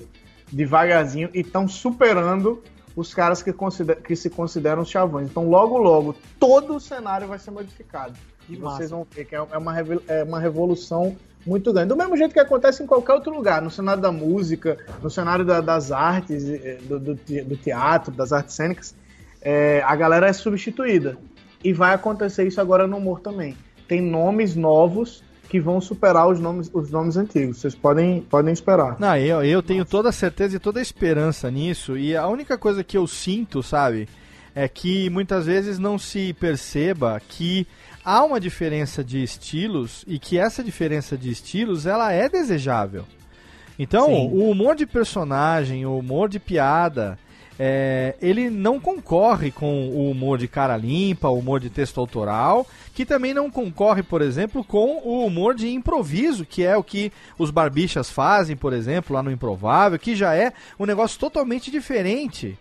[0.52, 2.62] devagarzinho e estão superando
[2.94, 5.28] os caras que, consider- que se consideram chavões.
[5.28, 8.14] Então, logo, logo, todo o cenário vai ser modificado.
[8.46, 8.76] Que E massa.
[8.76, 11.16] vocês vão ver que é uma, revel- é uma revolução
[11.46, 11.88] muito grande.
[11.88, 15.44] Do mesmo jeito que acontece em qualquer outro lugar, no cenário da música, no cenário
[15.44, 16.44] da- das artes,
[16.88, 18.94] do, do te- do teatro, das artes cênicas,
[19.42, 21.18] eh, a galera é substituída.
[21.62, 23.56] E vai acontecer isso agora no humor também.
[23.88, 27.58] Tem nomes novos que vão superar os nomes, os nomes antigos.
[27.58, 28.96] Vocês podem, podem esperar.
[28.98, 31.96] Não, eu, eu tenho toda a certeza e toda a esperança nisso.
[31.96, 34.08] E a única coisa que eu sinto, sabe,
[34.54, 37.66] é que muitas vezes não se perceba que
[38.04, 43.04] há uma diferença de estilos e que essa diferença de estilos ela é desejável.
[43.78, 44.30] Então, Sim.
[44.32, 47.18] o humor de personagem, o humor de piada,
[47.58, 52.66] é, ele não concorre com o humor de cara limpa, o humor de texto autoral,
[52.94, 57.12] que também não concorre, por exemplo, com o humor de improviso, que é o que
[57.38, 62.58] os barbichas fazem, por exemplo, lá no Improvável, que já é um negócio totalmente diferente.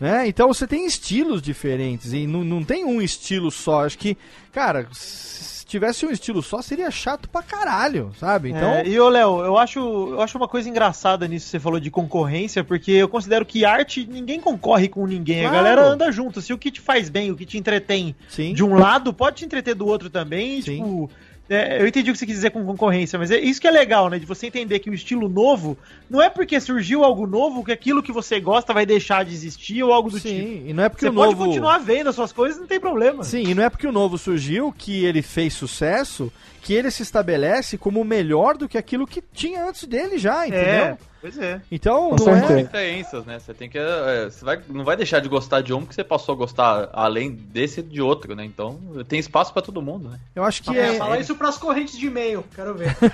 [0.00, 0.26] Né?
[0.26, 3.84] Então você tem estilos diferentes e não, não tem um estilo só.
[3.84, 4.16] Acho que,
[4.50, 8.48] cara, se tivesse um estilo só seria chato pra caralho, sabe?
[8.50, 11.60] Então, É, e ô Léo, eu acho, eu acho uma coisa engraçada nisso que você
[11.60, 15.42] falou de concorrência, porque eu considero que arte ninguém concorre com ninguém.
[15.42, 15.54] Claro.
[15.54, 16.40] A galera anda junto.
[16.40, 18.54] Se o que te faz bem, o que te entretém sim.
[18.54, 20.62] de um lado, pode te entreter do outro também.
[20.62, 20.76] Sim.
[20.78, 21.10] Tipo,
[21.50, 23.72] é, eu entendi o que você quis dizer com concorrência, mas é isso que é
[23.72, 24.20] legal, né?
[24.20, 25.76] De você entender que o estilo novo
[26.08, 29.82] não é porque surgiu algo novo que aquilo que você gosta vai deixar de existir
[29.82, 30.28] ou algo do tipo.
[30.28, 31.46] Sim, e não é porque Você o pode novo.
[31.46, 33.24] continuar vendo as suas coisas, não tem problema.
[33.24, 36.32] Sim, e não é porque o novo surgiu que ele fez sucesso
[36.62, 40.64] que ele se estabelece como melhor do que aquilo que tinha antes dele já, entendeu?
[40.64, 41.60] É, pois é.
[41.70, 42.58] Então, Com não certeza.
[42.60, 42.62] é.
[42.62, 43.38] Diferenças, né?
[43.38, 43.78] Você tem que.
[43.78, 46.88] é, você vai, não vai deixar de gostar de um porque você passou a gostar
[46.92, 48.44] além desse e de outro, né?
[48.44, 48.78] Então
[49.08, 50.18] tem espaço pra todo mundo, né?
[50.34, 50.98] Eu acho que É, é.
[50.98, 52.94] fala isso pras correntes de e-mail, quero ver.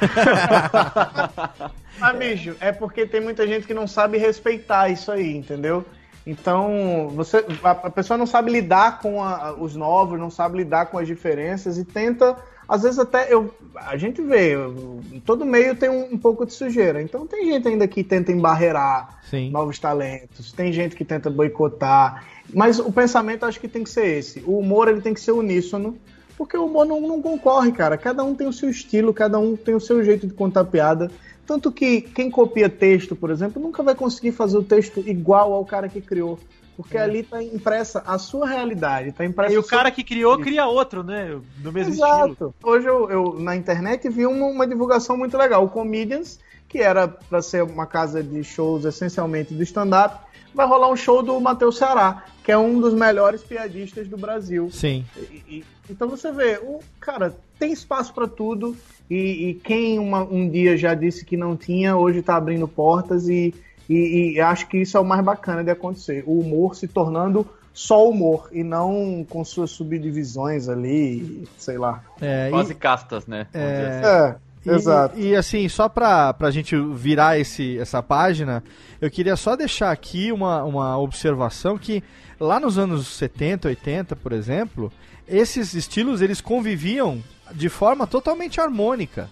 [1.99, 5.83] Ah, bicho, é porque tem muita gente que não sabe respeitar isso aí, entendeu?
[6.27, 10.87] Então, você, a, a pessoa não sabe lidar com a- os novos, não sabe lidar
[10.87, 12.37] com as diferenças e tenta,
[12.68, 16.52] às vezes até eu, a gente vê, eu- todo meio tem um, um pouco de
[16.52, 17.01] sujeira.
[17.01, 19.51] Então tem gente ainda que tenta embarrear Sim.
[19.51, 24.06] novos talentos, tem gente que tenta boicotar, mas o pensamento acho que tem que ser
[24.06, 24.43] esse.
[24.47, 25.97] O humor ele tem que ser uníssono,
[26.36, 27.97] porque o humor não, não concorre, cara.
[27.97, 31.10] Cada um tem o seu estilo, cada um tem o seu jeito de contar piada.
[31.47, 35.64] Tanto que quem copia texto, por exemplo, nunca vai conseguir fazer o texto igual ao
[35.64, 36.38] cara que criou.
[36.77, 40.66] Porque ali tá impressa a sua realidade, tá impressa E o cara que criou, cria
[40.66, 41.39] outro, né?
[41.62, 42.27] No mesmo estilo.
[42.27, 42.55] Exato.
[42.62, 45.65] Hoje eu, eu, na internet vi uma, uma divulgação muito legal.
[45.65, 46.39] O Comedians,
[46.69, 51.23] que era para ser uma casa de shows essencialmente do stand-up, vai rolar um show
[51.23, 54.69] do Matheus Ceará, que é um dos melhores piadistas do Brasil.
[54.70, 55.05] Sim.
[55.16, 58.77] E- e- então você vê, o cara tem espaço para tudo.
[59.09, 63.28] E, e quem uma- um dia já disse que não tinha, hoje tá abrindo portas
[63.28, 63.55] e,
[63.89, 66.25] e, e acho que isso é o mais bacana de acontecer.
[66.27, 72.03] O humor se tornando só humor e não com suas subdivisões ali, sei lá.
[72.21, 73.47] É, Quase e- castas, né?
[73.53, 74.07] Dizer assim.
[74.07, 75.19] É, E, exato.
[75.19, 78.65] E, assim, só pra, pra gente virar esse, essa página,
[79.01, 82.03] eu queria só deixar aqui uma, uma observação que
[82.41, 84.91] lá nos anos 70, 80, por exemplo,
[85.29, 87.23] esses estilos eles conviviam
[87.53, 89.29] de forma totalmente harmônica.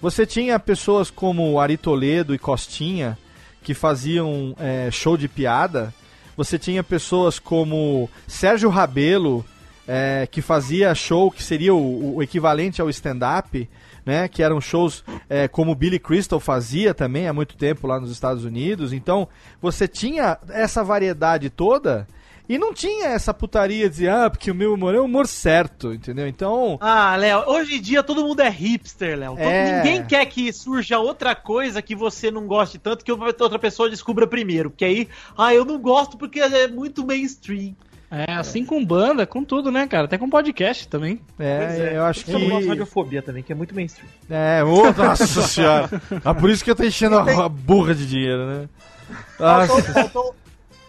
[0.00, 3.16] Você tinha pessoas como Ari Toledo e Costinha
[3.64, 5.92] que faziam é, show de piada.
[6.36, 9.44] Você tinha pessoas como Sérgio Rabelo
[9.88, 13.68] é, que fazia show que seria o, o equivalente ao stand-up,
[14.04, 14.28] né?
[14.28, 18.44] Que eram shows é, como Billy Crystal fazia também há muito tempo lá nos Estados
[18.44, 18.92] Unidos.
[18.92, 19.26] Então
[19.62, 22.06] você tinha essa variedade toda
[22.48, 25.92] e não tinha essa putaria de ah, porque o meu humor é o humor certo,
[25.92, 26.26] entendeu?
[26.28, 29.36] Então Ah, Léo, hoje em dia todo mundo é hipster, Léo.
[29.38, 29.76] É.
[29.76, 34.26] Ninguém quer que surja outra coisa que você não goste tanto que outra pessoa descubra
[34.26, 34.70] primeiro.
[34.70, 37.74] Porque aí, ah, eu não gosto porque é muito mainstream.
[38.10, 40.04] É, assim com banda, com tudo, né, cara?
[40.04, 41.20] Até com podcast também.
[41.36, 44.08] é, eu acho que Eu não gosto de radiofobia também, que é muito mainstream.
[44.30, 45.90] É, ô, nossa senhora.
[46.24, 48.68] Ah, por isso que eu tô enchendo a, burra de dinheiro, né?
[49.36, 50.43] Faltou, Nossa.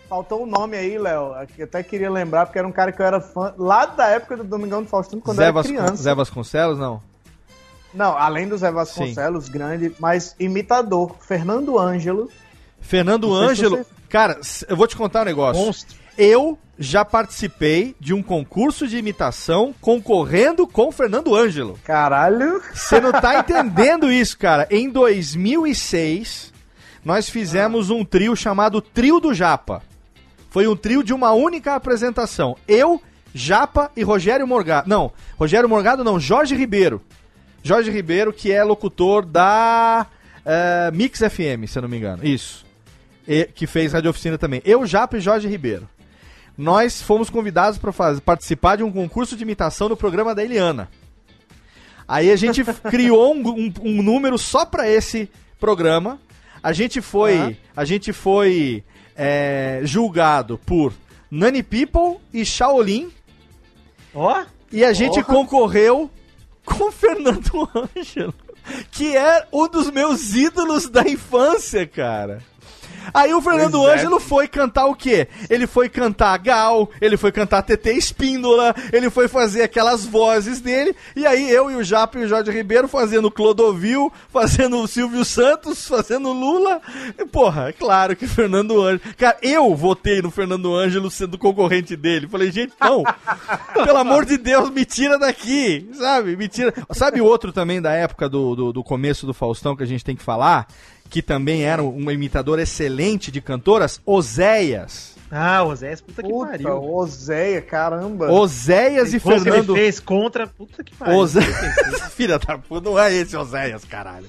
[0.08, 1.34] Faltou, faltou um nome aí, Léo.
[1.62, 4.44] até queria lembrar, porque era um cara que eu era fã lá da época do
[4.44, 5.96] Domingão do Faustino, quando Zé, eu era criança.
[6.04, 7.02] Zé Vasconcelos, não?
[7.94, 11.16] Não, além do Zé Vasconcelos, grande, mas imitador.
[11.22, 12.30] Fernando Ângelo.
[12.82, 13.78] Fernando Ângelo.
[13.78, 15.74] você- Cara, eu vou te contar um negócio.
[16.18, 21.80] Eu já participei de um concurso de imitação concorrendo com Fernando Ângelo.
[21.84, 22.62] Caralho.
[22.74, 24.68] Você não tá entendendo isso, cara.
[24.70, 26.54] Em 2006,
[27.04, 29.82] nós fizemos um trio chamado Trio do Japa.
[30.56, 32.56] Foi um trio de uma única apresentação.
[32.66, 33.02] Eu,
[33.34, 34.88] Japa e Rogério Morgado.
[34.88, 37.02] Não, Rogério Morgado não, Jorge Ribeiro.
[37.62, 40.08] Jorge Ribeiro, que é locutor da
[40.46, 42.26] eh, Mix FM, se eu não me engano.
[42.26, 42.66] Isso.
[43.28, 44.62] E- que fez Rádio Oficina também.
[44.64, 45.90] Eu, Japa e Jorge Ribeiro.
[46.58, 47.92] Nós fomos convidados para
[48.24, 50.88] participar de um concurso de imitação no programa da Eliana.
[52.08, 55.30] Aí a gente criou um, um- um número só pra esse
[55.60, 56.18] programa.
[56.64, 60.94] A gente foi, a gente foi é, julgado por
[61.30, 63.12] Nani People e Shaolin.
[64.14, 64.44] Ó.
[64.72, 66.10] E a gente concorreu
[66.66, 68.34] com Fernando Ângelo,
[68.92, 72.42] que é um dos meus ídolos da infância, cara.
[73.14, 73.94] Aí o Fernando Pois é.
[73.94, 75.28] Ângelo foi cantar o quê?
[75.50, 80.96] Ele foi cantar Gal, ele foi cantar TT Espíndola, ele foi fazer aquelas vozes dele,
[81.16, 85.24] e aí eu e o Japa e o Jorge Ribeiro fazendo Clodovil, fazendo o Silvio
[85.26, 86.82] Santos, fazendo Lula.
[87.18, 89.02] E, porra, é claro que Fernando Ângelo.
[89.18, 92.28] Cara, eu votei no Fernando Ângelo sendo concorrente dele.
[92.28, 93.04] Falei, gente, não,
[93.84, 96.36] pelo amor de Deus, me tira daqui, sabe?
[96.36, 96.74] Me tira.
[96.92, 100.04] Sabe o outro também da época do, do, do começo do Faustão que a gente
[100.04, 100.68] tem que falar?
[101.16, 104.02] Que também era um imitador excelente de cantoras?
[104.06, 105.16] Oséias.
[105.32, 106.94] Ah, o Zé, puta que Puta, pariu.
[106.94, 108.30] Oséia, caramba.
[108.30, 109.74] Oséias e que Fernando.
[109.78, 110.46] ele fez contra.
[110.46, 111.16] Puta que pariu.
[111.20, 111.56] Oséias.
[112.12, 114.26] Filha da puta, não é esse Oséias, caralho.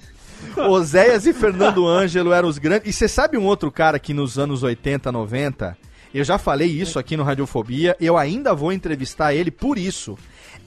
[0.56, 2.88] Oséias e Fernando Ângelo eram os grandes.
[2.88, 5.76] E você sabe um outro cara que nos anos 80, 90,
[6.14, 10.16] eu já falei isso aqui no Radiofobia, eu ainda vou entrevistar ele por isso.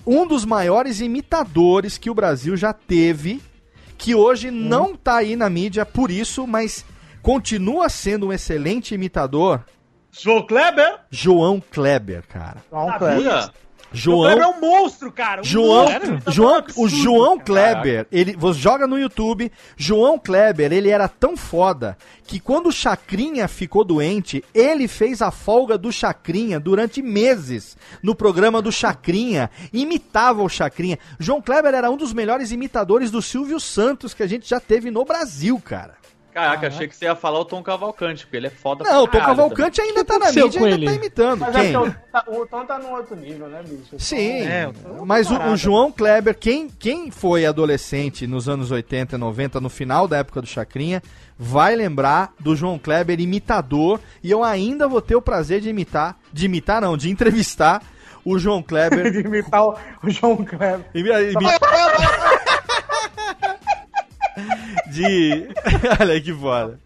[0.06, 3.42] Um dos maiores imitadores que o Brasil já teve,
[4.00, 6.86] que hoje não tá aí na mídia por isso, mas
[7.22, 9.64] continua sendo um excelente imitador,
[10.12, 11.02] João Kleber?
[11.12, 12.64] João Kleber, cara.
[12.72, 12.98] João?
[12.98, 13.52] Kleber.
[13.92, 15.42] João Kleber é um monstro, cara.
[15.42, 16.22] Um João, monstro.
[16.22, 17.46] Tá João, um o absurdo, João cara.
[17.46, 22.72] Kleber, ele, você joga no YouTube, João Kleber, ele era tão foda que quando o
[22.72, 29.50] Chacrinha ficou doente, ele fez a folga do Chacrinha durante meses no programa do Chacrinha,
[29.74, 31.00] imitava o Chacrinha.
[31.20, 34.92] João Kleber era um dos melhores imitadores do Silvio Santos que a gente já teve
[34.92, 36.00] no Brasil, cara.
[36.34, 39.08] Caraca, achei que você ia falar o Tom Cavalcante, porque ele é foda Não, o
[39.08, 40.86] Tom caralho Cavalcante ainda tá na mídia, com ainda ele?
[40.86, 41.40] tá imitando.
[41.40, 41.74] Mas é Quem?
[41.74, 43.96] porque o, tá- o Tom tá num outro nível, né, bicho?
[43.98, 45.58] Sim, É, tô mas o, o.
[45.58, 50.42] João Kleber, quem, quem foi adolescente nos anos 80 e 90, no final da época
[50.42, 51.02] do Chacrinha,
[51.38, 56.16] vai lembrar do João Kleber imitador, e eu ainda vou ter o prazer de imitar,
[56.32, 57.82] de imitar não, de entrevistar
[58.24, 59.10] o João Kleber.
[59.12, 60.86] de imitar o, o João Kleber.
[60.94, 61.34] Imi- imi-
[65.00, 65.48] de.
[66.00, 66.80] Olha que foda.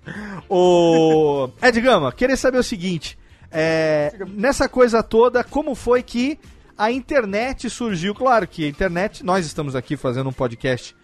[0.49, 1.49] O.
[1.61, 3.17] Ed Gama, queria saber o seguinte:
[3.51, 6.39] é, nessa coisa toda, como foi que
[6.77, 8.13] a internet surgiu?
[8.13, 10.95] Claro que a internet, nós estamos aqui fazendo um podcast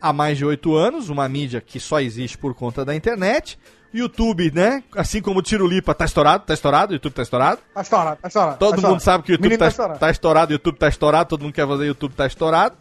[0.00, 3.58] há mais de oito anos, uma mídia que só existe por conta da internet.
[3.92, 4.82] YouTube, né?
[4.96, 7.60] Assim como o Tiro Lipa tá estourado, tá estourado, o YouTube tá estourado.
[7.72, 8.58] Tá estourado, tá estourado.
[8.58, 9.02] Todo tá mundo estourado.
[9.02, 10.00] sabe que o YouTube tá, tá estourado.
[10.00, 12.76] tá estourado, o YouTube tá estourado, todo mundo quer fazer YouTube tá estourado.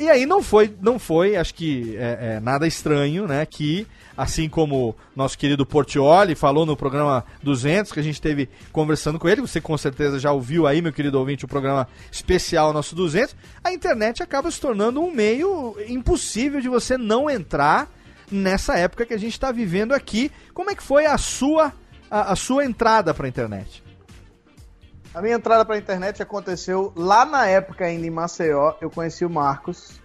[0.00, 3.44] E aí não foi, não foi, acho que é, é, nada estranho, né?
[3.44, 3.86] Que
[4.16, 9.28] assim como nosso querido Portioli falou no programa 200 que a gente teve conversando com
[9.28, 13.36] ele, você com certeza já ouviu aí, meu querido ouvinte, o programa especial nosso 200,
[13.62, 17.86] a internet acaba se tornando um meio impossível de você não entrar
[18.30, 20.32] nessa época que a gente está vivendo aqui.
[20.54, 21.74] Como é que foi a sua
[22.10, 23.82] a, a sua entrada para a internet?
[25.14, 28.74] A minha entrada pra internet aconteceu lá na época ainda em Maceió.
[28.80, 30.00] Eu conheci o Marcos.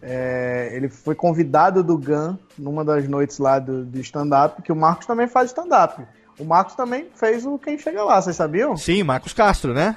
[0.00, 4.76] É, ele foi convidado do GAN numa das noites lá do, do stand-up, que o
[4.76, 6.02] Marcos também faz stand-up.
[6.38, 8.76] O Marcos também fez o Quem Chega Lá, vocês sabiam?
[8.76, 9.96] Sim, Marcos Castro, né?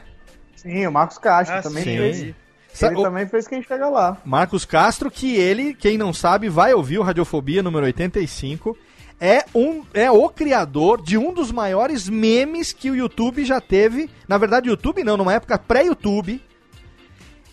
[0.55, 1.97] Sim, o Marcos Castro Ah, também sim.
[1.97, 2.35] fez.
[2.81, 4.17] Ele o- também fez Quem Chega Lá.
[4.25, 8.77] Marcos Castro, que ele, quem não sabe, vai ouvir o Radiofobia número 85.
[9.19, 14.09] É, um, é o criador de um dos maiores memes que o YouTube já teve.
[14.27, 16.41] Na verdade, YouTube não, numa época pré-YouTube.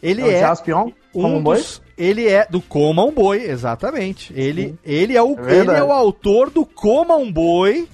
[0.02, 0.90] Ele É o é, Jaspion?
[1.12, 1.58] Como um um boi?
[1.58, 4.32] dos, Ele é do Coma um Boi, exatamente.
[4.34, 7.88] Ele, ele, é o, É ele é o autor do Coma um Boi,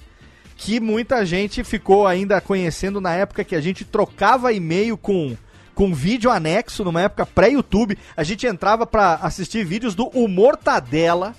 [0.57, 5.37] que muita gente ficou ainda conhecendo na época que a gente trocava e-mail com,
[5.75, 7.99] com vídeo anexo, numa época pré-YouTube.
[8.17, 11.35] A gente entrava pra assistir vídeos do Humortadela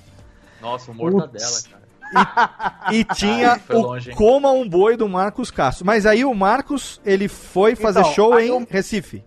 [0.62, 1.79] Nossa, o Mortadela, cara.
[2.92, 4.12] E tinha Ai, o longe?
[4.12, 5.86] Coma um Boi do Marcos Castro.
[5.86, 9.24] Mas aí o Marcos, ele foi fazer Então, show em eu- Recife,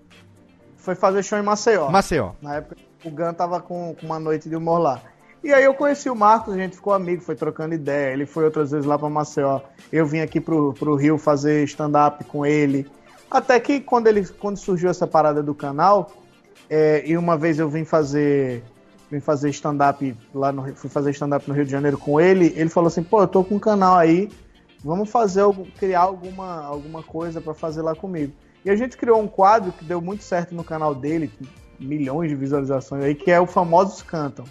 [0.76, 1.88] Foi fazer show em Maceió.
[1.90, 2.32] Maceió.
[2.42, 5.00] Na época, o Gun tava com, com uma noite de humor lá.
[5.44, 8.12] E aí eu conheci o Marcos, a gente ficou amigo, foi trocando ideia.
[8.12, 9.60] Ele foi outras vezes lá pra Maceió.
[9.92, 12.88] Eu vim aqui pro, pro Rio fazer stand-up com ele.
[13.30, 16.10] Até que quando, ele, quando surgiu essa parada do canal,
[16.68, 18.62] é, e uma vez eu vim fazer
[19.12, 22.70] vim fazer stand-up lá no fui fazer stand-up no Rio de Janeiro com ele, ele
[22.70, 24.30] falou assim, pô, eu tô com um canal aí,
[24.82, 25.42] vamos fazer
[25.78, 28.32] criar alguma, alguma coisa pra fazer lá comigo.
[28.64, 31.30] E a gente criou um quadro que deu muito certo no canal dele,
[31.78, 34.44] milhões de visualizações aí, que é o Famosos Cantam.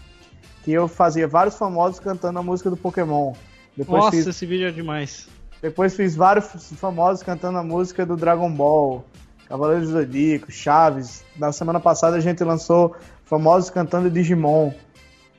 [0.63, 3.33] Que eu fazia vários famosos cantando a música do Pokémon.
[3.75, 5.27] Depois Nossa, fiz, esse vídeo é demais.
[5.59, 9.03] depois fiz vários famosos cantando a música do Dragon Ball.
[9.47, 11.23] Cavaleiros do Zodíaco, Chaves.
[11.35, 12.95] Na semana passada a gente lançou
[13.31, 14.73] Famosos Cantando Digimon.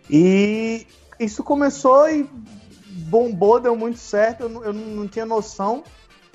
[0.09, 0.87] E
[1.21, 2.27] isso começou e
[3.11, 4.45] bombou, deu muito certo.
[4.45, 5.85] Eu, não- eu não tinha noção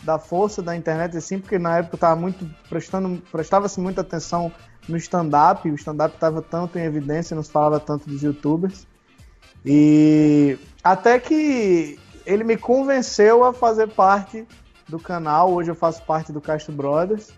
[0.03, 4.51] da força da internet assim, porque na época eu tava muito prestando, prestava-se muita atenção
[4.87, 8.85] no stand-up, o stand-up estava tanto em evidência, não se falava tanto dos youtubers.
[9.65, 14.45] E até que ele me convenceu a fazer parte
[14.87, 15.51] do canal.
[15.51, 17.31] Hoje eu faço parte do Castro Brothers,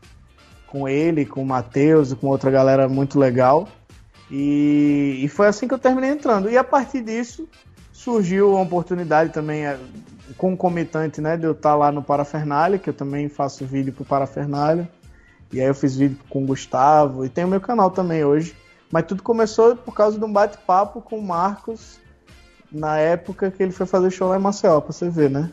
[0.68, 3.66] com ele, com o Matheus com outra galera muito legal.
[4.32, 6.50] E, e foi assim que eu terminei entrando.
[6.50, 7.48] E a partir disso
[7.92, 9.78] surgiu a oportunidade também eh,
[10.38, 14.90] concomitante, né, de eu estar lá no Parafernália, que eu também faço vídeo pro Parafernália.
[15.52, 18.56] E aí eu fiz vídeo com o Gustavo e tem o meu canal também hoje.
[18.92, 22.00] Mas tudo começou por causa de um bate-papo com o Marcos
[22.72, 25.52] na época que ele foi fazer show lá em Maceió, pra você ver, né?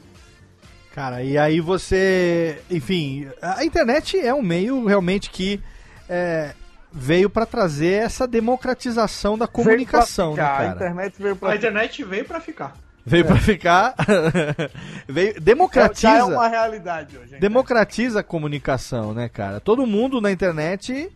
[0.94, 2.62] Cara, e aí você.
[2.70, 5.61] Enfim, a internet é um meio realmente que
[6.09, 6.55] é,
[6.98, 10.74] veio pra trazer essa democratização da comunicação, Veio pra né, ficar, A cara?
[10.77, 12.77] internet veio pra A internet veio pra ficar.
[13.05, 13.94] Veio pra ficar.
[15.06, 16.09] veio, democratiza.
[16.09, 17.35] Já é uma realidade hoje.
[17.35, 17.40] hein?
[17.40, 19.60] democratiza a comunicação, né, cara?
[19.60, 21.09] Todo mundo na internet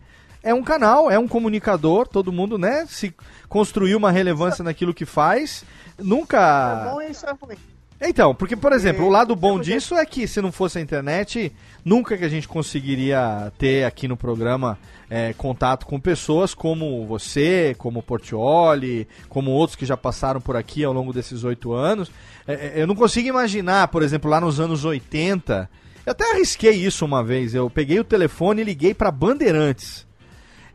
[0.43, 3.13] é um canal, é um comunicador, todo mundo, né, se
[3.49, 5.65] construiu uma relevância naquilo que faz.
[5.97, 6.91] É Nunca.
[6.91, 7.57] bom e isso é ruim.
[8.03, 11.51] Então, porque, por exemplo, o lado bom disso é que se não fosse a internet,
[11.85, 14.75] nunca que a gente conseguiria ter aqui no programa
[15.13, 20.55] é, contato com pessoas como você, como o Portioli, como outros que já passaram por
[20.55, 22.09] aqui ao longo desses oito anos.
[22.47, 25.69] É, é, eu não consigo imaginar, por exemplo, lá nos anos 80.
[26.05, 27.53] Eu até arrisquei isso uma vez.
[27.53, 30.07] Eu peguei o telefone e liguei para Bandeirantes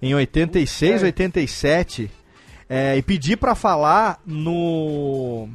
[0.03, 2.11] em 86, 87
[2.69, 5.49] é, e pedi para falar no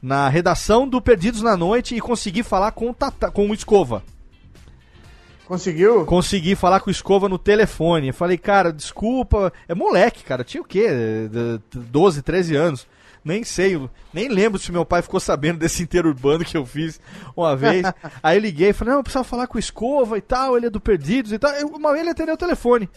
[0.00, 4.04] na redação do Perdidos na Noite e consegui falar com o, Tata, com o Escova.
[5.52, 6.06] Conseguiu?
[6.06, 8.08] Consegui falar com o Escova no telefone.
[8.08, 9.52] Eu falei, cara, desculpa.
[9.68, 10.42] É moleque, cara.
[10.42, 10.88] Tinha o quê?
[11.30, 12.86] De- de 12, 13 anos.
[13.22, 13.78] Nem sei,
[14.14, 16.98] nem lembro se meu pai ficou sabendo desse interurbano que eu fiz
[17.36, 17.84] uma vez.
[18.22, 20.66] Aí eu liguei e falei, não, eu precisava falar com o Escova e tal, ele
[20.66, 21.50] é do Perdidos e tal.
[21.52, 22.88] Eu, uma vez ele atendeu o telefone.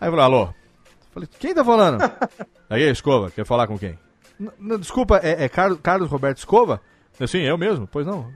[0.00, 0.48] Aí eu falei, alô?
[1.12, 1.98] Falei, quem tá falando?
[2.70, 3.98] Aí, Escova, quer falar com quem?
[4.38, 6.80] N- desculpa, é, é Carlos, Carlos Roberto Escova?
[7.26, 8.32] Sim, eu mesmo, pois não.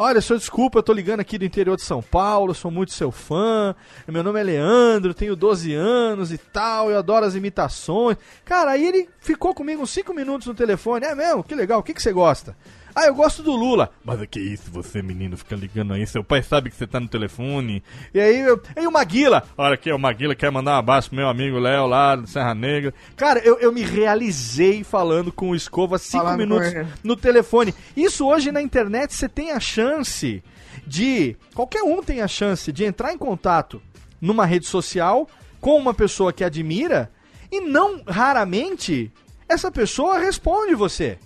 [0.00, 3.10] Olha, senhor, desculpa, eu tô ligando aqui do interior de São Paulo, sou muito seu
[3.10, 3.74] fã.
[4.06, 8.16] Meu nome é Leandro, tenho 12 anos e tal, eu adoro as imitações.
[8.44, 11.04] Cara, aí ele ficou comigo uns 5 minutos no telefone.
[11.04, 11.42] É mesmo?
[11.42, 12.56] Que legal, o que, que você gosta?
[12.98, 13.92] Ah, eu gosto do Lula.
[14.04, 16.04] Mas o que isso, você menino, fica ligando aí?
[16.04, 17.80] Seu pai sabe que você tá no telefone.
[18.12, 19.44] E aí, eu, e o Maguila?
[19.56, 22.56] Olha aqui, o Maguila quer mandar um abraço pro meu amigo Léo lá do Serra
[22.56, 22.92] Negra.
[23.14, 26.72] Cara, eu, eu me realizei falando com o Escova 5 Falando minutos
[27.04, 27.72] no telefone.
[27.96, 30.42] Isso hoje na internet você tem a chance
[30.84, 31.36] de.
[31.54, 33.80] Qualquer um tem a chance de entrar em contato
[34.20, 35.28] numa rede social
[35.60, 37.12] com uma pessoa que admira
[37.48, 39.12] e não raramente
[39.48, 41.16] essa pessoa responde você.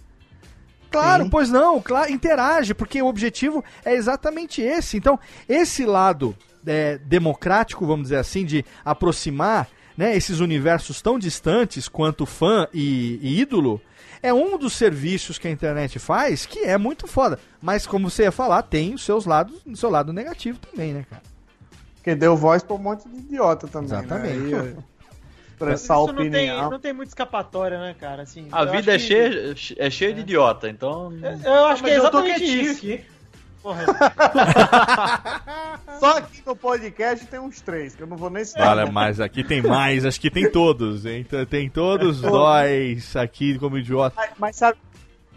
[0.92, 4.96] Claro, pois não, claro, interage, porque o objetivo é exatamente esse.
[4.96, 6.36] Então, esse lado
[6.66, 13.18] é, democrático, vamos dizer assim, de aproximar né, esses universos tão distantes quanto fã e,
[13.22, 13.80] e ídolo,
[14.22, 17.38] é um dos serviços que a internet faz que é muito foda.
[17.60, 21.04] Mas, como você ia falar, tem os seus lados, o seu lado negativo também, né,
[21.08, 21.22] cara?
[21.96, 23.86] Porque deu voz pra um monte de idiota também.
[23.86, 24.54] Exatamente.
[24.54, 24.76] Né?
[25.66, 26.70] Aí, Isso expressar não tem, opinião.
[26.70, 28.22] não tem muita escapatória, né, cara?
[28.22, 31.12] Assim, A eu vida é acho que- cheia, é cheia de idiota, então.
[31.44, 32.86] Eu acho que é Mas eu tô exatamente quietinho isso.
[32.86, 33.04] aqui.
[33.62, 33.84] Porra,
[36.00, 38.76] Só aqui no podcast tem uns três, que eu não vou nem citar.
[38.76, 41.20] Olha, mas aqui tem mais, acho que tem todos, hein?
[41.26, 44.14] Então, Tem todos nós aqui como idiota.
[44.16, 44.78] Mas, mas sabe,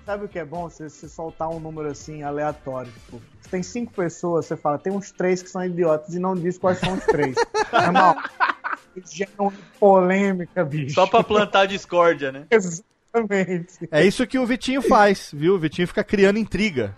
[0.05, 0.67] sabe o que é bom?
[0.69, 2.91] Você, você soltar um número assim aleatório.
[2.91, 6.33] Tipo, se tem cinco pessoas, você fala, tem uns três que são idiotas e não
[6.35, 7.35] diz quais são os três.
[7.73, 8.15] Irmão,
[8.99, 10.95] isso gera uma polêmica, bicho.
[10.95, 12.45] Só pra plantar discórdia, né?
[12.51, 13.87] Exatamente.
[13.91, 15.55] É isso que o Vitinho faz, viu?
[15.55, 16.95] O Vitinho fica criando intriga.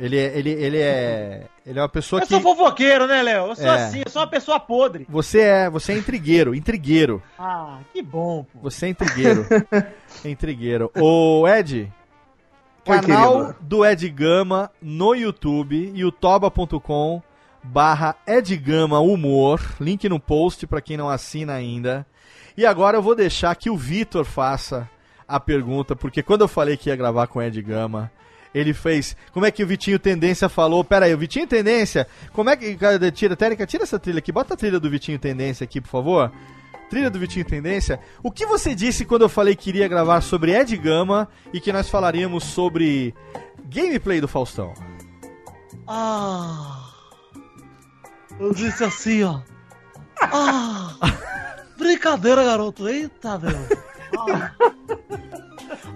[0.00, 3.48] Ele é, ele, ele é, ele é uma pessoa eu que sou fofoqueiro, né, Léo?
[3.48, 3.70] Eu sou É.
[3.84, 5.04] assim, eu sou uma pessoa podre.
[5.08, 7.20] você é, você é intrigueiro, intrigueiro.
[7.36, 8.60] Ah, que bom, pô.
[8.62, 9.44] Você é intrigueiro.
[10.24, 10.88] intrigueiro.
[10.96, 11.92] Ô, Ed,
[12.86, 13.56] Oi, canal querido.
[13.60, 17.20] do Ed Gama no YouTube, youtube.com
[17.72, 22.06] barra Ed Gama Humor, link no post pra quem não assina ainda.
[22.56, 24.88] E agora eu vou deixar que o Vitor faça
[25.26, 28.10] a pergunta, porque quando eu falei que ia gravar com o Ed Gama,
[28.54, 29.14] ele fez.
[29.32, 30.82] Como é que o Vitinho Tendência falou?
[30.82, 32.76] Pera aí, o Vitinho Tendência, como é que.
[33.12, 36.32] Tira, Térica, tira essa trilha aqui, bota a trilha do Vitinho Tendência aqui, por favor.
[36.88, 38.00] Trilha do Vitinho Tendência.
[38.22, 41.70] O que você disse quando eu falei que iria gravar sobre Ed Gama e que
[41.70, 43.14] nós falaríamos sobre
[43.66, 44.72] gameplay do Faustão?
[45.86, 46.77] Ah.
[48.38, 49.40] Eu disse assim, ó.
[50.20, 50.94] Ah,
[51.76, 52.88] brincadeira, garoto.
[52.88, 53.58] Eita, meu.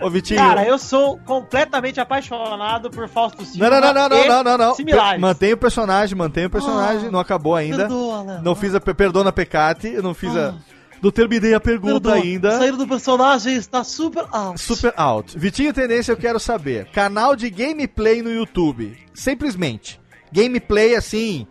[0.01, 0.41] Ô, Vitinho.
[0.41, 3.71] Cara, eu sou completamente apaixonado por Fausto Silva.
[3.71, 4.75] Não, não, não, não, não, não, não.
[4.75, 5.21] Similares.
[5.21, 7.09] Mantém o personagem, mantém o personagem.
[7.09, 7.79] Ah, não acabou ainda.
[7.79, 8.43] perdoa, Léo.
[8.43, 8.81] Não fiz a.
[8.81, 9.89] Perdona, Pecati.
[9.89, 10.51] Eu não fiz a.
[10.51, 10.55] Ah.
[11.01, 12.59] Não terminei a pergunta Perdoa, ainda.
[12.59, 14.61] Saída do personagem está super alto.
[14.61, 15.37] Super out.
[15.37, 16.87] Vitinho Tendência, eu quero saber.
[16.93, 18.97] Canal de gameplay no YouTube.
[19.13, 20.01] Simplesmente.
[20.33, 21.47] Gameplay assim.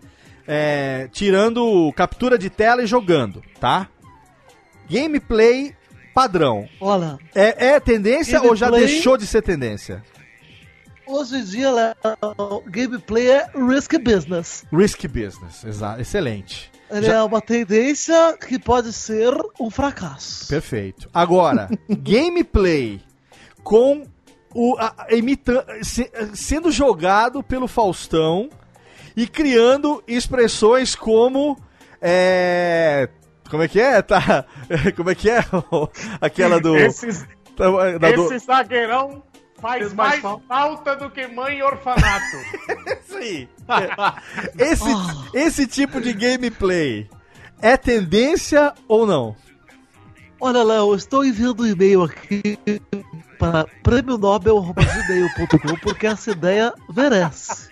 [0.48, 3.88] É, tirando captura de tela e jogando, tá?
[4.90, 5.74] Gameplay
[6.14, 6.68] padrão.
[6.80, 10.04] Olha, É, é tendência ou já Gameplay- deixou de ser tendência?
[11.08, 11.96] hoje em dia, Léo,
[12.68, 14.64] gameplay é risky business.
[14.72, 16.72] Risky business, exa excelente.
[16.90, 20.48] Ele Já- é uma tendência que pode ser um fracasso.
[20.48, 21.10] Perfeito.
[21.14, 23.02] Agora, gameplay
[23.64, 24.06] com
[24.54, 28.50] o a- imita se- sendo jogado pelo Faustão
[29.16, 31.58] e criando expressões como
[32.02, 33.10] é,
[33.50, 34.02] como é que é?
[34.04, 34.46] Tá,
[34.96, 35.40] como é que é?
[36.22, 37.26] Aquela do Esses,
[37.58, 39.24] da- da- do- esse zagueirão
[39.60, 42.38] faz mais mais falta do que mãe em orfanato.
[43.06, 43.50] Isso aí.
[44.58, 44.86] Esse,
[45.34, 47.08] esse tipo de gameplay
[47.62, 49.36] é tendência ou não?
[50.40, 52.58] Olha, Léo, eu estou enviando um e-mail aqui
[53.42, 57.68] para prêmio-nobel.com porque essa ideia merece.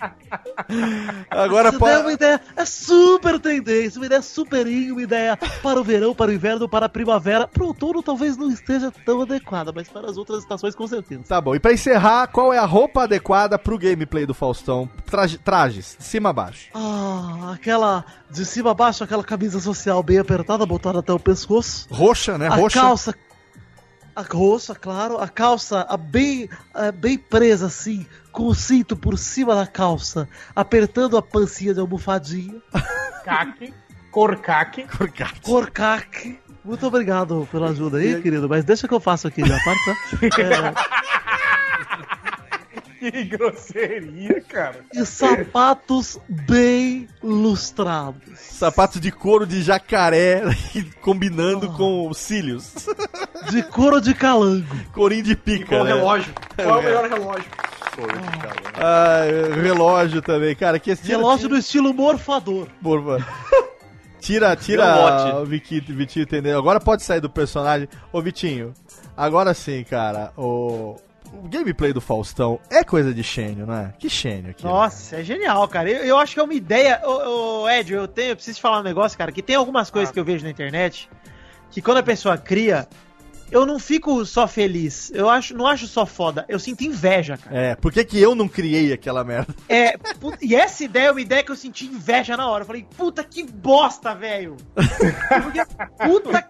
[1.29, 5.37] Agora essa pode- ideia é uma ideia é super tendência, uma ideia superinho, uma ideia
[5.61, 7.47] para o verão, para o inverno, para a primavera.
[7.47, 11.21] Para o outono talvez não esteja tão adequada, mas para as outras estações com certeza.
[11.27, 11.53] Tá bom.
[11.53, 14.89] E pra encerrar, qual é a roupa adequada pro gameplay do Faustão?
[15.05, 16.69] Traje- trajes, de cima a baixo.
[16.73, 21.87] Ah, aquela de cima a baixo, aquela camisa social bem apertada, botada até o pescoço.
[21.91, 22.47] Roxa, né?
[22.47, 22.79] a Roxa.
[22.81, 23.15] calça.
[24.19, 25.17] A roxa, claro.
[25.17, 30.27] A calça a bem, a bem presa assim, com o cinto por cima da calça,
[30.53, 32.61] apertando a pancinha de almofadinha.
[33.23, 33.73] Caque,
[34.11, 34.85] corcaque.
[34.87, 35.41] Corcaque.
[35.41, 36.39] Corcaque.
[36.65, 38.49] Muito obrigado pela ajuda aí, querido.
[38.49, 40.73] Mas deixa que eu faço aqui já, parte, tá?
[42.99, 44.81] Que grosseria, cara.
[44.93, 48.37] E sapatos bem lustrados.
[48.37, 50.41] Sapato de couro de jacaré
[51.01, 51.77] combinando Ah.
[51.77, 52.73] com os cílios.
[53.49, 54.67] De couro de calango.
[54.93, 55.67] Corinho de pica.
[55.67, 55.93] Qual o né?
[55.93, 56.33] relógio?
[56.55, 57.49] Qual é o melhor relógio?
[58.75, 59.21] Ah,
[59.61, 60.79] relógio também, cara.
[60.79, 62.67] Que tira, Relógio do estilo morfador.
[62.81, 63.25] Porra.
[64.19, 66.59] Tira, tira o Vitinho, Vitinho entendeu?
[66.59, 67.87] Agora pode sair do personagem.
[68.11, 68.73] Ô Vitinho,
[69.15, 70.97] agora sim, cara, o,
[71.33, 73.93] o gameplay do Faustão é coisa de Xênio, não é?
[73.97, 74.63] Que Xênio aqui.
[74.63, 75.89] Nossa, é genial, cara.
[75.89, 77.01] Eu, eu acho que é uma ideia.
[77.03, 79.89] Ô, ô, Ed, eu, tenho, eu preciso te falar um negócio, cara, que tem algumas
[79.89, 81.09] coisas que eu vejo na internet
[81.71, 82.87] que quando a pessoa cria,
[83.51, 85.11] eu não fico só feliz.
[85.13, 86.45] Eu acho, não acho só foda.
[86.47, 87.55] Eu sinto inveja, cara.
[87.55, 89.53] É, por que, que eu não criei aquela merda?
[89.67, 89.95] É,
[90.41, 92.63] e essa ideia é uma ideia que eu senti inveja na hora.
[92.63, 94.57] Eu falei, puta que bosta, velho.
[95.43, 95.65] Porque,
[96.05, 96.49] puta.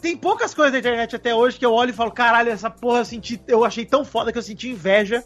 [0.00, 3.00] Tem poucas coisas na internet até hoje que eu olho e falo, caralho, essa porra
[3.00, 3.40] eu senti.
[3.46, 5.22] Eu achei tão foda que eu senti inveja.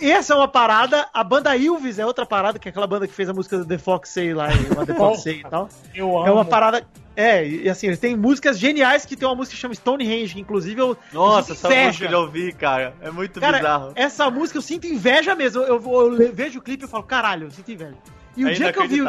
[0.00, 3.14] Essa é uma parada, a banda Ilves é outra parada, que é aquela banda que
[3.14, 5.68] fez a música do The Fox Say lá, uma The Fox Say e tal.
[5.94, 6.28] Eu amo.
[6.28, 6.86] É uma parada.
[7.16, 10.40] É, e assim, eles têm músicas geniais que tem uma música que chama Stonehenge, que
[10.40, 10.96] inclusive eu.
[11.12, 12.94] Nossa, eu essa música eu já ouvi, cara.
[13.00, 13.92] É muito Cara, bizarro.
[13.94, 15.62] essa música eu sinto inveja mesmo.
[15.62, 17.96] Eu, eu le- vejo o clipe e falo, caralho, eu sinto inveja.
[18.36, 19.00] E o é dia que eu vi.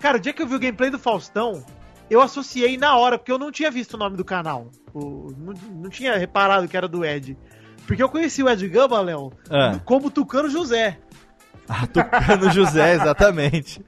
[0.00, 1.62] Cara, o dia que eu vi o gameplay do Faustão,
[2.10, 4.70] eu associei na hora, porque eu não tinha visto o nome do canal.
[4.94, 7.36] O- não, não tinha reparado que era do Ed.
[7.86, 9.78] Porque eu conheci o Ed Gamba, Léo, Ah.
[9.84, 10.98] como Tucano José.
[11.70, 13.84] Ah, Tucano José, exatamente.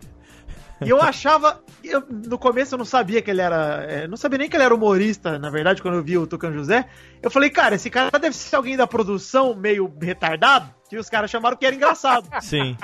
[0.83, 1.63] E eu achava.
[1.83, 3.85] eu- no começo eu não sabia que ele era.
[3.89, 6.55] é, não sabia nem que ele era humorista, na verdade, quando eu vi o Tucano
[6.57, 6.87] José.
[7.23, 11.31] Eu falei, cara, esse cara deve ser alguém da produção meio retardado, que os caras
[11.31, 12.29] chamaram que era engraçado.
[12.43, 12.77] Sim.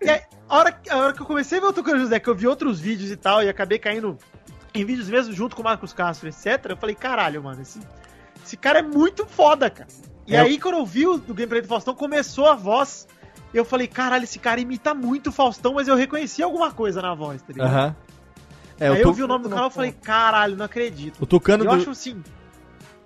[0.00, 2.28] E aí, a hora, a hora que eu comecei a ver o Tucano José, que
[2.28, 4.16] eu vi outros vídeos e tal, e acabei caindo
[4.74, 7.80] em vídeos mesmo junto com o Marcos Castro, etc., eu falei, caralho, mano, esse,
[8.44, 9.88] esse cara é muito foda, cara.
[10.26, 13.08] E É, aí, quando eu vi o do gameplay do Faustão, começou a voz,
[13.54, 17.14] eu falei, caralho, esse cara imita muito o Faustão, mas eu reconheci alguma coisa na
[17.14, 17.68] voz, tá ligado?
[17.68, 17.96] Aham.
[18.80, 21.16] É, aí eu tu- vi o nome do canal e falei, caralho, não acredito.
[21.20, 22.22] o Tucano eu do- acho assim,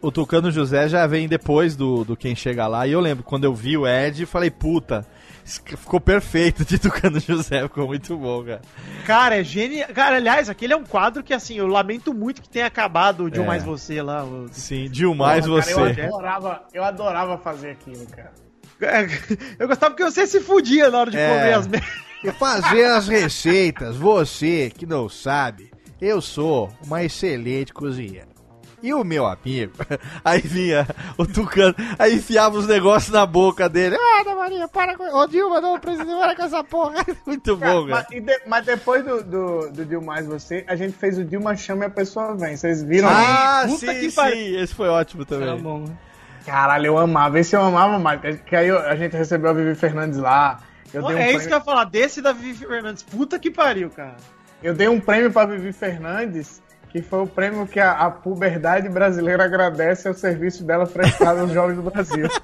[0.03, 2.87] o Tucano José já vem depois do, do Quem Chega Lá.
[2.87, 5.07] E eu lembro, quando eu vi o Ed, falei, puta,
[5.45, 8.63] ficou perfeito de Tucano José, ficou muito bom, cara.
[9.07, 9.89] cara, é genial.
[9.95, 13.31] Cara, aliás, aquele é um quadro que, assim, eu lamento muito que tenha acabado o
[13.31, 13.47] De Um É.
[13.47, 14.25] Mais Você lá.
[14.25, 16.01] o- Sim, de um mais Porra, cara, você.
[16.01, 18.33] eu, adorava, eu adorava fazer aquilo, cara.
[19.61, 21.29] Eu gostava porque você se fudia na hora de É.
[21.29, 21.91] comer as merdas.
[22.25, 25.71] E fazer as receitas, você que não sabe,
[26.01, 28.27] eu sou uma excelente cozinheira.
[28.83, 29.73] E o meu amigo,
[30.25, 30.87] aí vinha
[31.17, 33.97] o Tucano, aí enfiava os negócios na boca dele.
[33.97, 35.05] Ah, Ana Maria, para com.
[35.05, 37.05] Ô Dilma, não, presidente, para com essa porra.
[37.25, 37.87] Muito bom, cara.
[37.89, 41.25] Mas, e de- mas depois do, do, do Dilma Mais Você, a gente fez o
[41.25, 42.57] Dilma Chama e a Pessoa Vem.
[42.57, 43.09] Vocês viram?
[43.09, 44.61] Ah, Puta sim, que sim, pariu.
[44.61, 45.57] esse foi ótimo também.
[45.61, 45.95] Bom, né?
[46.45, 47.39] Caralho, eu amava.
[47.39, 48.21] Esse eu amava mais.
[48.45, 50.59] Que aí a gente recebeu a Vivi Fernandes lá.
[50.93, 53.03] Eu dei um é isso prêmio- que eu ia falar, desse da Vivi Fernandes.
[53.03, 54.17] Puta que pariu, cara.
[54.63, 56.62] Eu dei um prêmio pra Vivi Fernandes,
[56.93, 61.51] que foi o prêmio que a, a puberdade brasileira agradece ao serviço dela prestado aos
[61.51, 62.29] jovens do Brasil.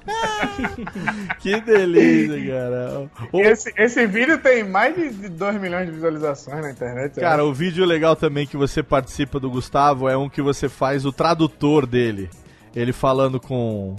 [1.39, 3.09] Que delícia, cara.
[3.33, 7.17] E esse, esse vídeo tem mais de 2 milhões de visualizações na internet.
[7.17, 10.67] eu Cara, o vídeo legal também que você participa do Gustavo é um que você
[10.67, 12.29] faz o tradutor dele.
[12.75, 13.95] Ele falando com.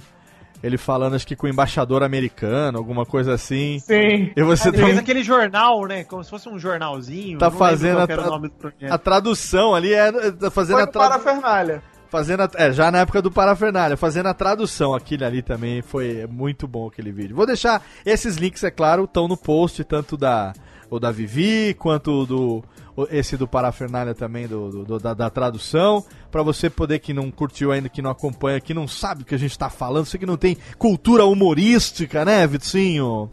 [0.62, 3.78] Ele falando, acho que com o embaixador americano, alguma coisa assim.
[3.80, 4.30] Sim.
[4.36, 6.04] E você Ele fez tá, aquele jornal, né?
[6.04, 7.38] Como se fosse um jornalzinho.
[7.38, 8.92] tá fazendo a, tra- nome do projeto.
[8.92, 11.82] a tradução ali, é, tá fazendo Foi a tra- Parafernália.
[12.10, 16.26] Fazendo a- é, já na época do Parafernália, fazendo a tradução, aquele ali também foi
[16.28, 17.36] muito bom aquele vídeo.
[17.36, 20.52] Vou deixar esses links, é claro, estão no post, tanto da
[20.90, 22.64] o da Vivi, quanto o do
[23.10, 27.30] esse do Parafernália também, do, do- do- da, da tradução, pra você poder que não
[27.30, 30.18] curtiu ainda, que não acompanha, que não sabe o que a gente tá falando, você
[30.18, 33.30] que não tem cultura humorística, né, Vitinho?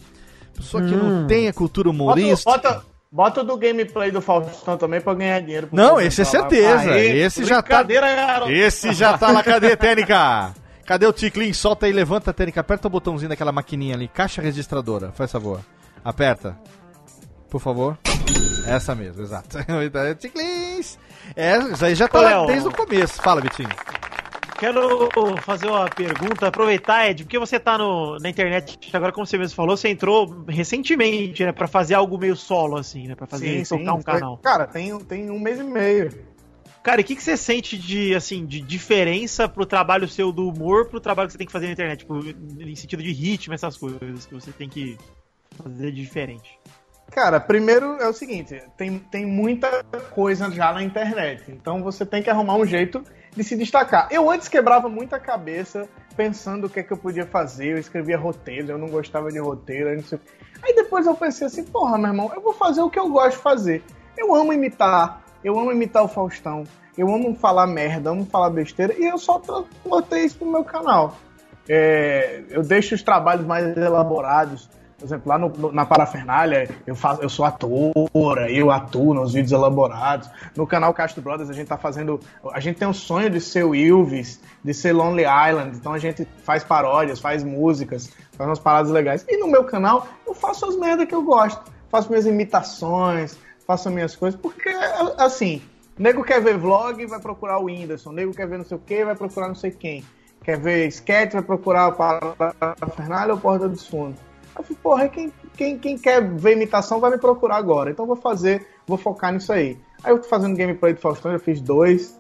[0.55, 2.49] Pessoa que não tem a cultura Bota, humorística.
[2.51, 5.67] bota, bota o do gameplay do Faustão também pra ganhar dinheiro.
[5.71, 6.91] Não, esse é certeza.
[6.91, 7.83] Aê, esse já tá.
[7.83, 8.51] Garoto.
[8.51, 10.53] Esse já tá na cadeia técnica.
[10.85, 11.51] Cadê o Ticlin?
[11.51, 15.59] Solta aí, levanta a técnica, aperta o botãozinho daquela maquininha ali, caixa registradora, faz favor.
[16.05, 16.57] Aperta.
[17.49, 17.97] Por favor.
[18.65, 19.57] Essa mesmo, exato.
[20.19, 20.99] Ticlins!
[21.35, 23.21] É, isso aí já tá lá desde o começo.
[23.21, 23.69] Fala, Vitinho.
[24.57, 25.09] Quero
[25.41, 29.55] fazer uma pergunta, aproveitar, Ed, porque você tá no, na internet, agora como você mesmo
[29.55, 33.77] falou, você entrou recentemente, né, pra fazer algo meio solo, assim, né, pra fazer, Sim,
[33.77, 34.37] tocar sim, um canal.
[34.39, 36.11] Cara, tem, tem um mês e meio.
[36.81, 40.47] Cara, e o que, que você sente de, assim, de diferença pro trabalho seu do
[40.47, 41.99] humor pro trabalho que você tem que fazer na internet?
[41.99, 42.17] Tipo,
[42.59, 44.97] em sentido de ritmo, essas coisas que você tem que
[45.61, 46.57] fazer de diferente.
[47.11, 52.21] Cara, primeiro é o seguinte, tem, tem muita coisa já na internet, então você tem
[52.21, 53.03] que arrumar um jeito
[53.35, 54.07] de se destacar.
[54.11, 58.17] Eu antes quebrava muita cabeça pensando o que é que eu podia fazer, eu escrevia
[58.17, 59.89] roteiro, eu não gostava de roteiro,
[60.61, 63.37] aí, depois eu pensei assim, porra, meu irmão, eu vou fazer o que eu gosto
[63.37, 63.83] de fazer.
[64.17, 66.63] Eu amo imitar, eu amo imitar o Faustão,
[66.97, 69.41] eu amo falar merda, amo falar besteira, e eu só
[69.85, 71.15] botei isso pro meu canal.
[71.69, 74.69] É, eu deixo os trabalhos mais elaborados.
[74.97, 79.31] Por exemplo, lá no- no- na Parafernália, eu, faço, eu sou atora, eu atuo nos
[79.33, 80.27] vídeos elaborados.
[80.55, 82.19] No canal Castro Brothers, a gente tá fazendo.
[82.51, 85.77] A gente tem um sonho de ser o Ilves, de ser Lonely Island.
[85.77, 89.23] Então a gente faz paródias, faz músicas, faz umas paradas legais.
[89.27, 91.61] E no meu canal, eu faço as merdas que eu gosto.
[91.89, 93.37] Faço minhas imitações,
[93.67, 94.39] faço minhas coisas.
[94.39, 94.69] Porque,
[95.19, 95.61] assim,
[95.97, 98.11] nego quer ver vlog, vai procurar o Whindersson.
[98.11, 100.03] Nego quer ver não sei o que, vai procurar não sei quem.
[100.43, 104.19] Quer ver sketch, vai procurar o Parafernália ou Porta dos Fundos.
[104.57, 107.89] Eu falei, porra, quem, quem, quem quer ver imitação vai me procurar agora.
[107.91, 109.77] Então vou fazer, vou focar nisso aí.
[110.03, 112.17] Aí eu tô fazendo gameplay do Faustão, já fiz dois.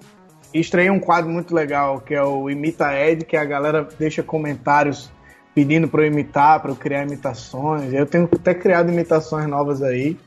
[0.53, 4.23] E estreiei um quadro muito legal, que é o Imita Ed, que a galera deixa
[4.23, 5.11] comentários
[5.53, 7.91] pedindo pra eu imitar, pra eu criar imitações.
[7.91, 10.17] Eu tenho até criado imitações novas aí.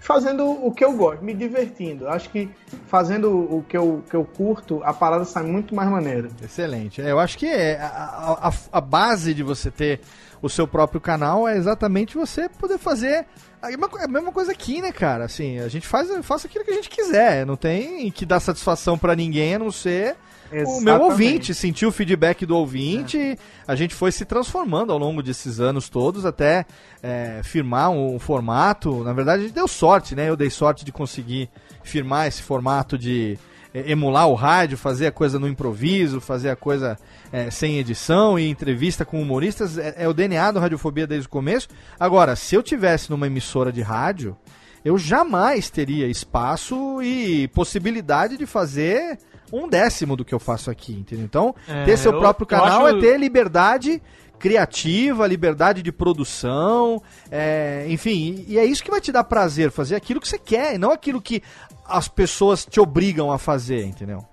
[0.00, 2.08] Fazendo o que eu gosto, me divertindo.
[2.08, 2.48] Acho que
[2.86, 6.28] fazendo o que eu, que eu curto, a parada sai muito mais maneira.
[6.42, 7.02] Excelente.
[7.02, 10.00] É, eu acho que é a, a- a base de você ter
[10.42, 13.26] o seu próprio canal é exatamente você poder fazer
[13.60, 15.24] a mesma, a mesma coisa aqui, né, cara?
[15.24, 17.44] Assim, a gente faz, faz aquilo que a gente quiser.
[17.44, 20.16] Não tem que dar satisfação pra ninguém a não ser
[20.50, 21.02] o meu Exatamente.
[21.02, 23.38] ouvinte, sentir o feedback do ouvinte.
[23.66, 26.66] A gente foi se transformando ao longo desses anos todos até
[27.02, 29.04] é, firmar um formato.
[29.04, 30.28] Na verdade, a gente deu sorte, né?
[30.28, 31.48] Eu dei sorte de conseguir
[31.84, 36.56] firmar esse formato de é, emular o rádio, fazer a coisa no improviso, fazer a
[36.56, 36.98] coisa
[37.32, 39.78] é, sem edição e entrevista com humoristas.
[39.78, 41.68] É, é o DNA do Radiofobia desde o começo.
[41.98, 44.36] Agora, se eu tivesse numa emissora de rádio,
[44.84, 49.18] eu jamais teria espaço e possibilidade de fazer
[49.52, 51.24] um décimo do que eu faço aqui, entendeu?
[51.24, 54.00] Então, É, ter seu eu- próprio canal acho- é ter liberdade
[54.38, 59.70] criativa, liberdade de produção, é, enfim, e, e é isso que vai te dar prazer,
[59.70, 61.42] fazer aquilo que você quer, e não aquilo que
[61.90, 64.24] as pessoas te obrigam a fazer, entendeu?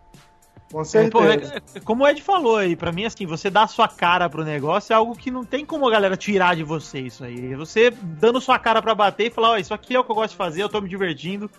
[0.72, 3.64] Com É, pô, é- é- como o Ed falou aí, pra mim, assim, você dar
[3.64, 6.64] a sua cara pro negócio é algo que não tem como a galera tirar de
[6.64, 7.56] você isso aí.
[7.56, 10.16] Você dando sua cara pra bater e falar, ó, isso aqui é o que eu
[10.16, 11.50] gosto de fazer, eu tô me divertindo.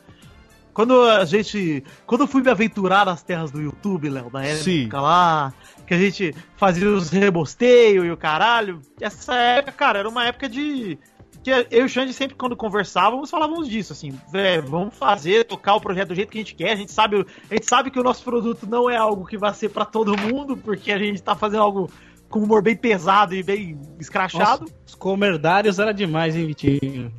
[0.74, 1.82] Quando a gente.
[2.06, 4.82] Quando eu fui me aventurar nas terras do YouTube, Léo, da Sim.
[4.82, 5.52] época lá,
[5.86, 10.48] que a gente fazia os rebosteios e o caralho, essa época, cara, era uma época
[10.48, 10.96] de.
[11.42, 15.74] Que eu e o Xande sempre, quando conversávamos, falávamos disso, assim, "Vé, vamos fazer, tocar
[15.74, 17.98] o projeto do jeito que a gente quer, a gente sabe, a gente sabe que
[17.98, 21.22] o nosso produto não é algo que vai ser pra todo mundo, porque a gente
[21.22, 21.90] tá fazendo algo
[22.28, 24.62] com humor bem pesado e bem escrachado.
[24.62, 27.12] Nossa, os comerdários era demais, hein, Vitinho?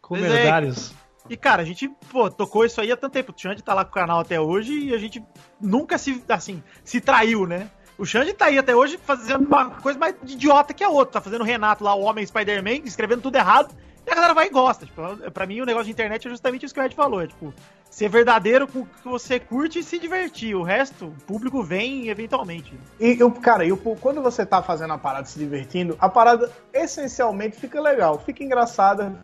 [0.00, 0.92] Comerdários.
[1.28, 3.32] E, cara, a gente, pô, tocou isso aí há tanto tempo.
[3.34, 5.22] O Xande tá lá com o canal até hoje e a gente
[5.60, 7.70] nunca se, assim, se traiu, né?
[7.96, 11.14] O Xande tá aí até hoje fazendo uma coisa mais idiota que a outra.
[11.14, 13.72] Tá fazendo o Renato lá, o Homem Spider-Man, escrevendo tudo errado.
[14.06, 14.84] E a galera vai e gosta.
[14.84, 15.00] Tipo,
[15.30, 17.22] pra mim, o negócio de internet é justamente isso que o Ed falou.
[17.22, 17.54] É, tipo,
[17.88, 20.54] ser verdadeiro com o que você curte e se divertir.
[20.56, 22.74] O resto, o público vem eventualmente.
[23.00, 26.50] E, eu, cara, e o- quando você tá fazendo a parada se divertindo, a parada
[26.72, 29.14] essencialmente fica legal, fica engraçada,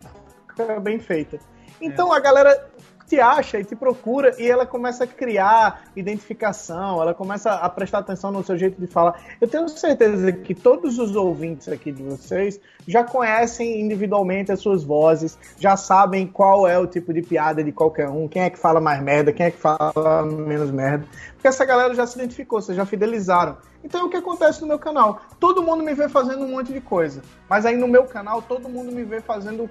[0.47, 1.37] fica bem feita.
[1.79, 2.69] Então a galera
[3.11, 7.97] te acha e te procura e ela começa a criar identificação, ela começa a prestar
[7.97, 9.21] atenção no seu jeito de falar.
[9.41, 12.57] Eu tenho certeza que todos os ouvintes aqui de vocês
[12.87, 17.73] já conhecem individualmente as suas vozes, já sabem qual é o tipo de piada de
[17.73, 21.05] qualquer um, quem é que fala mais merda, quem é que fala menos merda.
[21.33, 23.57] Porque essa galera já se identificou, vocês já fidelizaram.
[23.83, 25.19] Então é o que acontece no meu canal.
[25.37, 27.21] Todo mundo me vê fazendo um monte de coisa.
[27.49, 29.69] Mas aí no meu canal, todo mundo me vê fazendo o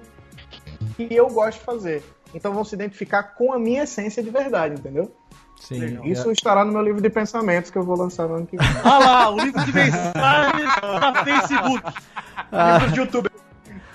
[0.95, 2.03] que eu gosto de fazer.
[2.33, 5.11] Então vão se identificar com a minha essência de verdade, entendeu?
[5.59, 5.99] Sim.
[6.05, 8.67] Isso estará no meu livro de pensamentos que eu vou lançar no ano que vem.
[8.83, 11.83] Olha lá, o livro de mensagens pra Facebook.
[12.53, 12.79] Ah.
[12.79, 13.29] Livro de YouTube.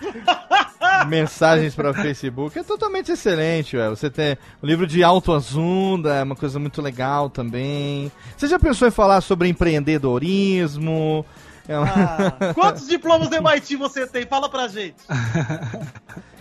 [1.09, 3.91] mensagens para Facebook é totalmente excelente, ué.
[3.91, 8.11] Você tem o livro de autoajuda, é uma coisa muito legal também.
[8.35, 11.27] Você já pensou em falar sobre empreendedorismo?
[11.69, 14.25] É Ah, quantos diplomas do MIT você tem?
[14.25, 14.97] Fala pra gente.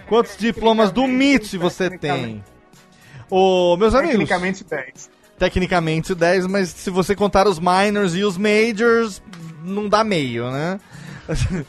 [0.08, 2.44] Quantos diplomas do MIT você tem?
[3.30, 4.18] Ô, meus amigos.
[4.18, 5.10] Tecnicamente 10.
[5.38, 9.22] Tecnicamente 10, mas se você contar os minors e os majors,
[9.64, 10.80] não dá meio, né?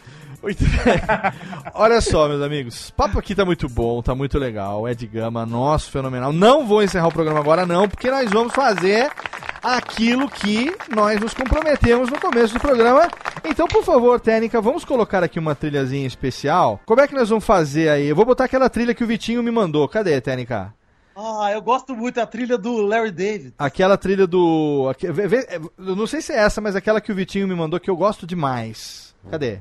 [1.75, 2.91] Olha só, meus amigos.
[2.91, 4.89] O papo aqui tá muito bom, tá muito legal.
[4.89, 6.33] Ed Gama, nosso fenomenal.
[6.33, 9.11] Não vou encerrar o programa agora, não, porque nós vamos fazer
[9.67, 13.09] aquilo que nós nos comprometemos no começo do programa.
[13.45, 16.81] Então, por favor, Técnica, vamos colocar aqui uma trilhazinha especial.
[16.87, 18.07] Como é que nós vamos fazer aí?
[18.07, 19.89] Eu vou botar aquela trilha que o Vitinho me mandou.
[19.89, 20.73] Cadê, Técnica?
[21.17, 23.55] Ah, eu gosto muito da trilha do Larry David.
[23.59, 24.93] Aquela trilha do.
[25.79, 28.27] não sei se é essa, mas aquela que o Vitinho me mandou que eu gosto
[28.27, 29.06] demais.
[29.31, 29.59] Cadê?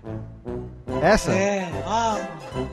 [1.02, 1.32] Essa?
[1.34, 2.18] É, ah,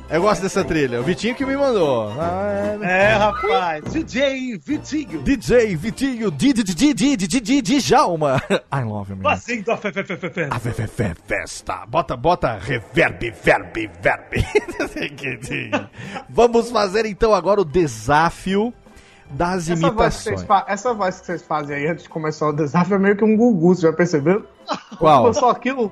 [0.09, 1.01] Eu gosto dessa trilha.
[1.01, 2.11] O Vitinho que me mandou.
[2.19, 3.85] Ah, é, rapaz.
[3.93, 5.23] DJ Vitinho.
[5.23, 8.41] DJ Vitinho DJ Djalma.
[8.73, 9.23] I love you, man.
[9.31, 10.49] Fazendo a fe, fe, fe, fe, fe.
[10.51, 11.85] A fe- fe- fe- festa.
[11.87, 14.47] Bota, bota reverb, verb, verb.
[16.29, 18.73] Vamos fazer então agora o desafio
[19.31, 20.45] das Essa imitações.
[20.69, 23.37] essa voz que vocês fazem aí antes de começar o desafio é meio que um
[23.37, 24.47] gugu, você já percebeu?
[24.99, 25.33] Qual?
[25.33, 25.91] Só aquilo,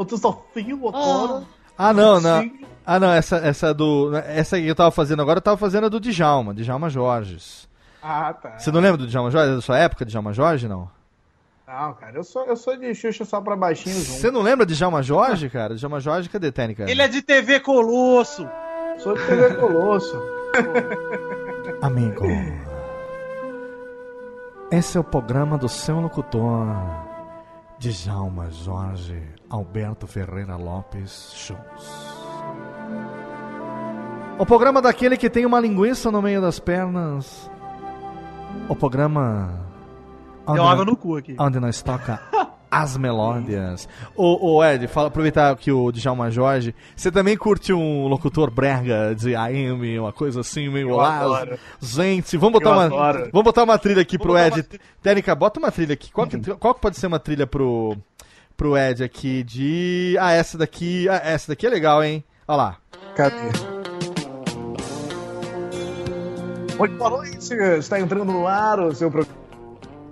[0.00, 1.42] ou tu só fio agora.
[1.76, 2.50] Ah, não, não.
[2.86, 4.16] Ah, não, essa, essa do.
[4.16, 7.68] Essa que eu tava fazendo agora, eu tava fazendo a do Djalma, Djalma Jorges.
[8.02, 8.58] Ah, tá.
[8.58, 9.52] Você não lembra do Djalma Jorge?
[9.52, 10.90] É da sua época, Djalma Jorge, não?
[11.68, 14.08] Não, cara, eu sou, eu sou de Xuxa só pra baixinhos.
[14.08, 14.12] um.
[14.14, 15.74] Você não lembra de Djalma Jorge, cara?
[15.74, 16.90] Djalma Jorge, cadê técnica?
[16.90, 18.48] Ele é de TV Colosso.
[19.00, 20.18] Sou de TV Colosso.
[21.82, 22.24] Amigo.
[24.72, 26.66] Esse é o programa do seu locutor,
[27.78, 32.20] Djalma Jorge Alberto Ferreira Lopes Shows.
[34.38, 37.50] O programa daquele que tem uma linguiça no meio das pernas.
[38.68, 39.60] O programa.
[40.52, 41.36] Deu água no cu aqui.
[41.38, 42.20] Onde nós toca
[42.70, 43.88] as melódias.
[44.16, 46.74] Ô, ô, Ed, fala, aproveitar que o Djalma Jorge.
[46.96, 51.46] Você também curte um locutor brega de AM, uma coisa assim, meio lá?
[51.80, 52.84] Gente, vamos botar Eu uma.
[52.84, 53.28] adoro.
[53.32, 54.60] Vamos botar uma trilha aqui pro botar Ed.
[54.60, 56.10] uma Técnica, bota uma trilha aqui.
[56.12, 57.96] Qual que, qual que pode ser uma trilha pro.
[58.60, 60.18] Pro Ed aqui de.
[60.20, 61.08] Ah, essa daqui.
[61.08, 62.22] Ah, essa daqui é legal, hein?
[62.46, 62.76] Olha lá.
[63.16, 63.36] Cadê?
[66.78, 69.34] Muito boa noite, está entrando no ar o seu programa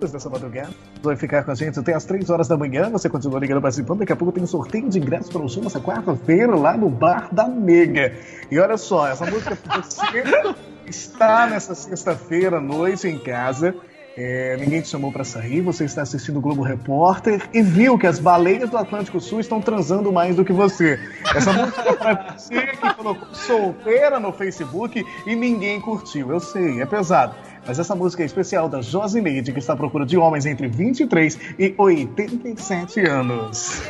[0.01, 0.71] dessa madrugada.
[1.03, 2.89] Vai ficar com a gente até as 3 horas da manhã.
[2.89, 3.99] Você continua ligando participando.
[3.99, 6.89] Daqui a pouco tem um sorteio de ingressos para o show nessa quarta-feira lá no
[6.89, 8.15] Bar da Nega.
[8.51, 10.25] E olha só, essa música você
[10.89, 13.75] está nessa sexta-feira à noite em casa.
[14.21, 18.05] É, ninguém te chamou para sair, você está assistindo o Globo Repórter e viu que
[18.05, 20.99] as baleias do Atlântico Sul estão transando mais do que você.
[21.37, 26.33] Essa música é para você que colocou solteira no Facebook e ninguém curtiu.
[26.33, 27.37] Eu sei, é pesado.
[27.65, 31.39] Mas essa música é especial da Josineide, que está à procura de homens entre 23
[31.57, 33.83] e 87 anos.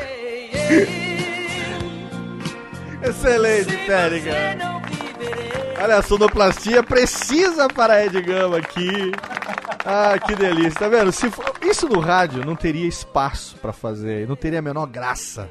[3.03, 4.35] Excelente, técnica.
[5.83, 9.11] Olha, a sonoplastia precisa para Ed Gama aqui.
[9.85, 10.79] Ah, que delícia.
[10.81, 11.11] Tá vendo?
[11.13, 15.49] Se for- Isso no rádio não teria espaço pra fazer, não teria a menor graça.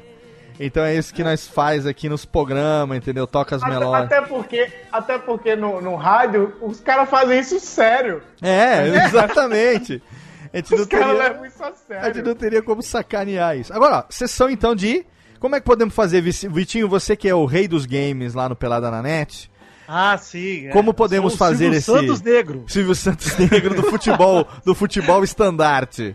[0.60, 3.26] Então é isso que nós faz aqui nos programas, entendeu?
[3.28, 4.04] Toca as Até, melódias.
[4.12, 8.20] até porque, até porque no, no rádio os caras fazem isso sério.
[8.42, 10.02] É, exatamente.
[10.52, 12.24] A gente Os caras levam isso a a gente sério.
[12.24, 13.72] não teria como sacanear isso.
[13.72, 15.06] Agora, ó, sessão então de.
[15.38, 16.88] Como é que podemos fazer, Vitinho?
[16.88, 19.48] Você que é o rei dos games lá no Pelada na Net.
[19.88, 20.66] Ah, sim.
[20.66, 20.70] é.
[20.70, 21.86] Como podemos Sou o fazer Silvio esse.
[21.90, 22.64] Santos Negro.
[22.68, 26.14] Silvio Santos Negro do futebol, do futebol estandarte.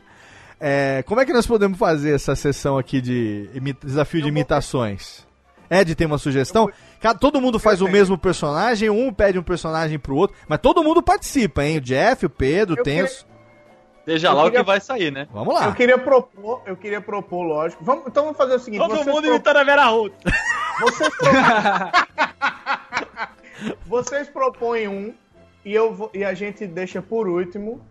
[0.60, 3.50] É, como é que nós podemos fazer essa sessão aqui de
[3.84, 5.26] desafio de imitações?
[5.70, 6.70] Ed tem uma sugestão?
[7.02, 10.84] Cada- todo mundo faz o mesmo personagem, um pede um personagem pro outro, mas todo
[10.84, 11.78] mundo participa, hein?
[11.80, 13.26] O Jeff, o Pedro, o Tenso.
[14.06, 15.28] Veja lá o queria- que vai sair, né?
[15.34, 15.66] Vamos lá.
[15.66, 17.84] Eu queria propor, eu queria propor, lógico.
[17.84, 18.80] Vamos, então vamos fazer o seguinte.
[18.82, 20.14] Todo vocês mundo pro- imitando a Vera Ruth.
[20.82, 21.32] Vocês, pro-
[23.86, 25.14] Vocês propõem um
[25.66, 27.82] e, eu vou- e a gente deixa por último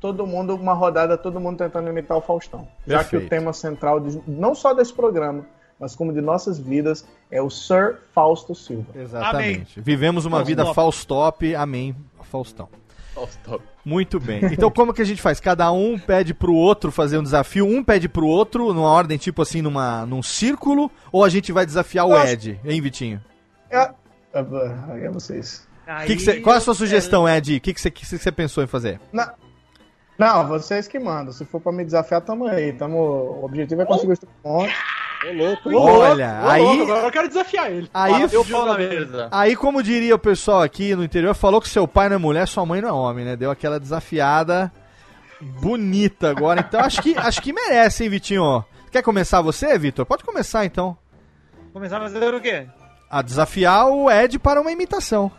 [0.00, 2.68] todo mundo, uma rodada, todo mundo tentando imitar o Faustão.
[2.86, 3.26] Já que Perfeito.
[3.26, 5.44] o tema central, de- não só desse programa,
[5.80, 8.86] mas como de nossas vidas, é o Sir Fausto Silva.
[8.94, 9.80] Exatamente.
[9.80, 12.68] Vivemos uma vida Faustop, amém, Faustão.
[13.14, 13.60] Faustão.
[13.84, 14.40] Muito bem.
[14.52, 15.40] Então como que a gente faz?
[15.40, 19.42] Cada um pede pro outro fazer um desafio, um pede pro outro, numa ordem tipo
[19.42, 23.20] assim, numa, num círculo, ou a gente vai desafiar o acho- Ed, hein, Vitinho?
[23.70, 23.90] É,
[24.32, 25.66] é vocês.
[26.06, 27.56] Que que cê- qual é a sua sugestão, Ed?
[27.56, 29.00] O que você que que pensou em fazer?
[29.12, 29.26] Não,
[30.18, 31.32] não, vocês que mandam.
[31.32, 32.72] Se for pra me desafiar, tamo aí.
[32.74, 34.74] Tamo, o objetivo é conseguir os três pontos.
[35.26, 37.90] Ô, louco, Olha, ô, aí- louco, agora eu quero desafiar ele.
[37.92, 39.28] Aí, Eu falo na mesa.
[39.32, 42.46] aí, como diria o pessoal aqui no interior, falou que seu pai não é mulher,
[42.46, 43.34] sua mãe não é homem, né?
[43.36, 44.70] Deu aquela desafiada
[45.40, 46.60] bonita agora.
[46.66, 48.64] Então acho que, acho que merece, hein, Vitinho?
[48.92, 50.04] Quer começar você, Vitor?
[50.06, 50.96] Pode começar então.
[51.72, 52.66] Começar a fazer o quê?
[53.10, 55.32] A desafiar o Ed para uma imitação.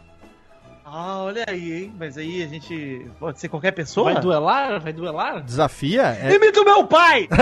[0.83, 1.93] Ah, olha aí, hein?
[1.99, 3.05] Mas aí a gente.
[3.19, 4.13] Pode ser qualquer pessoa?
[4.13, 4.79] Vai duelar?
[4.81, 5.43] Vai duelar?
[5.43, 6.17] Desafia?
[6.19, 6.33] É...
[6.33, 7.29] Imita o meu pai!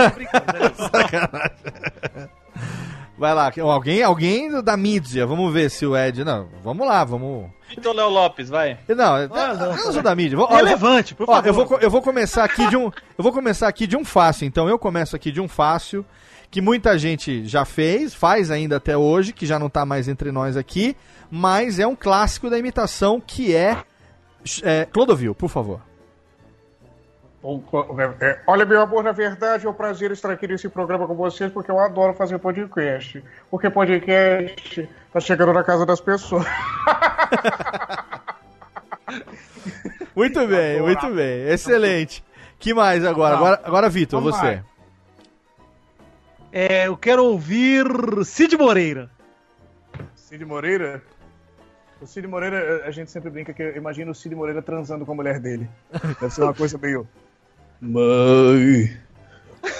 [3.18, 5.26] Vai lá, alguém, alguém da mídia.
[5.26, 6.22] Vamos ver se o Ed.
[6.22, 7.50] Não, vamos lá, vamos.
[7.68, 8.78] Vitor Léo Lopes, vai.
[8.86, 10.38] Não, eu não sou da mídia.
[10.38, 11.48] Ó, Relevante, por Ó, favor.
[11.48, 12.84] eu vou, eu vou começar aqui de um,
[13.18, 14.46] eu vou começar aqui de um fácil.
[14.46, 16.06] Então eu começo aqui de um fácil
[16.50, 20.32] que muita gente já fez, faz ainda até hoje, que já não tá mais entre
[20.32, 20.96] nós aqui,
[21.30, 23.82] mas é um clássico da imitação que é,
[24.62, 25.80] é Clodovil, por favor.
[28.20, 31.52] É, Olha, meu amor, na verdade é um prazer estar aqui nesse programa com vocês,
[31.52, 33.22] porque eu adoro fazer podcast.
[33.50, 36.44] Porque podcast tá chegando na casa das pessoas.
[40.14, 42.24] Muito bem, muito bem, excelente.
[42.58, 43.36] Que mais agora?
[43.36, 44.56] Agora, agora Vitor, você.
[44.56, 44.64] lá.
[46.52, 47.84] É, eu quero ouvir
[48.24, 49.10] Cid Moreira.
[50.14, 51.02] Cid Moreira?
[52.00, 55.12] O Cid Moreira, a gente sempre brinca que eu imagino o Cid Moreira transando com
[55.12, 55.68] a mulher dele.
[56.20, 57.06] Deve ser uma coisa meio.
[57.80, 58.96] Mãe.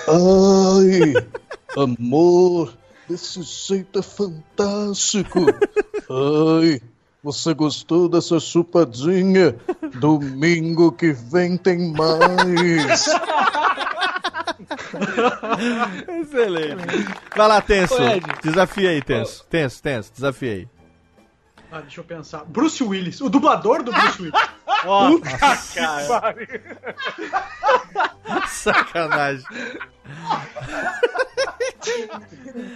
[0.09, 1.27] Ai.
[1.77, 2.77] Amor.
[3.09, 5.41] Desse jeito é fantástico.
[6.11, 6.81] Ai.
[7.29, 9.55] Você gostou dessa chupadinha?
[10.01, 13.07] Domingo que vem tem mais.
[16.23, 17.07] Excelente.
[17.37, 17.97] Vai lá, Tenso.
[18.43, 19.45] Desafia aí, Tenso.
[19.51, 20.69] Tenso, Tenso, desafia aí.
[21.71, 22.45] Ah, deixa eu pensar.
[22.47, 24.41] Bruce Willis, o dublador do Bruce Willis.
[24.87, 25.31] Ó, Puta
[25.75, 26.35] cara.
[28.49, 29.45] Sacanagem.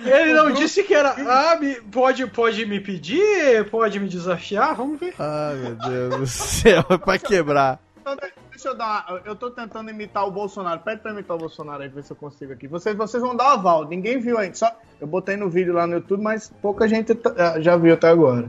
[0.05, 1.15] Ele não disse que era.
[1.27, 3.69] Ah, me- pode, pode me pedir?
[3.71, 4.75] Pode me desafiar?
[4.75, 5.15] Vamos ver.
[5.19, 7.79] Ai, meu Deus do céu, é pra quebrar.
[8.05, 9.23] De- deixa eu dar.
[9.25, 10.81] Eu tô tentando imitar o Bolsonaro.
[10.81, 12.67] Pede pra imitar o Bolsonaro aí, ver se eu consigo aqui.
[12.67, 13.87] Vocês, vocês vão dar aval.
[13.87, 14.55] Ninguém viu ainda.
[14.57, 14.71] Só,
[15.01, 18.49] eu botei no vídeo lá no YouTube, mas pouca gente ah, já viu até agora.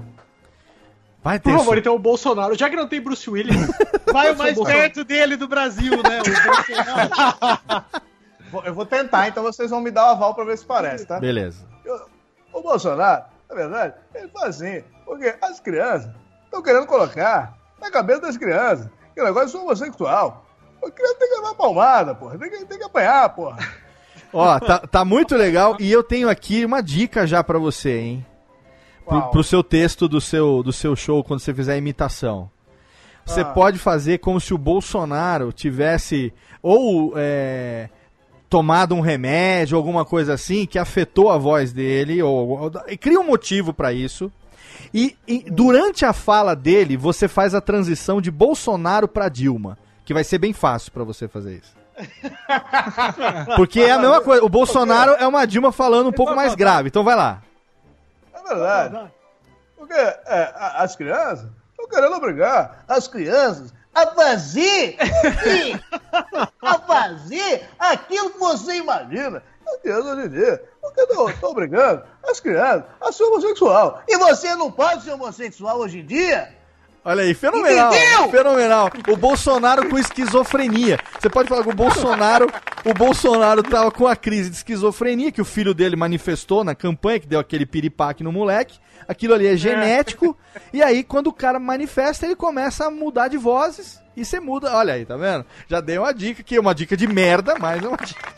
[1.23, 2.53] Vai, Por favor, então o Bolsonaro.
[2.55, 3.55] Já que não tem Bruce Willis.
[4.11, 6.21] Vai o mais perto dele do Brasil, né?
[6.21, 7.85] O Bolsonaro.
[8.65, 11.19] Eu vou tentar, então vocês vão me dar o aval pra ver se parece, tá?
[11.19, 11.65] Beleza.
[12.53, 16.11] O Bolsonaro, na verdade, ele faz assim, porque as crianças
[16.45, 20.45] estão querendo colocar na cabeça das crianças que o negócio é homossexual.
[20.85, 22.37] A criança tem que levar palmada, porra.
[22.37, 23.57] Tem que, tem que apanhar, porra.
[24.31, 28.25] Ó, tá, tá muito legal e eu tenho aqui uma dica já pra você, hein?
[29.05, 32.49] Pro, pro seu texto do seu, do seu show quando você fizer a imitação.
[33.25, 33.45] Você Ah.
[33.45, 37.89] pode fazer como se o Bolsonaro tivesse ou é,
[38.49, 43.19] tomado um remédio, alguma coisa assim, que afetou a voz dele, ou, ou- e cria
[43.19, 44.31] um motivo pra isso.
[44.93, 50.13] E, e durante a fala dele, você faz a transição de Bolsonaro pra Dilma, que
[50.13, 51.73] vai ser bem fácil pra você fazer isso.
[53.55, 54.43] Porque é a mesma coisa.
[54.43, 56.89] O Bolsonaro é uma Dilma falando um pouco mais grave.
[56.89, 57.41] Então vai lá.
[58.43, 59.11] É verdade.
[59.77, 64.97] Porque é, as crianças estão querendo obrigar as crianças a fazer,
[66.61, 69.43] a fazer aquilo que você imagina.
[69.65, 74.03] As crianças hoje em dia, porque estão obrigando as crianças a ser homossexual.
[74.07, 76.55] E você não pode ser homossexual hoje em dia?
[77.05, 78.29] Olha aí, fenomenal, Entendeu?
[78.29, 78.89] fenomenal.
[79.09, 80.97] O Bolsonaro com esquizofrenia.
[81.19, 82.47] Você pode falar que o Bolsonaro,
[82.85, 87.19] o Bolsonaro tava com a crise de esquizofrenia que o filho dele manifestou na campanha,
[87.19, 88.79] que deu aquele piripaque no moleque.
[89.05, 90.37] Aquilo ali é genético.
[90.71, 94.01] E aí, quando o cara manifesta, ele começa a mudar de vozes.
[94.15, 94.73] E você muda.
[94.73, 95.45] Olha aí, tá vendo?
[95.67, 98.21] Já dei uma dica que é uma dica de merda, mas é uma dica.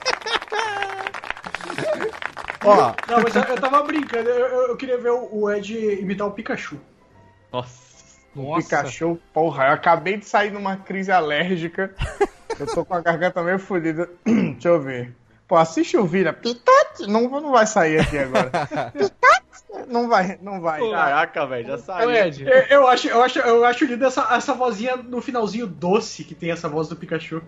[2.63, 5.71] Ó, Não, mas eu, eu tava brincando, eu, eu- eu queria ver o, o Ed
[6.01, 6.79] imitar o Pikachu.
[7.53, 7.85] Nossa.
[8.35, 11.93] O Pikachu, porra, eu acabei de sair numa crise alérgica.
[12.57, 14.09] Eu tô com a garganta meio fodida.
[14.23, 15.13] Deixa eu ver.
[15.45, 16.31] Pô, assiste o Vira.
[16.31, 17.07] Pikachu.
[17.07, 18.49] Não, não vai sair aqui agora.
[18.93, 19.85] Pikachu.
[19.89, 20.79] Não vai, não vai.
[20.89, 22.11] Caraca, velho, já saiu.
[22.11, 26.23] Ed, eu, eu acho, eu, acho, eu acho lindo essa, essa vozinha no finalzinho doce
[26.23, 27.41] que tem essa voz do Pikachu.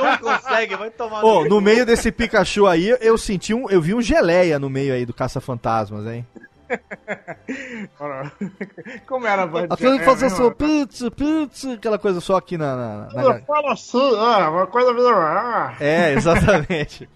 [0.00, 3.68] Não consegue, vai tomar Ô, no meio desse Pikachu aí, eu senti um.
[3.68, 6.26] Eu vi um geleia no meio aí do Caça-Fantasmas, hein?
[9.06, 12.20] Como era a voz A de- coisa que fazia é, assim, pizza, pizza, aquela coisa
[12.20, 12.76] só aqui na.
[12.76, 15.76] na, na- assim, ah, uma coisa ah.
[15.80, 17.08] É, exatamente.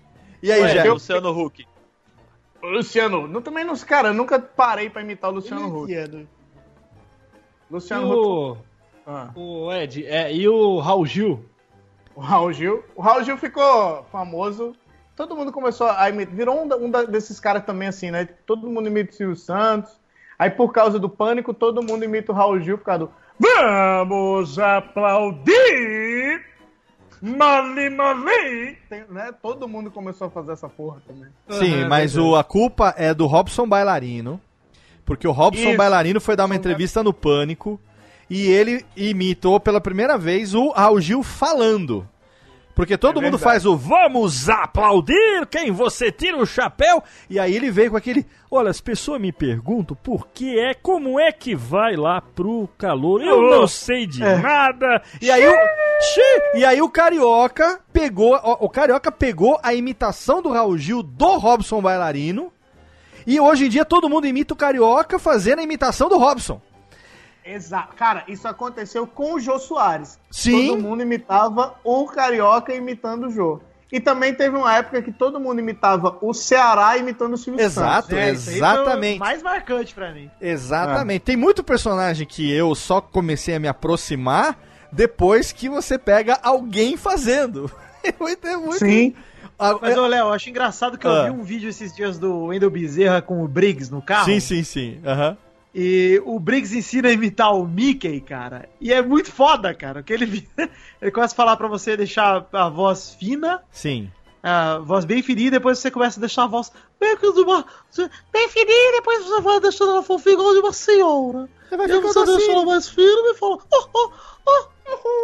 [0.43, 0.85] E aí, Ué, Jé?
[0.85, 1.67] Luciano Huck.
[2.63, 6.27] Luciano, não, também não, cara, eu nunca parei pra imitar o Luciano Huck.
[7.71, 8.17] Luciano Huck.
[8.17, 8.57] o,
[9.07, 9.31] Ah.
[9.35, 11.45] o Ed, é, e o Raul Gil?
[12.15, 12.85] O Raul Gil.
[12.95, 14.75] O Raul Gil ficou famoso.
[15.17, 16.35] Todo mundo começou a imitar.
[16.35, 18.29] Virou um, um da- desses caras também, assim, né?
[18.47, 20.01] Todo mundo imita o Silvio Santos.
[20.39, 23.11] Aí, por causa do pânico, todo mundo imita o Raul Gil por causa do.
[23.39, 26.45] Vamos aplaudir!
[27.21, 28.77] Mali, mali!
[28.89, 29.33] Tem, né?
[29.41, 31.29] Todo mundo começou a fazer essa porra também.
[31.51, 34.41] Sim, mas o, a culpa é do Robson Bailarino.
[35.05, 35.77] Porque o Robson Isso.
[35.77, 37.79] Bailarino foi dar uma entrevista no Pânico
[38.31, 42.09] e ele imitou pela primeira vez o Raul Gil falando.
[42.83, 47.01] Porque todo É mundo faz o vamos aplaudir quem você tira o chapéu.
[47.31, 48.27] E aí ele veio com aquele.
[48.51, 53.23] Olha, as pessoas me perguntam por que é, como é que vai lá pro calor.
[53.23, 55.01] Eu não sei de nada.
[55.21, 55.53] E aí o.
[55.53, 56.59] Xi!
[56.59, 58.35] E aí o Carioca pegou.
[58.35, 62.53] O Carioca pegou a imitação do Raul Gil do Robson Bailarino.
[63.25, 66.61] E hoje em dia todo mundo imita o Carioca fazendo a imitação do Robson.
[67.45, 67.95] Exato.
[67.97, 70.19] Cara, isso aconteceu com o Jô Soares.
[70.31, 70.69] Sim.
[70.69, 73.61] Todo mundo imitava o Carioca imitando o Jô.
[73.91, 78.09] E também teve uma época que todo mundo imitava o Ceará imitando o Silvio Exato,
[78.09, 78.19] Santos.
[78.19, 79.19] É, isso aí foi o exatamente.
[79.19, 80.31] mais marcante pra mim.
[80.41, 81.21] Exatamente.
[81.21, 84.59] Tem muito personagem que eu só comecei a me aproximar
[84.91, 87.71] depois que você pega alguém fazendo.
[88.05, 89.15] É muito, é muito- Sim.
[89.57, 91.23] Ah, Mas, é- ô, Léo, eu acho engraçado que eu Ah.
[91.27, 94.25] vi um vídeo esses dias do Wendel Bezerra com o Briggs no carro.
[94.25, 95.01] Sim, sim, sim.
[95.07, 95.37] Aham.
[95.75, 98.69] E o Briggs ensina a imitar o Mickey, cara.
[98.81, 100.01] E é muito foda, cara.
[100.03, 100.47] Porque ele,
[101.01, 104.11] ele começa a falar pra você deixar a voz fina, Sim.
[104.43, 106.71] a voz bem fininha, e depois você começa a deixar a voz
[107.01, 107.65] bem, uma,
[108.33, 111.49] bem fininha, e depois você vai deixando ela fofinha igual de uma senhora.
[111.69, 112.53] Você vai E você deixa assim.
[112.53, 113.57] ela mais firme e fala.
[113.73, 114.13] Oh, oh,
[114.47, 114.65] oh,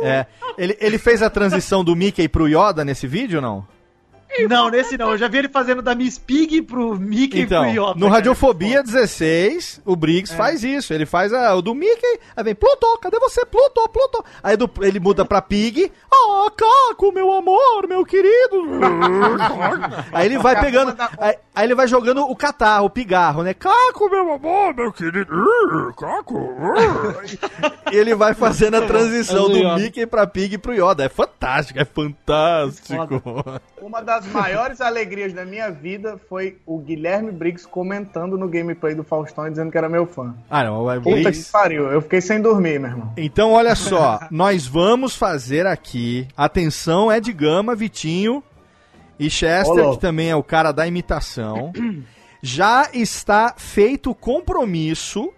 [0.00, 0.04] oh.
[0.06, 0.26] É.
[0.56, 3.77] Ele, ele fez a transição do Mickey pro Yoda nesse vídeo ou não?
[4.48, 5.10] Não, nesse não.
[5.12, 7.94] Eu já vi ele fazendo da Miss Pig pro Mickey Então, e pro Yoda.
[7.94, 8.14] no cara.
[8.14, 10.92] Radiofobia 16, o Briggs faz isso.
[10.92, 13.44] Ele faz a- o do Mickey, aí vem Pluto, cadê você?
[13.46, 14.24] Pluto, Pluto.
[14.42, 15.90] Aí do- ele muda pra Pig.
[16.12, 18.62] Ah, Caco, meu amor, meu querido.
[20.12, 20.94] aí ele vai pegando.
[21.18, 23.54] Aí, aí ele vai jogando o catarro, o pigarro, né?
[23.54, 25.26] Caco, meu amor, meu querido.
[25.96, 26.38] Caco.
[27.92, 29.74] ele vai fazendo a transição É do do.
[29.76, 31.04] Mickey pra Pig e pro Yoda.
[31.04, 33.44] É fantástico, é fantástico.
[33.80, 39.02] Uma das maiores alegrias da minha vida foi o Guilherme Briggs comentando no gameplay do
[39.02, 40.34] Faustão e dizendo que era meu fã.
[40.48, 41.46] Ah, não, o Puta Briggs...
[41.46, 43.12] que pariu, eu fiquei sem dormir, meu irmão.
[43.16, 46.26] Então, olha só, nós vamos fazer aqui.
[46.36, 48.42] Atenção, Ed Gama, Vitinho
[49.18, 49.94] e Chester, Olá.
[49.94, 51.72] que também é o cara da imitação.
[52.40, 55.32] Já está feito o compromisso.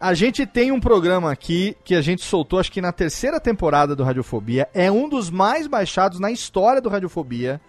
[0.00, 3.94] A gente tem um programa aqui que a gente soltou, acho que na terceira temporada
[3.94, 4.66] do Radiofobia.
[4.72, 7.60] É um dos mais baixados na história do Radiofobia.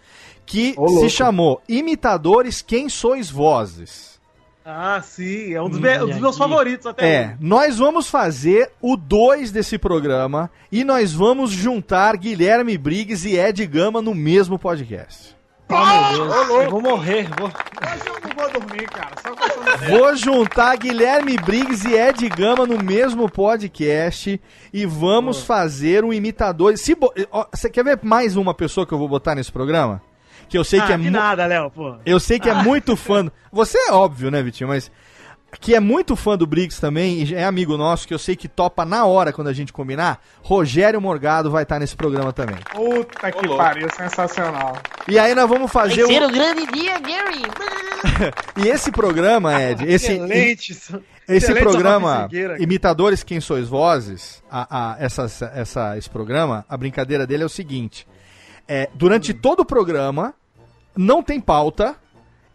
[0.52, 4.20] Que Ô, se chamou Imitadores Quem Sois Vozes.
[4.66, 5.54] Ah, sim.
[5.54, 7.38] É um dos, Hum, me- um dos meus favoritos até É, hoje.
[7.40, 13.66] nós vamos fazer o 2 desse programa e nós vamos juntar Guilherme Briggs e Ed
[13.66, 15.36] Gama no mesmo podcast.
[15.70, 16.64] Oh, meu Deus.
[16.66, 17.30] Eu vou morrer.
[17.40, 17.48] Vou...
[17.48, 19.16] Hoje eu não vou dormir, cara.
[19.24, 19.32] Só
[19.90, 24.40] Vou juntar Guilherme Briggs e Ed Gama no mesmo podcast
[24.74, 26.78] e vamos fazer um imitador.
[26.78, 27.14] Se bo-
[27.54, 30.02] Você quer ver mais uma pessoa que eu vou botar nesse programa?
[30.52, 31.96] Que eu sei ah, que é que mu- nada, Léo, pô.
[32.06, 33.32] Eu sei que é muito fã.
[33.54, 34.68] Você é óbvio, né, Vitinho?
[34.68, 34.92] Mas
[35.60, 38.48] que é muito fã do Briggs também, e é amigo nosso, que eu sei que
[38.48, 42.56] topa na hora quando a gente combinar, Rogério Morgado vai estar nesse programa também.
[42.74, 43.64] Puta que louco.
[43.64, 44.78] pariu, sensacional.
[45.08, 46.28] E aí nós vamos Vai fazer ser um...
[46.28, 47.42] o grande dia, Gary.
[48.58, 50.72] E esse programa, Ed, esse, Excelente.
[50.72, 52.28] esse Excelente programa.
[52.60, 55.24] Imitadores Quem Sois Vozes, a, a- essa,
[55.56, 58.08] essa, esse programa, a brincadeira dele é o seguinte:
[58.68, 60.34] é, durante todo o programa,
[60.96, 61.96] não tem pauta,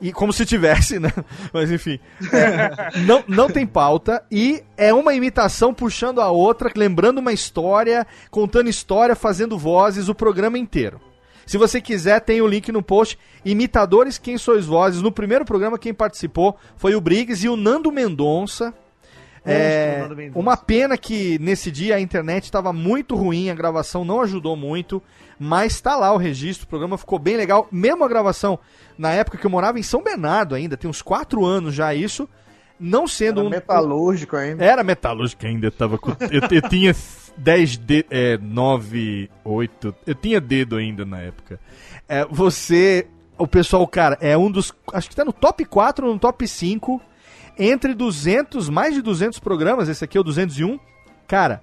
[0.01, 1.13] e como se tivesse, né?
[1.53, 1.99] Mas enfim.
[2.33, 8.07] é, não, não tem pauta, e é uma imitação puxando a outra, lembrando uma história,
[8.31, 11.01] contando história, fazendo vozes o programa inteiro.
[11.47, 13.17] Se você quiser, tem o link no post.
[13.45, 15.01] Imitadores Quem Sois Vozes.
[15.01, 18.75] No primeiro programa, quem participou foi o Briggs e o Nando Mendonça.
[19.47, 24.57] É, uma pena que nesse dia a internet estava muito ruim, a gravação não ajudou
[24.57, 25.01] muito,
[25.39, 27.69] mas está lá o registro, o programa ficou bem legal.
[27.71, 28.59] Mesmo a gravação,
[28.99, 32.29] na época que eu morava em São Bernardo ainda, tem uns quatro anos já isso,
[32.79, 33.51] não sendo Era um...
[33.51, 34.65] metalúrgico ainda.
[34.65, 36.11] Era metalúrgico ainda, tava com...
[36.31, 36.95] eu, eu tinha
[37.37, 41.61] 10 dedos, é, 9, 8, eu tinha dedo ainda na época.
[42.09, 43.07] É, você,
[43.39, 46.47] o pessoal, cara, é um dos, acho que tá no top 4 ou no top
[46.47, 47.01] 5,
[47.59, 50.79] entre 200, mais de 200 programas, esse aqui é o 201,
[51.27, 51.63] cara...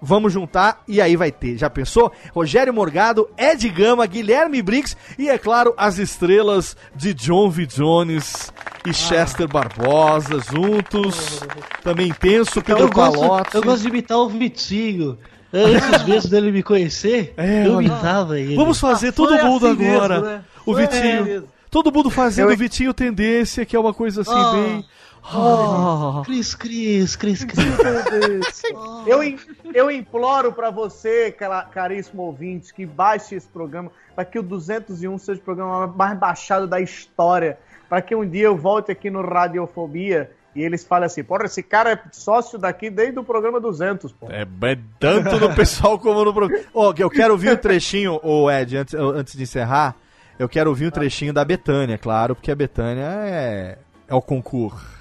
[0.00, 1.56] Vamos juntar e aí vai ter.
[1.58, 2.12] Já pensou?
[2.32, 7.66] Rogério Morgado, Ed Gama, Guilherme Briggs e, é claro, as estrelas de John V.
[7.66, 8.52] Jones
[8.86, 11.40] e Chester Barbosa juntos.
[11.82, 13.54] Também penso, Pedro eu, gosto, Palotti.
[13.56, 15.18] eu gosto de imitar o Vitinho.
[15.52, 18.54] Antes mesmo dele me conhecer, É, eu imitava ele.
[18.54, 20.14] Vamos fazer todo Foi mundo assim agora.
[20.20, 20.44] mesmo, né?
[20.64, 21.24] O Foi Vitinho.
[21.24, 21.48] mesmo.
[21.72, 24.52] Todo mundo fazendo Eu- o Vitinho Tendência, que é uma coisa assim Ah.
[24.52, 24.84] bem.
[25.22, 27.64] Oh, Cris, Cris, Cris, Cris.
[29.06, 29.38] Eu, im-
[29.74, 31.34] eu imploro pra você,
[31.72, 36.66] caríssimo ouvinte, que baixe esse programa, para que o 201 seja o programa mais baixado
[36.66, 37.58] da história,
[37.88, 41.62] para que um dia eu volte aqui no Radiofobia e eles falem assim, porra, esse
[41.62, 44.26] cara é sócio daqui desde o programa 200, pô.
[44.30, 46.64] É, é tanto no pessoal como no programa.
[46.74, 49.94] Ó, eu quero ouvir o trechinho, ô Ed, antes, antes de encerrar,
[50.38, 53.78] eu quero ouvir o trechinho da Betânia, claro, porque a Betânia é,
[54.08, 54.97] é o concurso.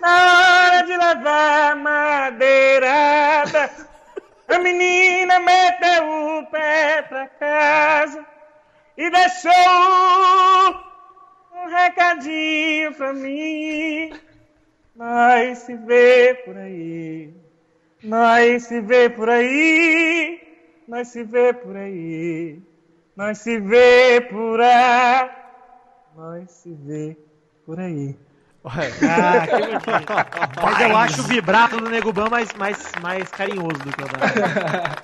[0.00, 3.70] na hora de levar madeirada,
[4.48, 8.24] a menina meteu o pé pra casa
[8.96, 9.52] e deixou
[11.54, 14.18] um recadinho pra mim.
[14.96, 17.34] Nós se vê por aí,
[18.02, 20.40] nós se vê por aí,
[20.88, 22.62] nós se vê por aí,
[23.16, 25.39] nós se vê por aí,
[26.16, 27.16] nós se vê
[27.64, 28.16] por aí.
[28.62, 29.56] Ah, que.
[30.62, 34.06] Mas eu acho o vibrato do Nego Ban mais, mais, mais carinhoso do que o
[34.06, 34.18] da.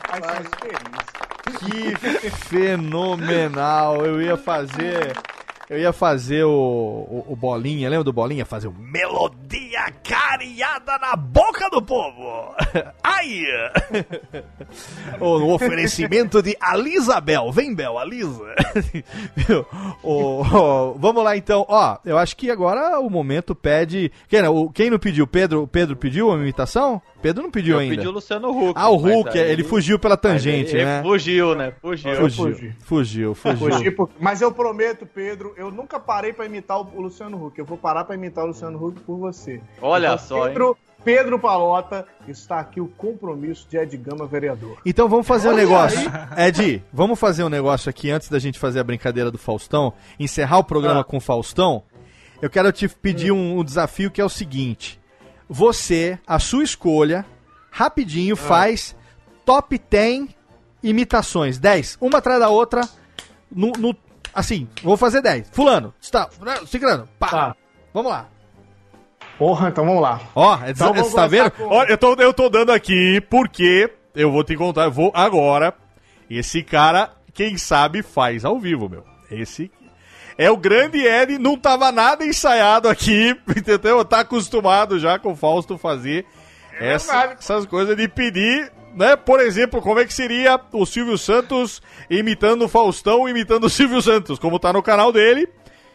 [1.59, 1.97] Que
[2.31, 4.05] fenomenal!
[4.05, 5.17] Eu ia fazer.
[5.69, 8.45] Eu ia fazer o, o, o Bolinha, lembra do Bolinha?
[8.45, 12.55] Fazer o Melodia Cariada na boca do povo!
[13.03, 13.43] Ai!
[15.21, 17.51] o oferecimento de Alisabel.
[17.51, 18.55] Vem, Bel, Alisa.
[20.03, 21.65] o, o- vamos lá então.
[21.69, 24.13] Ó, eu acho que agora o momento pede.
[24.29, 25.27] Quem, não, o- quem não pediu?
[25.27, 27.03] Pedro, o Pedro pediu uma imitação?
[27.21, 27.97] Pedro não pediu Eu ainda.
[27.97, 28.75] pedi o Luciano Huck.
[28.77, 31.03] Ah, o Hulk, aí- ele fugiu pela tangente, ele né?
[31.03, 31.73] Fugiu, né?
[31.81, 32.15] Fugiu.
[32.15, 32.75] Fugiu, fugi.
[32.85, 33.71] fugiu, fugiu.
[33.73, 37.59] Fugi por- Mas eu prometo, Pedro, eu nunca parei pra imitar o o Luciano Huck.
[37.59, 39.61] Eu vou parar pra imitar o Luciano Huck por você.
[39.81, 40.53] Olha Então, só, hein?
[40.55, 44.79] Pedro, Pedro Palota, está aqui o compromisso de Ed Gama, vereador.
[44.85, 46.01] Então vamos fazer um negócio.
[46.37, 50.59] Ed, vamos fazer um negócio aqui antes da gente fazer a brincadeira do Faustão, encerrar
[50.59, 51.83] o programa com o Faustão.
[52.43, 55.01] Eu quero te pedir um, um desafio que é o seguinte:
[55.49, 57.25] você, a sua escolha,
[57.71, 58.95] rapidinho faz
[59.45, 60.29] top 10
[60.83, 62.83] imitações, 10, uma atrás da outra,
[63.51, 63.97] no, no-
[64.37, 65.51] assim, vou fazer 10.
[65.51, 66.29] Fulano, está,
[66.67, 67.29] ciclano, pá.
[67.29, 67.57] Tá.
[67.93, 68.29] Vamos lá.
[69.39, 70.21] Porra, então vamos lá.
[70.35, 71.51] Ó, é Então você tá vendo?
[71.51, 75.11] com- Olha, eu tô, eu tô dando aqui porque eu vou te contar, eu vou
[75.15, 75.75] agora.
[76.31, 79.05] Esse cara, quem sabe, faz ao vivo, meu.
[79.31, 79.71] Esse
[80.39, 84.05] é o grande Ed, não tava nada ensaiado aqui, entendeu?
[84.05, 86.25] Tá acostumado já com o Fausto fazer
[86.81, 89.15] essa- essas coisas de pedir, né?
[89.15, 94.01] Por exemplo, como é que seria o Silvio Santos imitando o Faustão, imitando o Silvio
[94.01, 95.49] Santos, como tá no canal dele.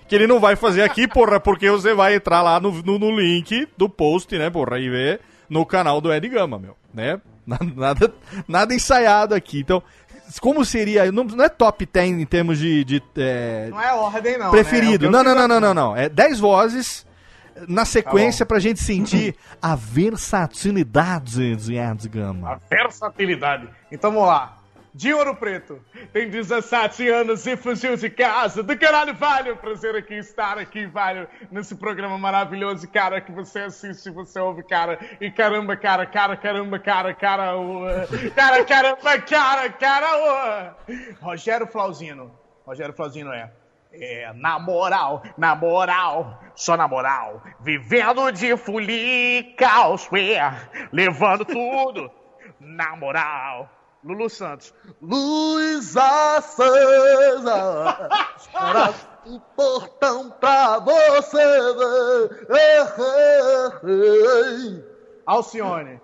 [0.08, 3.20] Que ele não vai fazer aqui, porra, porque você vai entrar lá no, no, no
[3.20, 7.20] link do post, né, porra, e ver no canal do Ed Gama, meu, né?
[7.76, 8.14] Nada,
[8.48, 9.60] nada ensaiado aqui.
[9.60, 9.82] Então,
[10.40, 11.12] como seria.
[11.12, 12.84] Não, não é top 10 em termos de.
[12.84, 14.52] de é, Não é ordem, não.
[14.52, 15.10] preferido.
[15.10, 15.20] né?
[15.20, 15.98] É não, não, não, não, não, não.
[15.98, 17.06] É 10 vozes
[17.68, 22.62] na sequência Tá pra gente sentir a versatilidade de Ed Gama.
[22.70, 23.70] Versatilidade.
[23.92, 24.58] Então vamos lá.
[24.94, 25.80] De Ouro Preto,
[26.12, 28.62] tem 17 anos e fugiu de casa.
[28.62, 29.54] Do caralho, vale.
[29.54, 31.28] Um prazer aqui estar aqui, vale.
[31.50, 35.00] Nesse programa maravilhoso, cara, que você assiste, você ouve, cara.
[35.22, 40.94] E caramba, cara, cara, caramba, cara, cara, uh, cara, caramba, cara, cara, uh.
[41.22, 42.30] Rogério Flauzino.
[42.66, 43.50] Rogério Flauzino é.
[43.94, 48.56] É, na moral, na moral, só na moral, vivendo de
[50.08, 50.08] pés,
[50.94, 52.10] levando tudo,
[52.60, 53.70] na moral.
[54.04, 54.74] Lulu Santos.
[55.00, 57.52] Luz acesa,
[58.36, 58.94] espera
[59.26, 61.38] o portão pra você
[63.84, 64.84] ver.
[65.26, 66.02] Alcione.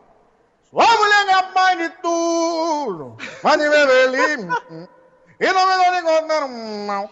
[0.70, 4.12] Sua mulher é a mãe de tudo, mas de beber
[5.40, 7.10] e não me dá nem contar não.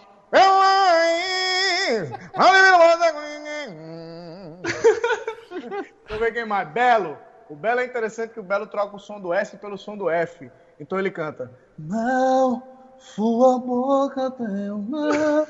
[6.08, 6.68] Eu ver quem mais.
[6.68, 7.18] Belo.
[7.48, 10.10] O Belo é interessante que o Belo troca o som do S pelo som do
[10.10, 10.50] F.
[10.80, 11.50] Então ele canta.
[11.78, 12.62] Não,
[12.98, 15.46] sua boca tem um mel.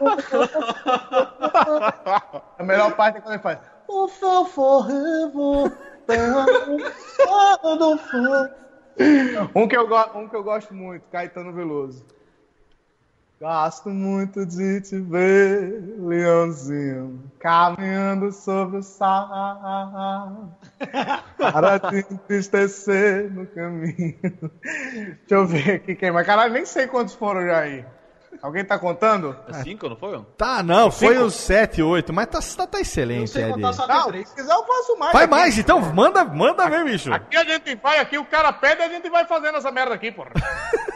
[2.58, 3.58] A melhor parte é quando ele faz.
[3.88, 5.72] O forever,
[7.78, 8.48] do fogo.
[9.54, 12.04] Um que, eu um que eu gosto muito, Caetano Veloso.
[13.40, 20.58] Gosto muito de te ver, leãozinho, caminhando sobre o sal,
[21.38, 24.18] para te entristecer no caminho.
[24.20, 26.26] Deixa eu ver aqui quem mais.
[26.26, 27.84] Caralho, nem sei quantos foram já aí.
[28.42, 29.36] Alguém tá contando?
[29.48, 30.20] É cinco, não foi?
[30.36, 31.26] Tá, não, foi Cinco?
[31.26, 33.56] os 7, 8, mas tá, tá, tá excelente, Ed.
[33.56, 35.12] Não, se quiser eu faço mais.
[35.12, 35.30] Vai aqui.
[35.30, 37.12] mais, então, manda, manda ver, bicho.
[37.12, 39.94] Aqui a gente vai, aqui o cara pede e a gente vai fazendo essa merda
[39.94, 40.30] aqui, porra.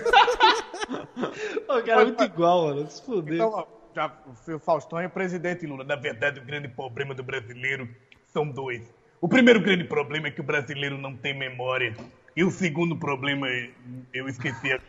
[1.68, 2.90] O cara é muito igual, mano.
[2.90, 3.34] Se fuder.
[3.34, 4.12] Então, ó, já,
[4.54, 5.84] o Faustão é presidente Lula.
[5.84, 7.88] Na verdade, o grande problema do brasileiro
[8.26, 8.82] são dois.
[9.20, 11.94] O primeiro grande problema é que o brasileiro não tem memória.
[12.36, 13.70] E o segundo problema é.
[14.12, 14.80] Eu esqueci a.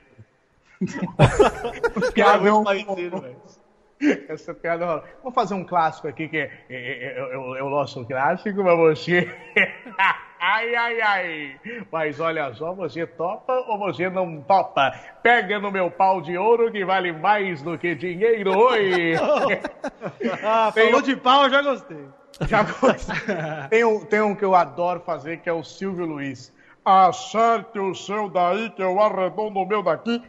[2.14, 2.64] piada é um...
[4.28, 5.04] Essa piada rola.
[5.24, 8.06] Vamos fazer um clássico aqui que é, é- é- é- é o- é o nosso
[8.06, 9.32] clássico, mas você.
[10.46, 11.60] ai, ai, ai.
[11.92, 14.92] Mas olha só, você topa ou você não topa?
[15.24, 18.58] Pega no meu pau de ouro que vale mais do que dinheiro.
[18.58, 19.14] Oi!
[20.44, 22.06] Ah, falou um- de pau, eu já gostei.
[22.48, 23.16] Já gostei.
[23.70, 26.54] tem, um, tem um que eu adoro fazer, que é o Silvio Luiz.
[26.84, 30.22] Acerte o seu daí, que eu arredondo o meu daqui.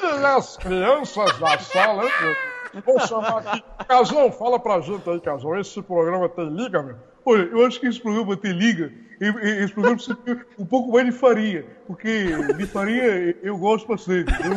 [0.00, 2.82] Tirem as crianças da sala, hein, meu?
[2.82, 3.64] Vou chamar aqui.
[3.86, 5.58] Casão, fala pra gente aí, Casão.
[5.58, 6.96] Esse programa tem liga, meu?
[7.24, 8.92] Olha, eu acho que esse programa tem liga.
[9.20, 11.64] Esse programa precisa ter um pouco mais de farinha.
[11.86, 12.26] Porque
[12.56, 13.04] de farinha
[13.42, 14.32] eu gosto bastante.
[14.32, 14.50] Eu-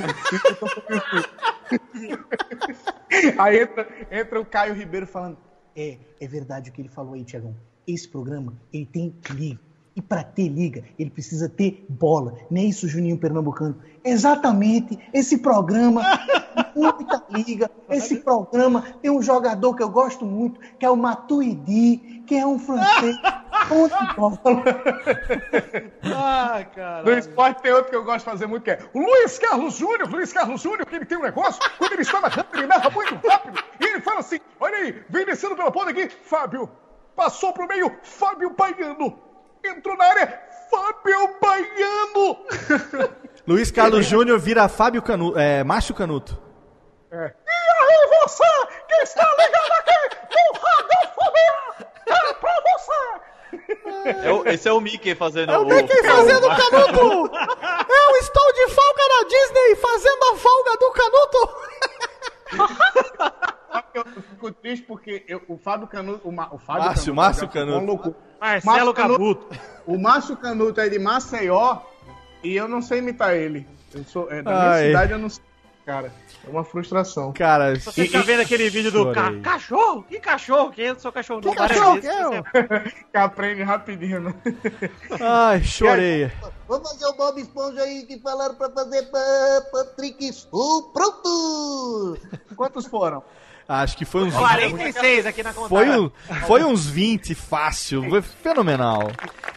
[3.38, 5.38] Aí entra, entra o Caio Ribeiro falando.
[5.76, 7.56] É, é verdade o que ele falou aí, Tiagão.
[7.88, 9.60] Esse programa, ele tem liga.
[9.95, 12.35] E para ter liga, ele precisa ter bola.
[12.49, 13.77] Não é isso, Juninho Pernambucano?
[14.03, 14.98] Exatamente.
[15.14, 16.02] Esse programa
[16.76, 17.69] muita liga.
[17.90, 22.45] Esse programa tem um jogador que eu gosto muito, que é o Matuidi, que é
[22.45, 23.15] um francês.
[23.69, 24.39] Bom de bola.
[26.15, 27.03] Ah, cara.
[27.03, 29.75] No esporte tem outro que eu gosto de fazer muito, que é o Luiz Carlos
[29.75, 30.09] Júnior.
[30.09, 33.27] Luiz Carlos Júnior, que ele tem um negócio, quando ele está narrando, ele narra muito
[33.27, 33.63] rápido.
[33.79, 36.69] E ele fala assim, olha aí, vem descendo pela ponta aqui, Fábio.
[37.15, 39.19] Passou pro meio, Fábio Baiano.
[39.63, 42.37] Entrou na área, Fábio Baiano.
[43.47, 46.41] Luiz Carlos Júnior vira Fábio Canuto, é, Márcio Canuto.
[47.14, 48.44] E aí você,
[48.88, 49.98] que está ligado aqui
[50.35, 51.56] no Radiofobia,
[52.07, 54.27] é pra você.
[54.27, 57.35] É o- esse é o Mickey fazendo É o Mickey fazendo o Canuto!
[57.88, 61.56] Eu estou de folga na Disney fazendo a folga do Canuto!
[63.94, 66.27] Eu fico triste porque eu- o Fábio Canuto.
[66.27, 67.77] O, Ma- o Fábio Márcio, Márcio Canuto.
[67.77, 68.15] um louco.
[68.40, 69.48] Marcelo Canuto.
[69.85, 71.77] O Márcio Canuto é de Maceió
[72.44, 73.68] e eu não sei imitar ele.
[73.94, 74.88] Eu sou, é, da minha Ai.
[74.88, 75.44] cidade eu não sei.
[75.85, 76.14] Cara,
[76.45, 77.34] é uma frustração.
[77.34, 80.03] Cara, Você fica vendo aquele vídeo do ca cachorro?
[80.03, 80.72] Que cachorro?
[80.72, 82.93] Que eu sou cachorro não, cachorro várias vezes.
[83.11, 84.34] que aprende rapidinho, né?
[85.19, 86.31] Ai, chorei.
[86.69, 90.91] Vamos fazer o Bob Esponja aí que falaram pra fazer pa- Patrick Sul.
[90.93, 92.18] Pronto!
[92.55, 93.22] Quantos foram?
[93.68, 95.69] Acho que foi uns 46 aqui na conta.
[95.69, 96.11] Foi, um-
[96.48, 98.07] foi uns 20 fácil.
[98.10, 99.11] Foi fenomenal.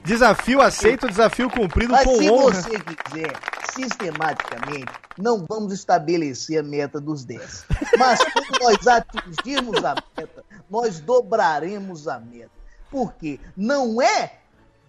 [0.05, 2.53] Desafio aceito, desafio cumprido Mas com se honra.
[2.55, 3.33] você quiser,
[3.74, 7.65] sistematicamente, não vamos estabelecer a meta dos 10.
[7.99, 12.51] Mas quando nós atingirmos a meta, nós dobraremos a meta.
[12.91, 13.41] Por quê?
[13.57, 14.35] Não é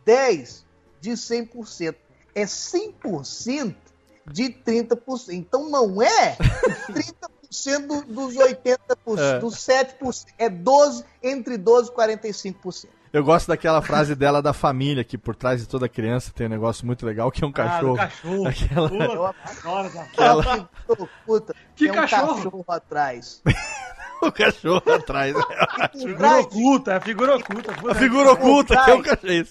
[0.05, 0.65] 10
[1.01, 1.95] de 100%,
[2.35, 3.75] é 100%
[4.31, 5.29] de 30%.
[5.31, 7.15] Então não é 30%
[7.87, 8.77] do- dos 80%,
[9.17, 9.39] É.
[9.39, 10.25] dos 7%.
[10.37, 12.87] É 12, entre 12 e 45%.
[13.13, 16.49] Eu gosto daquela frase dela da família, que por trás de toda criança tem um
[16.49, 17.95] negócio muito legal, que é um cachorro.
[17.95, 18.47] cachorro.
[18.47, 20.67] Aquela- adoro essa Aquela- frase.
[21.25, 22.35] Puta, Que tem um cachorro?
[22.35, 23.41] cachorro atrás.
[24.21, 25.33] o cachorro atrás.
[25.97, 27.71] Figura oculta, é a figura oculta.
[27.91, 29.47] A figura oculta, que é um cachorro.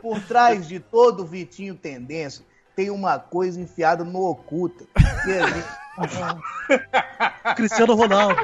[0.00, 4.84] Por trás de todo Vitinho Tendência tem uma coisa enfiada no oculta.
[5.24, 5.66] Que a gente...
[7.56, 8.36] Cristiano Ronaldo.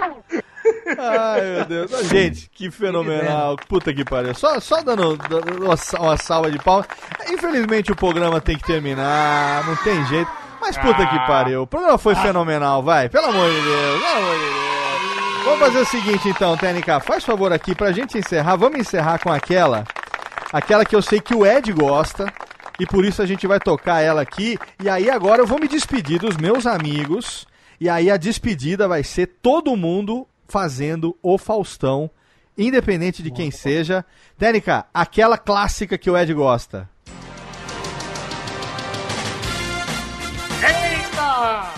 [0.98, 1.94] Ai, meu Deus.
[1.94, 3.56] Ah, Gente, que fenomenal.
[3.68, 4.34] Puta que pariu.
[4.34, 6.86] Só, só dando, dando uma, sa- uma salva de palmas.
[7.28, 10.30] Infelizmente o programa tem que terminar, não tem jeito.
[10.60, 11.62] Mas puta que pariu.
[11.62, 13.08] O programa foi fenomenal, vai.
[13.08, 15.44] Pelo amor de Deus, pelo amor de Deus.
[15.44, 17.00] Vamos fazer o seguinte então, TNK.
[17.02, 18.56] Faz favor aqui pra gente encerrar.
[18.56, 19.84] Vamos encerrar com aquela.
[20.52, 22.30] Aquela que eu sei que o Ed gosta.
[22.80, 24.58] E por isso a gente vai tocar ela aqui.
[24.82, 27.46] E aí agora eu vou me despedir dos meus amigos.
[27.78, 32.10] E aí a despedida vai ser todo mundo fazendo o Faustão,
[32.56, 34.02] independente de quem seja.
[34.38, 36.88] Tênica, aquela clássica que o Ed gosta.
[40.62, 41.74] Eita!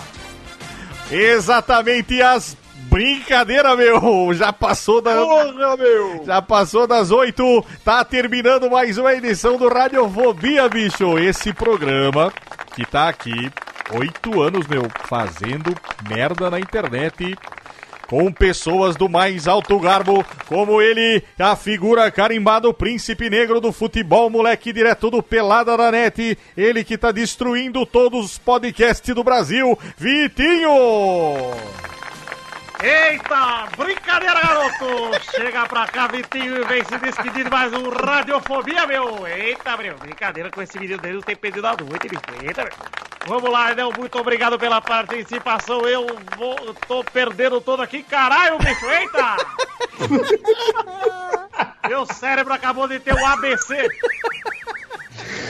[1.10, 2.56] Exatamente as
[2.92, 4.34] brincadeiras, meu.
[4.34, 6.24] Já passou da Porra, meu.
[6.24, 7.64] Já passou das oito.
[7.82, 11.18] Tá terminando mais uma edição do Radiofobia, bicho.
[11.18, 12.30] Esse programa
[12.74, 13.50] que tá aqui
[13.92, 15.74] oito anos, meu, fazendo
[16.08, 17.36] merda na internet.
[18.06, 23.72] Com pessoas do mais alto garbo, como ele, a figura carimbada, o príncipe negro do
[23.72, 29.24] futebol, moleque direto do Pelada da Net, ele que tá destruindo todos os podcasts do
[29.24, 30.68] Brasil, Vitinho!
[32.82, 35.12] Eita, brincadeira, garoto!
[35.30, 39.24] Chega pra cá, Vitinho, e vem se despedir de mais um Radiofobia, meu!
[39.24, 42.22] Eita, meu, brincadeira com esse menino dele, não tem pedido da noite, bicho.
[42.42, 42.72] Eita, meu.
[43.26, 45.82] Vamos lá, Edel, muito obrigado pela participação.
[45.82, 46.06] Eu
[46.36, 46.56] vou,
[46.88, 49.36] tô perdendo todo aqui, caralho, bicho, eita!
[51.88, 53.88] Meu cérebro acabou de ter um ABC.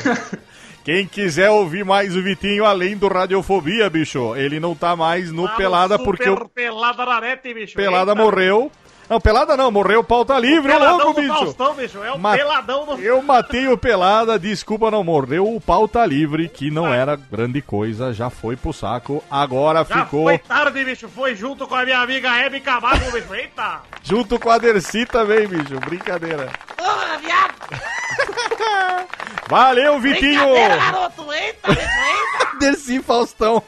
[0.85, 5.45] Quem quiser ouvir mais o Vitinho além do Radiofobia, bicho, ele não tá mais no
[5.45, 7.77] Lá Pelada porque o Pelada na net, bicho.
[7.77, 8.23] Pelada Eita.
[8.23, 8.71] morreu.
[9.09, 11.35] Não, Pelada não, morreu pauta livre, ô Peladão louco, do bicho.
[11.35, 12.03] Faustão, bicho.
[12.03, 16.49] É o Ma- peladão do Eu matei o Pelada, desculpa, não morreu o pauta livre,
[16.49, 21.09] que não era grande coisa, já foi pro saco, agora Já ficou foi tarde, bicho.
[21.09, 23.35] Foi junto com a minha amiga Hebe Camargo, bicho.
[23.35, 23.81] Eita!
[24.03, 26.51] junto com a Dercy também, bicho, brincadeira.
[26.77, 27.55] Porra, viado!
[29.49, 30.41] Valeu, Vitinho!
[30.41, 31.33] Brincadeira, garoto!
[31.33, 32.57] Eita, bicho, eita!
[32.61, 33.63] Dercy Faustão.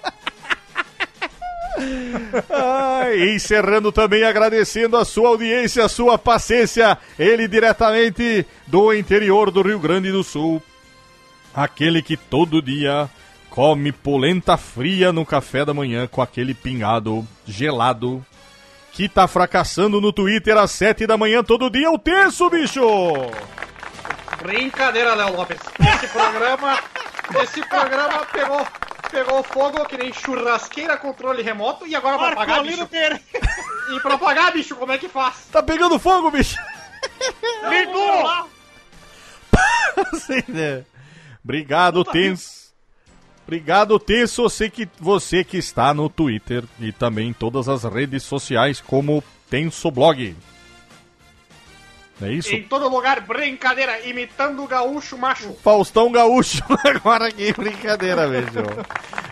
[2.50, 6.96] Ai, encerrando também agradecendo a sua audiência, a sua paciência.
[7.18, 10.62] Ele diretamente do interior do Rio Grande do Sul.
[11.54, 13.08] Aquele que todo dia
[13.50, 18.24] come polenta fria no café da manhã com aquele pingado gelado.
[18.92, 22.80] Que tá fracassando no Twitter às sete da manhã todo dia, o terço, bicho!
[24.40, 25.58] Brincadeira, Léo Lopes.
[25.80, 26.78] Esse programa.
[27.42, 28.66] Esse programa pegou,
[29.10, 32.88] pegou fogo que nem churrasqueira, controle remoto e agora pra apagar, bicho.
[33.90, 35.46] E pra apagar, bicho, como é que faz?
[35.52, 36.56] Tá pegando fogo, bicho!
[37.68, 38.48] Ligou
[40.48, 40.84] né?
[41.42, 42.72] Obrigado, Tenso.
[43.46, 44.42] Obrigado, Tenso.
[44.42, 49.22] Você que, você que está no Twitter e também em todas as redes sociais como
[49.50, 50.34] Tenso Blog.
[52.24, 52.54] É isso?
[52.54, 55.54] Em todo lugar, brincadeira, imitando o gaúcho macho.
[55.62, 56.62] Faustão Gaúcho.
[56.84, 58.64] Agora que brincadeira, vejo.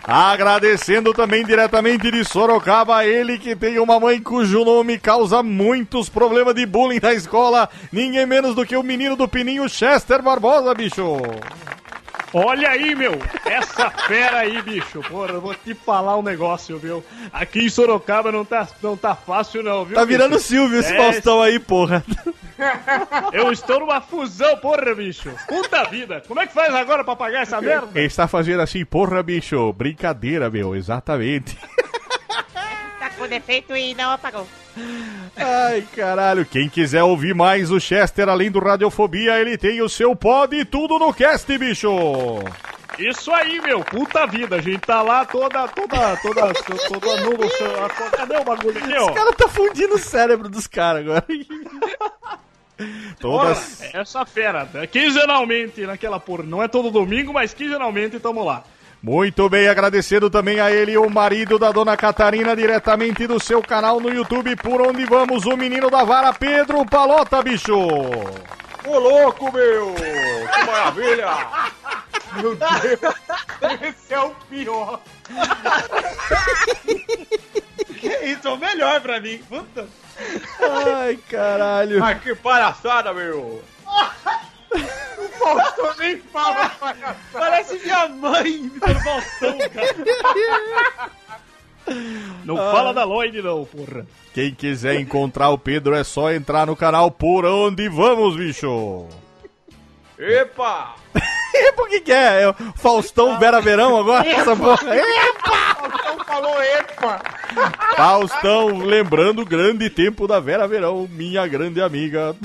[0.03, 6.53] Agradecendo também diretamente de Sorocaba, ele que tem uma mãe cujo nome causa muitos problemas
[6.53, 7.69] de bullying na escola.
[7.91, 11.17] Ninguém menos do que o menino do Pininho, Chester Barbosa, bicho.
[12.33, 13.13] Olha aí, meu!
[13.45, 15.01] Essa fera aí, bicho!
[15.01, 17.03] Porra, eu vou te falar um negócio, viu?
[17.31, 19.95] Aqui em Sorocaba não tá, não tá fácil, não, viu?
[19.95, 20.47] Tá virando bicho?
[20.47, 22.03] Silvio esse É, Faustão aí, porra.
[23.31, 25.29] Eu estou numa fusão, porra, bicho!
[25.47, 26.23] Puta vida!
[26.27, 27.89] Como é que faz agora pra pagar essa merda?
[27.93, 29.71] Ele está fazendo assim, porra, bicho.
[29.73, 31.55] Brincadeira, meu, exatamente.
[33.23, 34.45] Com defeito e não apagou.
[35.37, 36.45] Ai, caralho.
[36.45, 40.65] Quem quiser ouvir mais o Chester, além do Radiofobia, ele tem o seu pod e
[40.65, 41.87] tudo no cast, bicho.
[42.99, 48.35] Isso aí, meu, puta vida, a gente tá lá toda, toda, toda, toda nula, cadê
[48.35, 49.07] o bagulho aqui, ó?
[49.07, 51.25] Os caras tá fundindo o cérebro dos caras agora.
[53.21, 53.77] Todas.
[53.77, 54.85] Porra, essa fera, né?
[54.85, 58.65] quinzenalmente naquela porra, não é todo domingo, mas quinzenalmente tamo lá.
[59.03, 63.99] Muito bem, agradecendo também a ele, o marido da dona Catarina, diretamente do seu canal
[63.99, 67.75] no YouTube, por onde vamos, o menino da vara, Pedro Palota, bicho.
[67.75, 69.93] Ô louco, meu!
[69.93, 71.35] Que maravilha!
[72.37, 73.15] Meu Deus!
[73.81, 75.01] Esse é o pior!
[78.23, 79.37] Isso é o melhor pra mim.
[79.49, 79.85] Puta.
[80.61, 81.99] Ai, caralho.
[81.99, 83.61] Mas que palhaçada, meu!
[84.73, 87.17] O Faustão nem fala palhaçada!
[87.31, 91.11] Parece minha mãe imitando Faustão, cara.
[92.45, 92.71] Não Ah.
[92.71, 94.05] fala da Lloyd, não, porra.
[94.33, 99.07] Quem quiser encontrar o Pedro é só entrar no canal Por Onde Vamos, bicho.
[100.17, 100.95] Epa!
[101.53, 102.41] Epa, o que que é?
[102.43, 104.27] É o Faustão Vera Verão agora?
[104.27, 104.73] Essa porra?
[104.73, 107.21] O Faustão falou epa!
[107.95, 112.35] Faustão, lembrando o grande tempo da Vera Verão, minha grande amiga.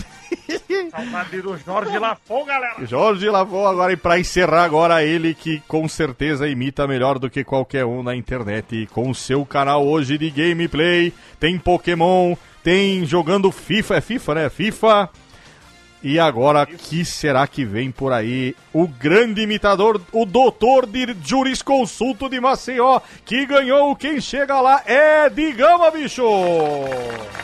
[0.91, 2.87] Saudade do Jorge Lafon, galera.
[2.87, 7.45] Jorge Lavou agora e pra encerrar agora ele que com certeza imita melhor do que
[7.45, 13.51] qualquer um na internet com o seu canal hoje de gameplay, tem Pokémon, tem jogando
[13.51, 14.51] FIFA, é FIFA, né?
[14.51, 15.09] FIFA.
[16.03, 18.55] E agora, que será que vem por aí?
[18.73, 25.29] O grande imitador, o doutor de jurisconsulto de Maceió, que ganhou Quem Chega Lá é
[25.29, 26.23] de Gama, bicho!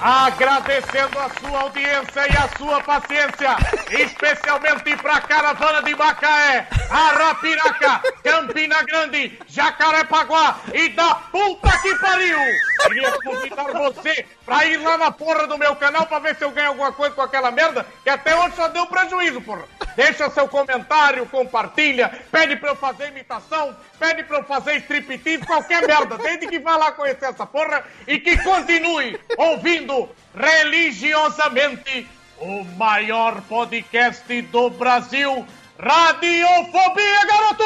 [0.01, 3.57] Agradecendo a sua audiência e a sua paciência,
[3.91, 12.39] especialmente pra caravana de Macaé, Arapiraca, Campina Grande, Jacarepaguá e da puta que pariu!
[12.87, 16.51] Queria convidar você pra ir lá na porra do meu canal pra ver se eu
[16.51, 19.65] ganho alguma coisa com aquela merda, que até hoje só deu prejuízo, porra!
[19.97, 25.87] Deixa seu comentário, compartilha, pede pra eu fazer imitação, pede pra eu fazer striptease, qualquer
[25.89, 32.09] merda, desde que vá lá conhecer essa porra e que continue ouvindo religiosamente
[32.39, 35.47] o maior podcast do Brasil,
[35.79, 37.65] Radiofobia, garoto!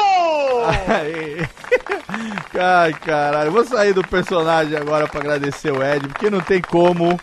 [2.59, 7.19] Ai, caralho, vou sair do personagem agora pra agradecer o Ed, porque não tem como.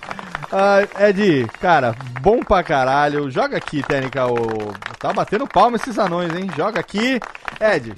[0.51, 3.31] Ai, Ed, cara, bom pra caralho.
[3.31, 4.27] Joga aqui, técnica.
[4.27, 4.37] O...
[4.99, 6.49] Tá batendo palma esses anões, hein?
[6.57, 7.21] Joga aqui.
[7.61, 7.93] Ed,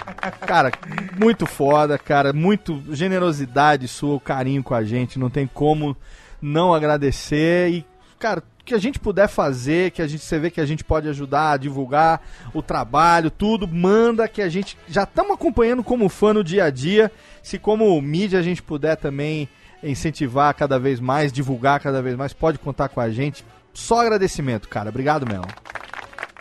[0.46, 0.72] cara,
[1.18, 2.32] muito foda, cara.
[2.32, 5.18] Muito generosidade sua, carinho com a gente.
[5.18, 5.94] Não tem como
[6.40, 7.68] não agradecer.
[7.68, 7.86] E,
[8.18, 11.08] cara, que a gente puder fazer, que a gente você vê que a gente pode
[11.08, 12.20] ajudar a divulgar
[12.52, 16.70] o trabalho, tudo, manda que a gente já estamos acompanhando como fã no dia a
[16.70, 17.10] dia.
[17.42, 19.48] Se como mídia a gente puder também
[19.82, 23.42] incentivar cada vez mais, divulgar cada vez mais, pode contar com a gente.
[23.72, 24.90] Só agradecimento, cara.
[24.90, 25.46] Obrigado mesmo.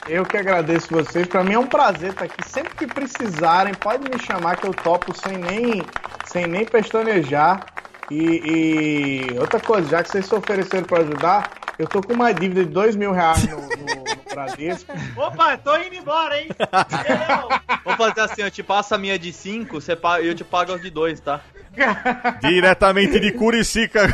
[0.10, 1.28] Eu que agradeço vocês.
[1.28, 2.50] Pra mim é um prazer estar aqui.
[2.50, 5.82] Sempre que precisarem, pode me chamar que eu topo sem nem,
[6.26, 7.66] sem nem pestanejar.
[8.10, 12.34] E, e outra coisa, já que vocês se ofereceram pra ajudar, eu tô com uma
[12.34, 14.92] dívida de dois mil reais no, no, no Bradesco.
[15.16, 16.48] Opa, tô indo embora, hein?
[17.84, 19.78] Vou fazer assim, eu te passo a minha de 5
[20.22, 21.42] e eu te pago as de 2, tá?
[22.42, 24.08] Diretamente de Curicica.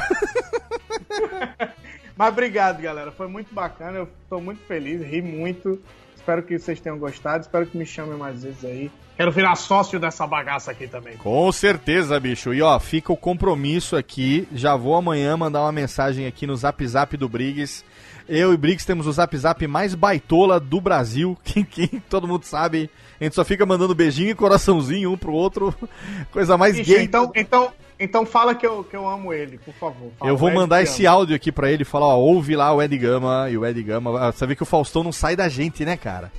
[2.18, 3.12] Mas obrigado, galera.
[3.12, 4.00] Foi muito bacana.
[4.00, 5.82] Eu tô muito feliz, ri muito.
[6.16, 7.42] Espero que vocês tenham gostado.
[7.42, 8.92] Espero que me chamem mais vezes aí.
[9.16, 11.16] Quero virar sócio dessa bagaça aqui também.
[11.18, 12.54] Com certeza, bicho.
[12.54, 14.48] E ó, fica o compromisso aqui.
[14.54, 17.84] Já vou amanhã mandar uma mensagem aqui no Zap Zap do Briggs.
[18.28, 21.38] Eu e Briggs temos o Zap Zap mais baitola do Brasil.
[21.44, 22.90] Quem, quem todo mundo sabe.
[23.22, 25.74] A gente só fica mandando beijinho e coraçãozinho um pro outro.
[26.32, 27.04] Coisa mais Ixi, gay.
[27.04, 30.12] então, então, então fala que eu, que eu amo ele, por favor.
[30.18, 32.98] Fala, Eu vou mandar esse áudio aqui pra ele falar, ó, ouve lá o Ed
[32.98, 34.20] Gama e o Ed Gama.
[34.20, 36.32] ah, Você vê que o Faustão não sai da gente, né, cara?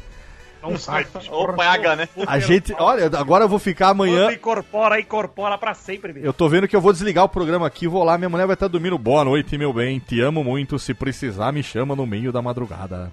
[0.64, 1.06] Não sai.
[1.30, 2.08] Ou paga, né?
[2.26, 4.24] A gente, olha, agora eu vou ficar amanhã.
[4.24, 6.26] Quando incorpora, incorpora pra sempre, bicho.
[6.26, 8.54] Eu tô vendo que eu vou desligar o programa aqui, vou lá, minha mulher vai
[8.54, 8.96] estar dormindo.
[8.96, 9.98] Boa noite, meu bem.
[9.98, 10.78] Te amo muito.
[10.78, 13.12] Se precisar, me chama no meio da madrugada.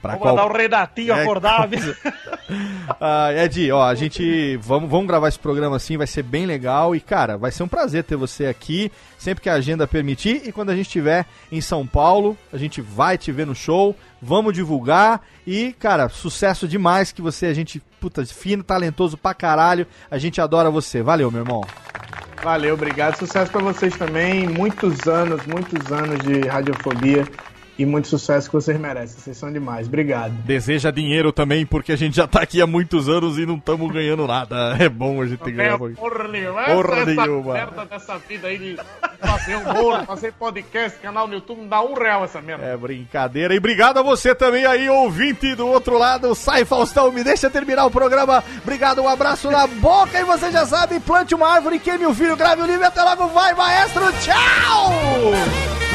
[0.00, 1.68] Pra Vou mandar qual- um redatinho É, acordar.
[3.00, 6.96] Ah, Ed, ó, a gente vamos, vamos gravar esse programa assim, vai ser bem legal
[6.96, 10.50] e cara, vai ser um prazer ter você aqui, sempre que a agenda permitir e
[10.52, 14.54] quando a gente estiver em São Paulo, a gente vai te ver no show, vamos
[14.54, 20.16] divulgar e cara, sucesso demais que você, a gente, puta, fino, talentoso pra caralho, a
[20.16, 21.02] gente adora você.
[21.02, 21.62] Valeu, meu irmão.
[22.42, 23.16] Valeu, obrigado.
[23.18, 24.46] Sucesso pra vocês também.
[24.48, 27.26] Muitos anos, muitos anos de radiofobia.
[27.78, 29.20] E muito sucesso que vocês merecem.
[29.20, 29.86] Vocês são demais.
[29.86, 30.32] Obrigado.
[30.44, 33.92] Deseja dinheiro também, porque a gente já tá aqui há muitos anos e não estamos
[33.92, 34.76] ganhando nada.
[34.80, 35.78] É bom a gente Não ganhar.
[35.78, 36.64] ganha porra nenhuma.
[36.64, 37.52] Porra essa, nenhuma.
[37.52, 38.76] merda dessa vida aí de
[39.20, 42.64] fazer humor, fazer podcast, canal no YouTube, não dá um real essa merda.
[42.64, 43.54] É brincadeira.
[43.54, 46.34] E obrigado a você também aí, ouvinte do outro lado.
[46.34, 48.42] Sai, Faustão, me deixa terminar o programa.
[48.60, 50.18] Obrigado, um abraço na boca.
[50.18, 52.84] E você já sabe, plante uma árvore, queime o filho, grave o livro.
[52.86, 54.02] Até logo, vai, maestro.
[54.20, 55.87] Tchau!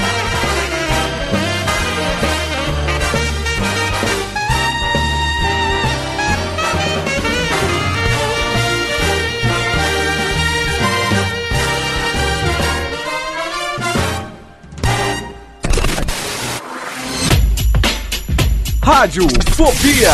[18.84, 20.12] Rádio Fobia.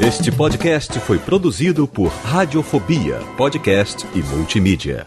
[0.00, 5.06] Este podcast foi produzido por Radiofobia, podcast e multimídia.